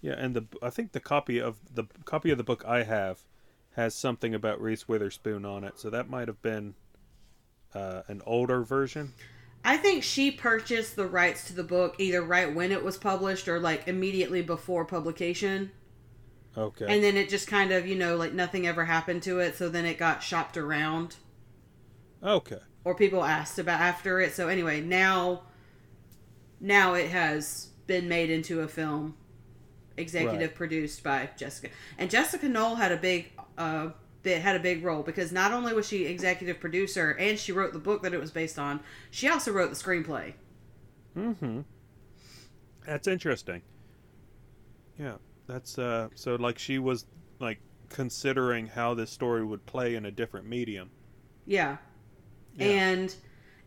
Yeah, 0.00 0.14
and 0.16 0.36
the 0.36 0.46
I 0.62 0.70
think 0.70 0.92
the 0.92 1.00
copy 1.00 1.40
of 1.40 1.56
the 1.74 1.84
copy 2.04 2.30
of 2.30 2.38
the 2.38 2.44
book 2.44 2.64
I 2.66 2.82
have 2.82 3.24
has 3.72 3.94
something 3.94 4.34
about 4.34 4.60
Reese 4.60 4.88
Witherspoon 4.88 5.44
on 5.44 5.64
it, 5.64 5.78
so 5.78 5.90
that 5.90 6.08
might 6.08 6.28
have 6.28 6.40
been 6.42 6.74
uh, 7.74 8.02
an 8.08 8.22
older 8.26 8.62
version. 8.62 9.12
I 9.64 9.76
think 9.76 10.04
she 10.04 10.30
purchased 10.30 10.96
the 10.96 11.06
rights 11.06 11.46
to 11.48 11.52
the 11.52 11.64
book 11.64 11.96
either 11.98 12.22
right 12.22 12.54
when 12.54 12.70
it 12.70 12.84
was 12.84 12.96
published 12.96 13.48
or 13.48 13.58
like 13.58 13.88
immediately 13.88 14.40
before 14.40 14.84
publication. 14.84 15.72
Okay. 16.56 16.86
And 16.88 17.02
then 17.02 17.16
it 17.16 17.28
just 17.28 17.48
kind 17.48 17.72
of, 17.72 17.86
you 17.86 17.96
know, 17.96 18.16
like 18.16 18.32
nothing 18.32 18.66
ever 18.66 18.84
happened 18.84 19.22
to 19.24 19.40
it, 19.40 19.56
so 19.56 19.68
then 19.68 19.84
it 19.84 19.98
got 19.98 20.22
shopped 20.22 20.56
around 20.56 21.16
okay. 22.22 22.60
or 22.84 22.94
people 22.94 23.24
asked 23.24 23.58
about 23.58 23.80
after 23.80 24.20
it. 24.20 24.34
So 24.34 24.48
anyway, 24.48 24.80
now 24.80 25.42
now 26.60 26.94
it 26.94 27.10
has 27.10 27.70
been 27.86 28.08
made 28.08 28.30
into 28.30 28.60
a 28.60 28.68
film 28.68 29.16
executive 29.96 30.50
Right. 30.50 30.54
produced 30.54 31.02
by 31.02 31.30
Jessica. 31.36 31.68
And 31.98 32.10
Jessica 32.10 32.48
Knoll 32.48 32.76
had 32.76 32.92
a 32.92 32.96
big 32.96 33.32
uh 33.58 33.90
bit 34.22 34.42
had 34.42 34.56
a 34.56 34.60
big 34.60 34.84
role 34.84 35.02
because 35.02 35.32
not 35.32 35.52
only 35.52 35.72
was 35.72 35.86
she 35.88 36.04
executive 36.06 36.60
producer 36.60 37.10
and 37.12 37.38
she 37.38 37.52
wrote 37.52 37.72
the 37.72 37.78
book 37.78 38.02
that 38.02 38.12
it 38.14 38.20
was 38.20 38.30
based 38.30 38.58
on, 38.58 38.80
she 39.10 39.28
also 39.28 39.52
wrote 39.52 39.70
the 39.70 39.76
screenplay. 39.76 40.34
Mm-hmm. 41.16 41.60
That's 42.86 43.06
interesting. 43.08 43.62
Yeah, 44.98 45.16
that's 45.46 45.78
uh. 45.78 46.08
So 46.14 46.36
like 46.36 46.58
she 46.58 46.78
was 46.78 47.06
like 47.40 47.60
considering 47.88 48.66
how 48.66 48.94
this 48.94 49.10
story 49.10 49.44
would 49.44 49.66
play 49.66 49.94
in 49.94 50.06
a 50.06 50.10
different 50.10 50.46
medium. 50.46 50.90
Yeah. 51.46 51.78
Yeah. 52.54 52.66
And 52.66 53.14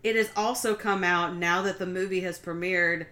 it 0.03 0.15
has 0.15 0.31
also 0.35 0.75
come 0.75 1.03
out 1.03 1.35
now 1.35 1.61
that 1.61 1.79
the 1.79 1.85
movie 1.85 2.21
has 2.21 2.39
premiered. 2.39 3.07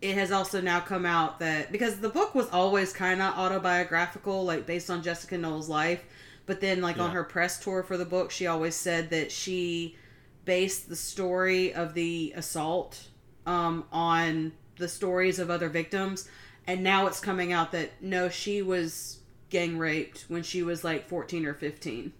It 0.00 0.14
has 0.14 0.32
also 0.32 0.60
now 0.60 0.80
come 0.80 1.06
out 1.06 1.38
that 1.38 1.72
because 1.72 2.00
the 2.00 2.08
book 2.08 2.34
was 2.34 2.48
always 2.50 2.92
kind 2.92 3.22
of 3.22 3.38
autobiographical, 3.38 4.44
like 4.44 4.66
based 4.66 4.90
on 4.90 5.02
Jessica 5.02 5.38
Knoll's 5.38 5.68
life. 5.68 6.04
But 6.46 6.60
then, 6.60 6.82
like 6.82 6.98
on 6.98 7.12
her 7.12 7.24
press 7.24 7.58
tour 7.58 7.82
for 7.82 7.96
the 7.96 8.04
book, 8.04 8.30
she 8.30 8.46
always 8.46 8.74
said 8.74 9.08
that 9.10 9.32
she 9.32 9.96
based 10.44 10.90
the 10.90 10.96
story 10.96 11.72
of 11.72 11.94
the 11.94 12.34
assault 12.36 13.08
um, 13.46 13.84
on 13.90 14.52
the 14.76 14.88
stories 14.88 15.38
of 15.38 15.50
other 15.50 15.68
victims. 15.68 16.28
And 16.66 16.82
now 16.82 17.06
it's 17.06 17.20
coming 17.20 17.52
out 17.52 17.72
that 17.72 17.90
no, 18.02 18.28
she 18.28 18.62
was 18.62 19.20
gang 19.50 19.78
raped 19.78 20.24
when 20.28 20.42
she 20.42 20.62
was 20.62 20.84
like 20.84 21.08
14 21.08 21.46
or 21.46 21.54
15 21.54 22.12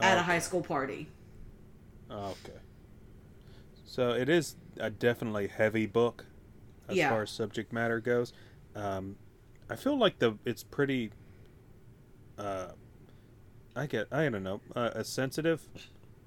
at 0.00 0.18
a 0.18 0.22
high 0.22 0.38
school 0.38 0.62
party. 0.62 1.08
Okay. 2.10 2.52
So 3.84 4.10
it 4.10 4.28
is 4.28 4.56
a 4.78 4.90
definitely 4.90 5.48
heavy 5.48 5.86
book 5.86 6.24
as 6.88 6.96
Yeah. 6.96 7.10
far 7.10 7.22
as 7.22 7.30
subject 7.30 7.72
matter 7.72 8.00
goes. 8.00 8.32
Um, 8.74 9.16
I 9.70 9.76
feel 9.76 9.96
like 9.98 10.18
the 10.18 10.38
it's 10.44 10.62
pretty. 10.62 11.10
Uh, 12.38 12.68
I 13.76 13.86
get 13.86 14.08
I 14.12 14.28
don't 14.28 14.42
know 14.42 14.60
uh, 14.74 15.02
sensitive 15.02 15.68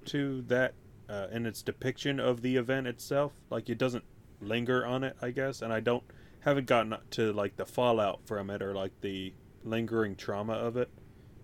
to 0.06 0.42
that 0.42 0.74
uh, 1.08 1.26
in 1.30 1.46
its 1.46 1.62
depiction 1.62 2.20
of 2.20 2.42
the 2.42 2.56
event 2.56 2.86
itself. 2.86 3.32
Like 3.50 3.68
it 3.68 3.78
doesn't 3.78 4.04
linger 4.40 4.84
on 4.86 5.04
it, 5.04 5.16
I 5.20 5.30
guess, 5.30 5.62
and 5.62 5.72
I 5.72 5.80
don't 5.80 6.02
haven't 6.40 6.66
gotten 6.66 6.96
to 7.10 7.32
like 7.32 7.56
the 7.56 7.66
fallout 7.66 8.20
from 8.26 8.50
it 8.50 8.62
or 8.62 8.74
like 8.74 8.92
the 9.00 9.32
lingering 9.64 10.16
trauma 10.16 10.54
of 10.54 10.76
it. 10.76 10.90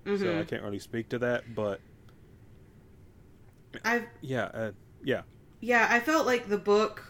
Mhm. 0.05 0.19
So 0.21 0.39
I 0.39 0.45
can't 0.45 0.63
really 0.63 0.79
speak 0.79 1.09
to 1.11 1.19
that, 1.21 1.55
but 1.55 1.81
I've 3.85 4.07
yeah, 4.21 4.45
uh, 4.47 4.73
yeah, 5.05 5.23
yeah, 5.61 5.87
I 5.91 6.01
felt 6.01 6.27
like 6.27 6.49
the 6.49 6.59
book 6.59 7.05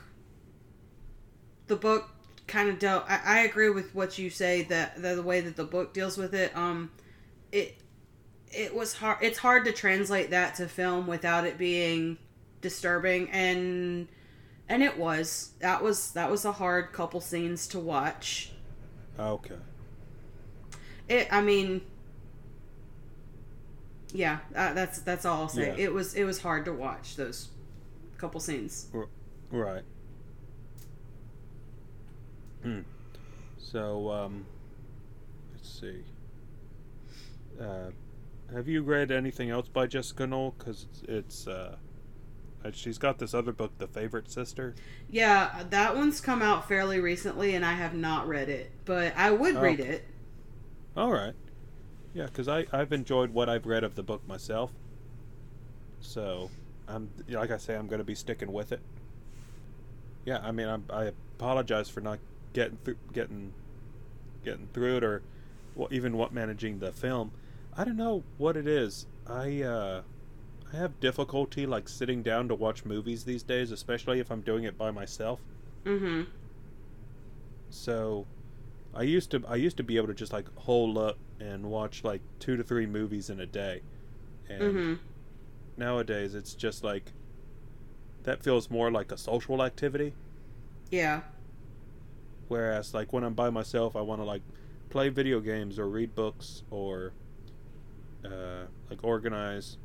the 1.68 1.76
book 1.76 2.08
kind 2.46 2.68
of 2.68 2.78
dealt 2.78 3.04
I, 3.08 3.20
I 3.24 3.38
agree 3.40 3.70
with 3.70 3.94
what 3.94 4.18
you 4.18 4.30
say 4.30 4.62
that, 4.64 5.00
that 5.02 5.14
the 5.16 5.22
way 5.22 5.40
that 5.40 5.56
the 5.56 5.64
book 5.64 5.92
deals 5.92 6.16
with 6.16 6.34
it 6.34 6.56
um 6.56 6.90
it 7.52 7.76
it 8.50 8.74
was 8.74 8.94
hard 8.94 9.18
it's 9.20 9.38
hard 9.38 9.66
to 9.66 9.72
translate 9.72 10.30
that 10.30 10.54
to 10.56 10.66
film 10.66 11.06
without 11.06 11.46
it 11.46 11.58
being 11.58 12.16
disturbing 12.60 13.30
and 13.30 14.08
and 14.68 14.82
it 14.82 14.98
was. 14.98 15.52
That 15.60 15.82
was 15.82 16.12
that 16.12 16.30
was 16.30 16.44
a 16.44 16.52
hard 16.52 16.92
couple 16.92 17.20
scenes 17.20 17.66
to 17.68 17.78
watch. 17.78 18.52
Okay, 19.18 19.56
it 21.08 21.26
i 21.32 21.40
mean 21.40 21.80
yeah 24.12 24.38
uh, 24.54 24.72
that's 24.74 25.00
that's 25.00 25.24
all 25.24 25.42
i'll 25.42 25.48
say. 25.48 25.68
Yeah. 25.68 25.84
it 25.86 25.92
was 25.92 26.14
it 26.14 26.24
was 26.24 26.40
hard 26.40 26.64
to 26.66 26.72
watch 26.72 27.16
those 27.16 27.48
couple 28.16 28.40
scenes. 28.40 28.88
Right. 29.50 29.82
Hmm. 32.62 32.80
So 33.58 34.10
um, 34.10 34.46
let's 35.52 35.68
see. 35.80 36.02
Uh, 37.60 37.90
have 38.54 38.68
you 38.68 38.82
read 38.82 39.10
anything 39.10 39.50
else 39.50 39.68
by 39.68 39.86
Jessica 39.86 40.26
Knoll? 40.26 40.54
Because 40.56 40.86
it's, 41.06 41.46
uh, 41.46 41.76
uh, 42.64 42.70
she's 42.72 42.96
got 42.98 43.18
this 43.18 43.34
other 43.34 43.52
book, 43.52 43.76
The 43.78 43.86
Favorite 43.86 44.30
Sister. 44.30 44.74
Yeah, 45.10 45.64
that 45.70 45.96
one's 45.96 46.20
come 46.20 46.40
out 46.40 46.66
fairly 46.66 46.98
recently, 47.00 47.54
and 47.54 47.64
I 47.64 47.72
have 47.72 47.94
not 47.94 48.26
read 48.26 48.48
it, 48.48 48.70
but 48.84 49.14
I 49.16 49.30
would 49.32 49.56
Oh. 49.56 49.60
read 49.60 49.80
it. 49.80 50.04
All 50.96 51.12
right. 51.12 51.34
Yeah, 52.14 52.26
because 52.26 52.48
I 52.48 52.66
I've 52.72 52.92
enjoyed 52.92 53.30
what 53.30 53.48
I've 53.48 53.66
read 53.66 53.84
of 53.84 53.94
the 53.94 54.02
book 54.02 54.26
myself. 54.26 54.72
So, 56.00 56.50
I'm 56.88 57.10
like 57.28 57.50
I 57.50 57.58
say, 57.58 57.76
I'm 57.76 57.86
going 57.86 57.98
to 57.98 58.04
be 58.04 58.14
sticking 58.14 58.52
with 58.52 58.72
it. 58.72 58.80
Yeah, 60.24 60.38
I 60.42 60.52
mean, 60.52 60.68
I'm, 60.68 60.84
I 60.90 61.12
apologize 61.36 61.88
for 61.88 62.00
not 62.00 62.18
getting 62.52 62.78
through 62.84 62.96
getting 63.12 63.52
getting 64.44 64.68
through 64.72 64.98
it, 64.98 65.04
or 65.04 65.22
well, 65.74 65.88
even 65.90 66.16
what 66.16 66.32
managing 66.32 66.78
the 66.78 66.92
film. 66.92 67.32
I 67.76 67.84
don't 67.84 67.96
know 67.96 68.24
what 68.38 68.56
it 68.56 68.66
is. 68.66 69.06
I 69.26 69.62
uh, 69.62 70.02
I 70.72 70.76
have 70.76 71.00
difficulty 71.00 71.66
like 71.66 71.88
sitting 71.88 72.22
down 72.22 72.48
to 72.48 72.54
watch 72.54 72.84
movies 72.84 73.24
these 73.24 73.42
days, 73.42 73.70
especially 73.70 74.20
if 74.20 74.30
I'm 74.30 74.40
doing 74.40 74.64
it 74.64 74.76
by 74.76 74.90
myself. 74.90 75.40
Mm-hmm. 75.84 76.22
So 77.70 78.26
I 78.94 79.02
used 79.02 79.30
to 79.32 79.42
I 79.48 79.56
used 79.56 79.76
to 79.76 79.82
be 79.82 79.96
able 79.96 80.08
to 80.08 80.14
just 80.14 80.32
like 80.32 80.46
hole 80.56 80.98
up 80.98 81.18
and 81.40 81.66
watch 81.66 82.02
like 82.04 82.20
two 82.40 82.56
to 82.56 82.62
three 82.64 82.86
movies 82.86 83.30
in 83.30 83.40
a 83.40 83.46
day. 83.46 83.82
And 84.48 84.62
Mm-hmm. 84.62 84.94
nowadays 85.76 86.34
it's 86.34 86.54
just 86.54 86.82
like 86.82 87.12
that 88.24 88.42
feels 88.42 88.70
more 88.70 88.90
like 88.90 89.12
a 89.12 89.16
social 89.18 89.62
activity. 89.62 90.14
Yeah. 90.90 91.20
Whereas 92.48 92.94
like 92.94 93.12
when 93.12 93.24
I'm 93.24 93.34
by 93.34 93.50
myself 93.50 93.96
I 93.96 94.00
wanna 94.00 94.24
like 94.24 94.42
play 94.90 95.08
video 95.08 95.40
games 95.40 95.78
or 95.78 95.88
read 95.88 96.14
books 96.14 96.62
or 96.70 97.12
uh, 98.24 98.64
like 98.90 99.04
organize 99.04 99.76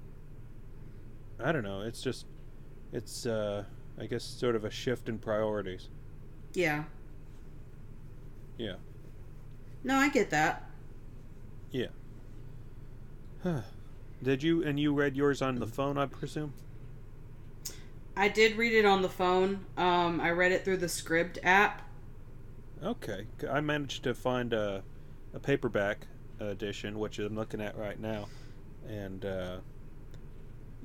I 1.44 1.52
don't 1.52 1.64
know, 1.64 1.82
it's 1.82 2.02
just 2.02 2.26
it's 2.92 3.26
uh 3.26 3.64
I 4.00 4.06
guess 4.06 4.24
sort 4.24 4.56
of 4.56 4.66
a 4.66 4.72
shift 4.72 5.10
in 5.10 5.20
priorities. 5.20 5.90
Yeah. 6.54 6.84
Yeah. 8.58 8.76
No, 9.84 9.96
I 9.98 10.10
get 10.10 10.30
that. 10.30 10.70
Yeah. 11.72 11.88
Huh. 13.44 13.62
Did 14.22 14.42
you 14.42 14.64
and 14.64 14.80
you 14.80 14.94
read 14.94 15.18
yours 15.18 15.42
on 15.42 15.56
the 15.56 15.68
phone, 15.68 15.98
I 15.98 16.06
presume? 16.06 16.54
I 18.16 18.28
did 18.30 18.58
read 18.58 18.74
it 18.74 18.86
on 18.86 19.02
the 19.02 19.10
phone. 19.10 19.66
Um, 19.76 20.22
I 20.22 20.32
read 20.32 20.52
it 20.52 20.64
through 20.64 20.78
the 20.78 20.88
Scribd 20.88 21.40
app. 21.44 21.82
Okay, 22.84 23.28
I 23.50 23.62
managed 23.62 24.04
to 24.04 24.14
find 24.14 24.52
a, 24.52 24.84
a 25.34 25.40
paperback 25.40 26.08
edition, 26.40 27.00
which 27.00 27.18
I'm 27.18 27.36
looking 27.36 27.62
at 27.62 27.78
right 27.78 27.98
now, 27.98 28.28
and 28.88 29.24
uh, 29.24 29.58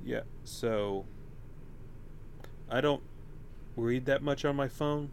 yeah, 0.05 0.21
so 0.45 1.07
I 2.71 2.81
don't 2.81 3.03
read 3.77 4.07
that 4.07 4.23
much 4.23 4.45
on 4.45 4.55
my 4.55 4.69
phone. 4.69 5.11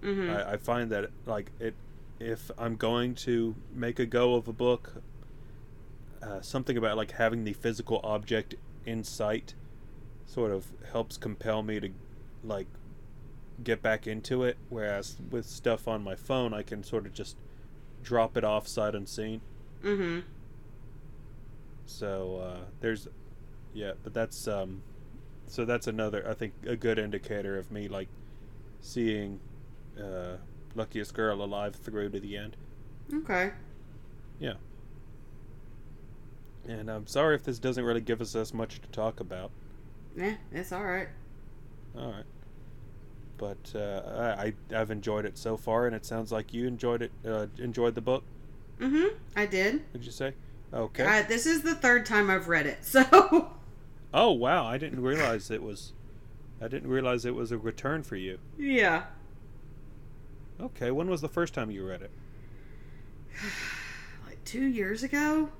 Mm-hmm. 0.00 0.30
I, 0.30 0.52
I 0.52 0.56
find 0.58 0.90
that 0.90 1.10
like 1.26 1.50
it, 1.58 1.74
if 2.20 2.52
I'm 2.56 2.76
going 2.76 3.16
to 3.16 3.56
make 3.74 3.98
a 3.98 4.06
go 4.06 4.34
of 4.34 4.46
a 4.46 4.52
book, 4.52 5.02
uh, 6.22 6.40
something 6.40 6.76
about 6.76 6.96
like 6.96 7.12
having 7.12 7.42
the 7.42 7.52
physical 7.52 8.00
object 8.04 8.54
in 8.86 9.02
sight, 9.02 9.54
sort 10.26 10.52
of 10.52 10.66
helps 10.92 11.16
compel 11.16 11.64
me 11.64 11.80
to 11.80 11.90
like 12.44 12.68
get 13.62 13.82
back 13.82 14.06
into 14.06 14.44
it. 14.44 14.56
Whereas 14.68 15.16
with 15.30 15.46
stuff 15.46 15.88
on 15.88 16.02
my 16.02 16.14
phone, 16.14 16.54
I 16.54 16.62
can 16.62 16.82
sort 16.82 17.06
of 17.06 17.12
just 17.12 17.36
drop 18.02 18.36
it 18.36 18.44
off 18.44 18.66
sight 18.66 18.94
unseen. 18.94 19.40
mm-hmm. 19.82 20.20
So 21.86 22.36
uh, 22.36 22.64
there's, 22.80 23.08
yeah, 23.72 23.92
but 24.02 24.12
that's 24.12 24.46
um, 24.46 24.82
so 25.46 25.64
that's 25.64 25.86
another 25.86 26.28
I 26.28 26.34
think 26.34 26.52
a 26.66 26.76
good 26.76 26.98
indicator 26.98 27.58
of 27.58 27.72
me 27.72 27.88
like 27.88 28.08
seeing 28.80 29.40
uh, 29.98 30.36
Luckiest 30.74 31.14
Girl 31.14 31.42
alive 31.42 31.74
through 31.74 32.10
to 32.10 32.20
the 32.20 32.36
end. 32.36 32.56
Okay. 33.12 33.52
Yeah. 34.38 34.54
And 36.68 36.90
I'm 36.90 37.06
sorry 37.06 37.34
if 37.34 37.44
this 37.44 37.58
doesn't 37.58 37.84
really 37.84 38.02
give 38.02 38.20
us 38.20 38.34
as 38.36 38.52
much 38.52 38.80
to 38.80 38.88
talk 38.88 39.20
about. 39.20 39.50
Yeah, 40.14 40.34
it's 40.52 40.72
all 40.72 40.84
right. 40.84 41.08
All 41.96 42.12
right. 42.12 42.24
But 43.38 43.72
uh, 43.74 44.34
I, 44.38 44.52
I've 44.74 44.90
enjoyed 44.90 45.24
it 45.24 45.38
so 45.38 45.56
far, 45.56 45.86
and 45.86 45.94
it 45.96 46.04
sounds 46.04 46.30
like 46.32 46.52
you 46.52 46.66
enjoyed 46.66 47.02
it. 47.02 47.12
Uh, 47.26 47.46
enjoyed 47.58 47.94
the 47.94 48.00
book. 48.00 48.24
Mm-hmm. 48.80 49.16
I 49.36 49.46
did. 49.46 49.90
Did 49.92 50.04
you 50.04 50.10
say? 50.12 50.34
Okay. 50.74 51.04
I, 51.04 51.22
this 51.22 51.46
is 51.46 51.62
the 51.62 51.74
third 51.74 52.04
time 52.04 52.28
I've 52.30 52.48
read 52.48 52.66
it, 52.66 52.84
so 52.84 53.52
oh 54.12 54.32
wow! 54.32 54.66
I 54.66 54.76
didn't 54.76 55.00
realize 55.00 55.50
it 55.50 55.62
was. 55.62 55.92
I 56.60 56.68
didn't 56.68 56.90
realize 56.90 57.24
it 57.24 57.34
was 57.34 57.52
a 57.52 57.58
return 57.58 58.02
for 58.02 58.16
you. 58.16 58.38
yeah. 58.58 59.04
Okay. 60.60 60.90
When 60.90 61.08
was 61.08 61.20
the 61.20 61.28
first 61.28 61.54
time 61.54 61.70
you 61.70 61.86
read 61.86 62.02
it? 62.02 62.10
Like 64.26 64.42
two 64.44 64.64
years 64.64 65.02
ago, 65.02 65.50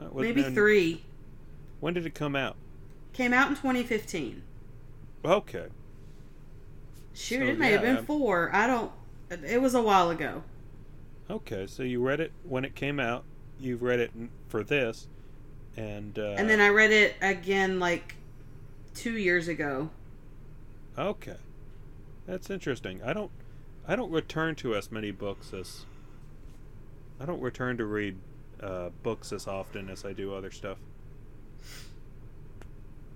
Uh, 0.00 0.04
maybe 0.14 0.42
and 0.42 0.54
three. 0.54 1.04
When 1.80 1.92
did 1.94 2.06
it 2.06 2.14
come 2.14 2.36
out? 2.36 2.56
Came 3.12 3.32
out 3.32 3.48
in 3.48 3.56
2015. 3.56 4.42
Okay. 5.24 5.66
Shoot, 7.16 7.38
So, 7.38 7.44
it 7.46 7.58
may 7.58 7.72
have 7.72 7.82
yeah, 7.82 7.88
been 7.88 7.96
um, 7.98 8.04
four. 8.04 8.50
I 8.54 8.66
don't. 8.66 8.92
It 9.30 9.60
was 9.60 9.74
a 9.74 9.82
while 9.82 10.10
ago. 10.10 10.42
Okay. 11.30 11.66
So 11.66 11.82
you 11.82 12.06
read 12.06 12.20
it 12.20 12.30
when 12.44 12.64
it 12.64 12.74
came 12.74 13.00
out. 13.00 13.24
You've 13.58 13.82
read 13.82 14.00
it 14.00 14.10
for 14.48 14.62
this, 14.62 15.08
and 15.76 16.18
uh, 16.18 16.34
and 16.36 16.48
then 16.48 16.60
I 16.60 16.68
read 16.68 16.92
it 16.92 17.14
again 17.22 17.80
like 17.80 18.16
two 18.94 19.16
years 19.16 19.48
ago. 19.48 19.88
Okay, 20.98 21.36
that's 22.26 22.50
interesting. 22.50 23.02
I 23.02 23.12
don't, 23.12 23.30
I 23.86 23.96
don't 23.96 24.10
return 24.10 24.54
to 24.56 24.74
as 24.74 24.92
many 24.92 25.10
books 25.10 25.54
as. 25.54 25.86
I 27.18 27.24
don't 27.24 27.40
return 27.40 27.78
to 27.78 27.86
read 27.86 28.16
uh, 28.62 28.90
books 29.02 29.32
as 29.32 29.46
often 29.46 29.88
as 29.88 30.04
I 30.04 30.12
do 30.12 30.34
other 30.34 30.50
stuff. 30.50 30.76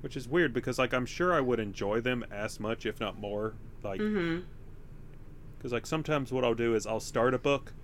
Which 0.01 0.17
is 0.17 0.27
weird 0.27 0.55
because, 0.55 0.79
like, 0.79 0.95
I'm 0.95 1.05
sure 1.05 1.35
I 1.35 1.41
would 1.41 1.61
enjoy 1.61 2.01
them 2.01 2.25
as 2.31 2.59
much, 2.59 2.87
if 2.87 2.99
not 2.99 3.19
more. 3.19 3.53
Like, 3.83 4.01
Mm-hmm. 4.01 4.41
because 5.59 5.72
like 5.72 5.87
sometimes 5.87 6.33
what 6.33 6.45
I'll 6.45 6.55
do 6.55 6.74
is 6.74 6.87
I'll 6.87 7.01
start 7.01 7.35
a 7.35 7.39
book, 7.39 7.74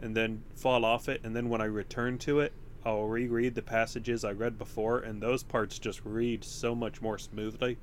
and 0.00 0.16
then 0.16 0.42
fall 0.54 0.84
off 0.84 1.08
it, 1.08 1.20
and 1.24 1.34
then 1.34 1.48
when 1.48 1.60
I 1.60 1.66
return 1.66 2.18
to 2.18 2.40
it, 2.40 2.52
I'll 2.84 3.04
reread 3.06 3.54
the 3.54 3.62
passages 3.62 4.24
I 4.24 4.32
read 4.32 4.58
before, 4.58 4.98
and 5.00 5.22
those 5.22 5.42
parts 5.42 5.78
just 5.78 6.00
read 6.04 6.44
so 6.44 6.74
much 6.74 7.00
more 7.02 7.18
smoothly 7.18 7.78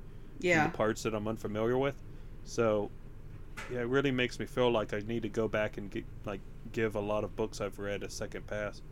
than 0.48 0.50
Yeah. 0.50 0.62
the 0.62 0.70
parts 0.70 1.02
that 1.02 1.14
I'm 1.14 1.28
unfamiliar 1.28 1.76
with. 1.78 1.96
So, 2.44 2.90
yeah, 3.68 3.80
it 3.80 3.88
really 3.88 4.10
makes 4.12 4.38
me 4.38 4.46
feel 4.46 4.70
like 4.70 4.94
I 4.94 5.00
need 5.00 5.22
to 5.22 5.28
go 5.28 5.48
back 5.48 5.76
and 5.78 5.90
get, 5.90 6.06
like 6.24 6.42
give 6.72 6.94
a 6.96 7.00
lot 7.00 7.24
of 7.24 7.36
books 7.36 7.60
I've 7.60 7.78
read 7.78 8.02
a 8.02 8.10
second 8.10 8.46
pass. 8.46 8.82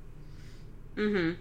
Mm-hmm. 0.96 1.32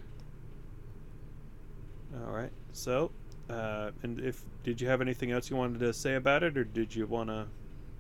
All 2.14 2.32
right. 2.32 2.52
So, 2.72 3.12
uh, 3.52 3.92
and 4.04 4.20
if 4.20 4.42
did 4.64 4.80
you 4.82 4.88
have 4.88 5.02
anything 5.02 5.32
else 5.32 5.50
you 5.50 5.56
wanted 5.56 5.80
to 5.80 5.94
say 5.94 6.16
about 6.16 6.44
it, 6.44 6.58
or 6.58 6.64
did 6.64 6.96
you 6.96 7.06
want 7.08 7.30
to 7.30 7.48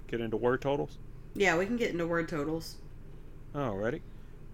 get 0.07 0.21
into 0.21 0.37
word 0.37 0.61
totals? 0.61 0.97
Yeah, 1.35 1.57
we 1.57 1.65
can 1.65 1.77
get 1.77 1.91
into 1.91 2.05
word 2.07 2.27
totals. 2.29 2.77
Alrighty. 3.55 4.01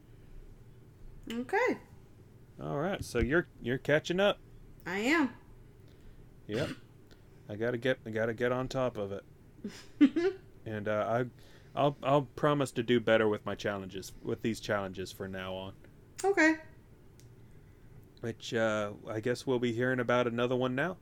Okay. 1.30 1.78
All 2.62 2.78
right, 2.78 3.04
so 3.04 3.18
you're 3.18 3.46
you're 3.60 3.78
catching 3.78 4.20
up. 4.20 4.38
I 4.86 4.98
am. 4.98 5.30
Yep. 6.46 6.70
I 7.48 7.56
gotta 7.56 7.78
get 7.78 7.98
I 8.06 8.10
gotta 8.10 8.34
get 8.34 8.52
on 8.52 8.68
top 8.68 8.96
of 8.96 9.12
it, 9.12 9.24
and 10.66 10.88
uh, 10.88 11.24
I, 11.74 11.78
I'll 11.78 11.96
I'll 12.02 12.22
promise 12.22 12.70
to 12.72 12.82
do 12.82 13.00
better 13.00 13.28
with 13.28 13.44
my 13.46 13.54
challenges 13.54 14.12
with 14.22 14.42
these 14.42 14.60
challenges 14.60 15.10
from 15.12 15.32
now 15.32 15.54
on. 15.54 15.72
okay. 16.24 16.56
Which 18.20 18.54
uh, 18.54 18.92
I 19.08 19.20
guess 19.20 19.46
we'll 19.46 19.58
be 19.58 19.72
hearing 19.72 19.98
about 19.98 20.26
another 20.28 20.54
one 20.54 20.74
now. 20.76 20.96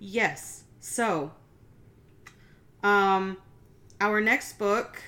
Yes. 0.00 0.64
So, 0.80 1.30
um, 2.82 3.36
our 4.00 4.20
next 4.20 4.58
book. 4.58 5.00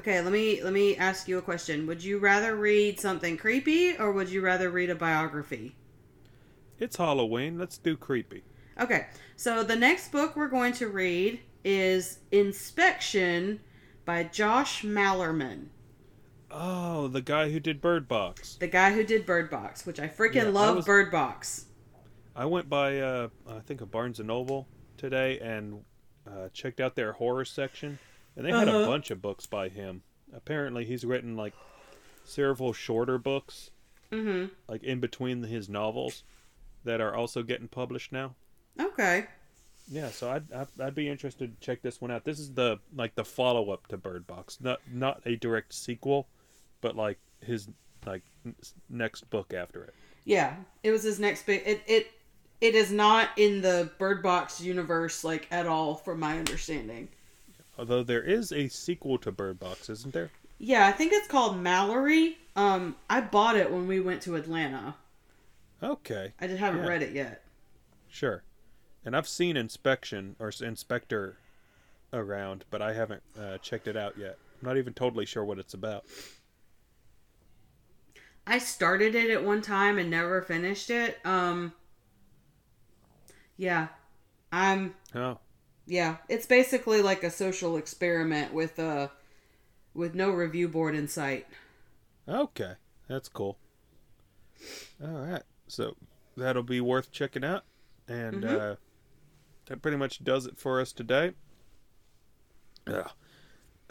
Okay, 0.00 0.22
let 0.22 0.32
me 0.32 0.62
let 0.62 0.72
me 0.72 0.96
ask 0.96 1.28
you 1.28 1.36
a 1.36 1.42
question. 1.42 1.86
Would 1.86 2.02
you 2.02 2.18
rather 2.18 2.56
read 2.56 2.98
something 2.98 3.36
creepy 3.36 3.96
or 3.98 4.12
would 4.12 4.30
you 4.30 4.40
rather 4.40 4.70
read 4.70 4.88
a 4.88 4.94
biography? 4.94 5.76
It's 6.78 6.96
Halloween. 6.96 7.58
Let's 7.58 7.76
do 7.76 7.98
creepy. 7.98 8.42
Okay, 8.80 9.08
so 9.36 9.62
the 9.62 9.76
next 9.76 10.10
book 10.10 10.36
we're 10.36 10.48
going 10.48 10.72
to 10.74 10.88
read 10.88 11.40
is 11.64 12.20
Inspection 12.32 13.60
by 14.06 14.22
Josh 14.24 14.82
Malerman, 14.84 15.66
Oh, 16.50 17.06
the 17.08 17.20
guy 17.20 17.50
who 17.50 17.60
did 17.60 17.82
Bird 17.82 18.08
Box. 18.08 18.54
the 18.58 18.66
guy 18.68 18.92
who 18.94 19.04
did 19.04 19.26
Bird 19.26 19.50
Box, 19.50 19.84
which 19.84 20.00
I 20.00 20.08
freaking 20.08 20.36
Yeah, 20.36 20.44
I 20.44 20.48
love 20.48 20.76
was- 20.76 20.86
Bird 20.86 21.10
Box. 21.10 21.66
I 22.34 22.46
went 22.46 22.70
by 22.70 22.98
uh, 23.00 23.28
I 23.46 23.58
think 23.58 23.82
a 23.82 23.86
Barnes 23.86 24.18
and 24.18 24.28
Noble 24.28 24.66
today 24.96 25.38
and 25.40 25.84
uh, 26.26 26.48
checked 26.54 26.80
out 26.80 26.94
their 26.96 27.12
horror 27.12 27.44
section, 27.44 27.98
and 28.36 28.46
they 28.46 28.50
had 28.50 28.68
a 28.68 28.72
Uh-huh. 28.76 28.86
bunch 28.86 29.10
of 29.10 29.20
books 29.22 29.46
by 29.46 29.68
him. 29.68 30.02
Apparently, 30.32 30.84
he's 30.84 31.04
written 31.04 31.36
like 31.36 31.54
several 32.24 32.72
shorter 32.72 33.18
books, 33.18 33.70
Mm-hmm. 34.12 34.52
like 34.68 34.82
in 34.82 34.98
between 35.00 35.42
his 35.44 35.68
novels, 35.68 36.24
that 36.84 37.00
are 37.00 37.14
also 37.14 37.42
getting 37.42 37.68
published 37.68 38.10
now. 38.12 38.34
Okay. 38.78 39.26
Yeah, 39.88 40.08
so 40.10 40.30
I'd, 40.30 40.52
I'd 40.52 40.68
I'd 40.80 40.94
be 40.94 41.08
interested 41.08 41.52
to 41.60 41.64
check 41.64 41.82
this 41.82 42.00
one 42.00 42.10
out. 42.10 42.24
This 42.24 42.38
is 42.38 42.52
the 42.54 42.78
like 42.94 43.14
the 43.16 43.24
follow 43.24 43.70
up 43.70 43.86
to 43.88 43.96
Bird 43.96 44.26
Box, 44.26 44.58
not 44.60 44.80
not 44.92 45.20
a 45.26 45.36
direct 45.36 45.74
sequel, 45.74 46.28
but 46.80 46.96
like 46.96 47.18
his 47.40 47.68
like 48.06 48.22
n- 48.46 48.54
next 48.88 49.28
book 49.30 49.52
after 49.52 49.82
it. 49.84 49.94
Yeah, 50.24 50.54
it 50.84 50.90
was 50.92 51.02
his 51.02 51.18
next 51.18 51.44
big. 51.46 51.62
It 51.66 51.82
it 51.88 52.06
it 52.60 52.74
is 52.76 52.92
not 52.92 53.30
in 53.36 53.62
the 53.62 53.90
Bird 53.98 54.22
Box 54.22 54.60
universe 54.60 55.24
like 55.24 55.48
at 55.50 55.66
all, 55.66 55.94
from 55.96 56.20
my 56.20 56.38
understanding. 56.38 57.08
Although 57.80 58.02
there 58.02 58.22
is 58.22 58.52
a 58.52 58.68
sequel 58.68 59.16
to 59.16 59.32
Bird 59.32 59.58
Box, 59.58 59.88
isn't 59.88 60.12
there? 60.12 60.30
Yeah, 60.58 60.86
I 60.86 60.92
think 60.92 61.14
it's 61.14 61.26
called 61.26 61.56
Malorie. 61.56 62.34
Um, 62.54 62.94
I 63.08 63.22
bought 63.22 63.56
it 63.56 63.72
when 63.72 63.86
we 63.86 64.00
went 64.00 64.20
to 64.24 64.36
Atlanta. 64.36 64.96
Okay, 65.82 66.34
I 66.38 66.46
just 66.46 66.58
haven't 66.58 66.82
Yeah. 66.82 66.88
read 66.88 67.02
it 67.02 67.12
yet. 67.14 67.42
sure. 68.10 68.42
And 69.02 69.16
I've 69.16 69.26
seen 69.28 69.56
Inspection 69.56 70.36
or 70.38 70.52
Inspector 70.60 71.38
around, 72.12 72.66
but 72.70 72.82
I 72.82 72.92
haven't 72.92 73.22
uh, 73.38 73.56
checked 73.58 73.88
it 73.88 73.96
out 73.96 74.18
yet. 74.18 74.36
I'm 74.60 74.68
not 74.68 74.76
even 74.76 74.92
totally 74.92 75.24
sure 75.24 75.42
what 75.42 75.58
it's 75.58 75.72
about. 75.72 76.04
I 78.46 78.58
started 78.58 79.14
it 79.14 79.30
at 79.30 79.42
one 79.42 79.62
time 79.62 79.96
and 79.96 80.10
never 80.10 80.42
finished 80.42 80.90
it. 80.90 81.18
Um, 81.24 81.72
yeah, 83.56 83.88
I'm 84.52 84.96
Oh, 85.14 85.38
yeah. 85.90 86.16
It's 86.28 86.46
basically 86.46 87.02
like 87.02 87.22
a 87.24 87.30
social 87.30 87.76
experiment 87.76 88.54
with 88.54 88.78
uh 88.78 89.08
with 89.92 90.14
no 90.14 90.30
review 90.30 90.68
board 90.68 90.94
in 90.94 91.08
sight. 91.08 91.46
okay, 92.28 92.74
that's 93.08 93.28
cool. 93.28 93.58
All 95.02 95.08
right, 95.10 95.42
so 95.66 95.96
that'll 96.36 96.62
be 96.62 96.80
worth 96.80 97.10
checking 97.10 97.44
out, 97.44 97.64
and 98.06 98.42
Mhm. 98.44 98.60
uh, 98.72 98.76
that 99.66 99.82
pretty 99.82 99.96
much 99.96 100.22
does 100.22 100.46
it 100.46 100.56
for 100.58 100.80
us 100.80 100.92
today. 100.92 101.32
Yeah. 102.86 103.08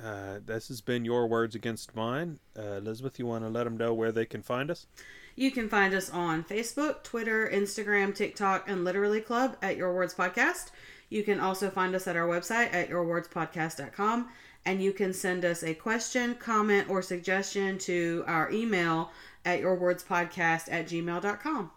Uh, 0.01 0.39
this 0.45 0.69
has 0.69 0.79
been 0.81 1.03
your 1.03 1.27
words 1.27 1.55
against 1.55 1.93
mine, 1.95 2.39
uh, 2.57 2.61
Elizabeth. 2.77 3.19
You 3.19 3.25
want 3.25 3.43
to 3.43 3.49
let 3.49 3.65
them 3.65 3.75
know 3.75 3.93
where 3.93 4.11
they 4.13 4.25
can 4.25 4.41
find 4.41 4.71
us? 4.71 4.87
You 5.35 5.51
can 5.51 5.67
find 5.69 5.93
us 5.93 6.09
on 6.09 6.43
Facebook, 6.43 7.03
Twitter, 7.03 7.49
Instagram, 7.51 8.15
TikTok, 8.15 8.69
and 8.69 8.83
Literally 8.85 9.19
Club 9.21 9.57
at 9.61 9.75
Your 9.77 9.93
Words 9.93 10.13
Podcast. 10.13 10.71
You 11.09 11.23
can 11.23 11.39
also 11.39 11.69
find 11.69 11.95
us 11.95 12.07
at 12.07 12.15
our 12.15 12.27
website 12.27 12.73
at 12.73 12.89
yourwordspodcast.com. 12.89 14.29
And 14.65 14.83
you 14.83 14.91
can 14.91 15.13
send 15.13 15.45
us 15.45 15.63
a 15.63 15.73
question, 15.73 16.35
comment, 16.35 16.89
or 16.89 17.01
suggestion 17.01 17.77
to 17.79 18.23
our 18.27 18.51
email 18.51 19.11
at 19.45 19.61
yourwordspodcast 19.61 20.71
at 20.71 20.87
gmail.com. 20.87 21.71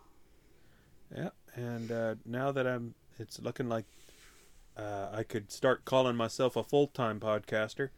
Yeah, 1.16 1.28
and 1.55 1.93
uh, 1.93 2.14
now 2.26 2.51
that 2.53 2.66
I'm, 2.66 2.95
it's 3.18 3.41
looking 3.41 3.68
like 3.68 3.85
uh, 4.76 5.09
I 5.12 5.22
could 5.22 5.51
start 5.53 5.85
calling 5.85 6.16
myself 6.16 6.57
a 6.57 6.64
full 6.64 6.89
time 6.89 7.20
podcaster. 7.20 7.91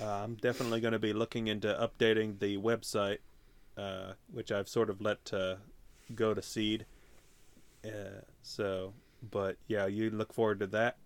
Uh, 0.00 0.06
I'm 0.06 0.34
definitely 0.36 0.80
going 0.80 0.92
to 0.92 0.98
be 0.98 1.12
looking 1.12 1.48
into 1.48 1.68
updating 1.68 2.38
the 2.38 2.56
website, 2.56 3.18
uh, 3.76 4.12
which 4.30 4.52
I've 4.52 4.68
sort 4.68 4.90
of 4.90 5.00
let 5.00 5.32
uh, 5.32 5.56
go 6.14 6.34
to 6.34 6.42
seed. 6.42 6.86
Uh, 7.84 8.22
so, 8.42 8.92
but 9.30 9.56
yeah, 9.68 9.86
you 9.86 10.10
look 10.10 10.32
forward 10.32 10.60
to 10.60 10.66
that. 10.68 10.96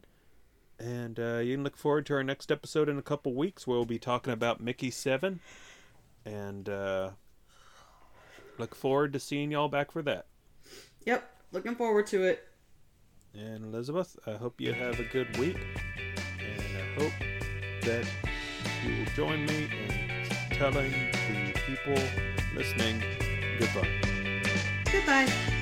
And 0.78 1.18
uh, 1.18 1.38
you 1.38 1.54
can 1.54 1.64
look 1.64 1.76
forward 1.76 2.06
to 2.06 2.14
our 2.14 2.22
next 2.22 2.52
episode 2.52 2.88
in 2.88 2.98
a 2.98 3.02
couple 3.02 3.34
weeks 3.34 3.66
where 3.66 3.78
we'll 3.78 3.86
be 3.86 3.98
talking 3.98 4.32
about 4.32 4.60
Mickey 4.60 4.90
7. 4.90 5.40
And 6.24 6.68
uh, 6.68 7.10
look 8.58 8.74
forward 8.74 9.12
to 9.14 9.20
seeing 9.20 9.52
y'all 9.52 9.68
back 9.68 9.90
for 9.90 10.02
that. 10.02 10.26
Yep, 11.06 11.30
looking 11.52 11.76
forward 11.76 12.06
to 12.08 12.24
it. 12.24 12.46
And 13.34 13.64
Elizabeth, 13.64 14.16
I 14.26 14.32
hope 14.32 14.60
you 14.60 14.72
have 14.72 14.98
a 14.98 15.04
good 15.04 15.36
week. 15.38 15.58
And 16.38 16.76
I 16.76 17.00
hope 17.00 17.12
that 17.82 18.06
you 18.84 18.98
will 18.98 19.12
join 19.14 19.46
me 19.46 19.68
in 19.86 20.16
telling 20.56 20.90
the 20.90 21.60
people 21.66 22.02
listening 22.54 23.02
goodbye. 23.58 23.88
Goodbye. 24.90 25.55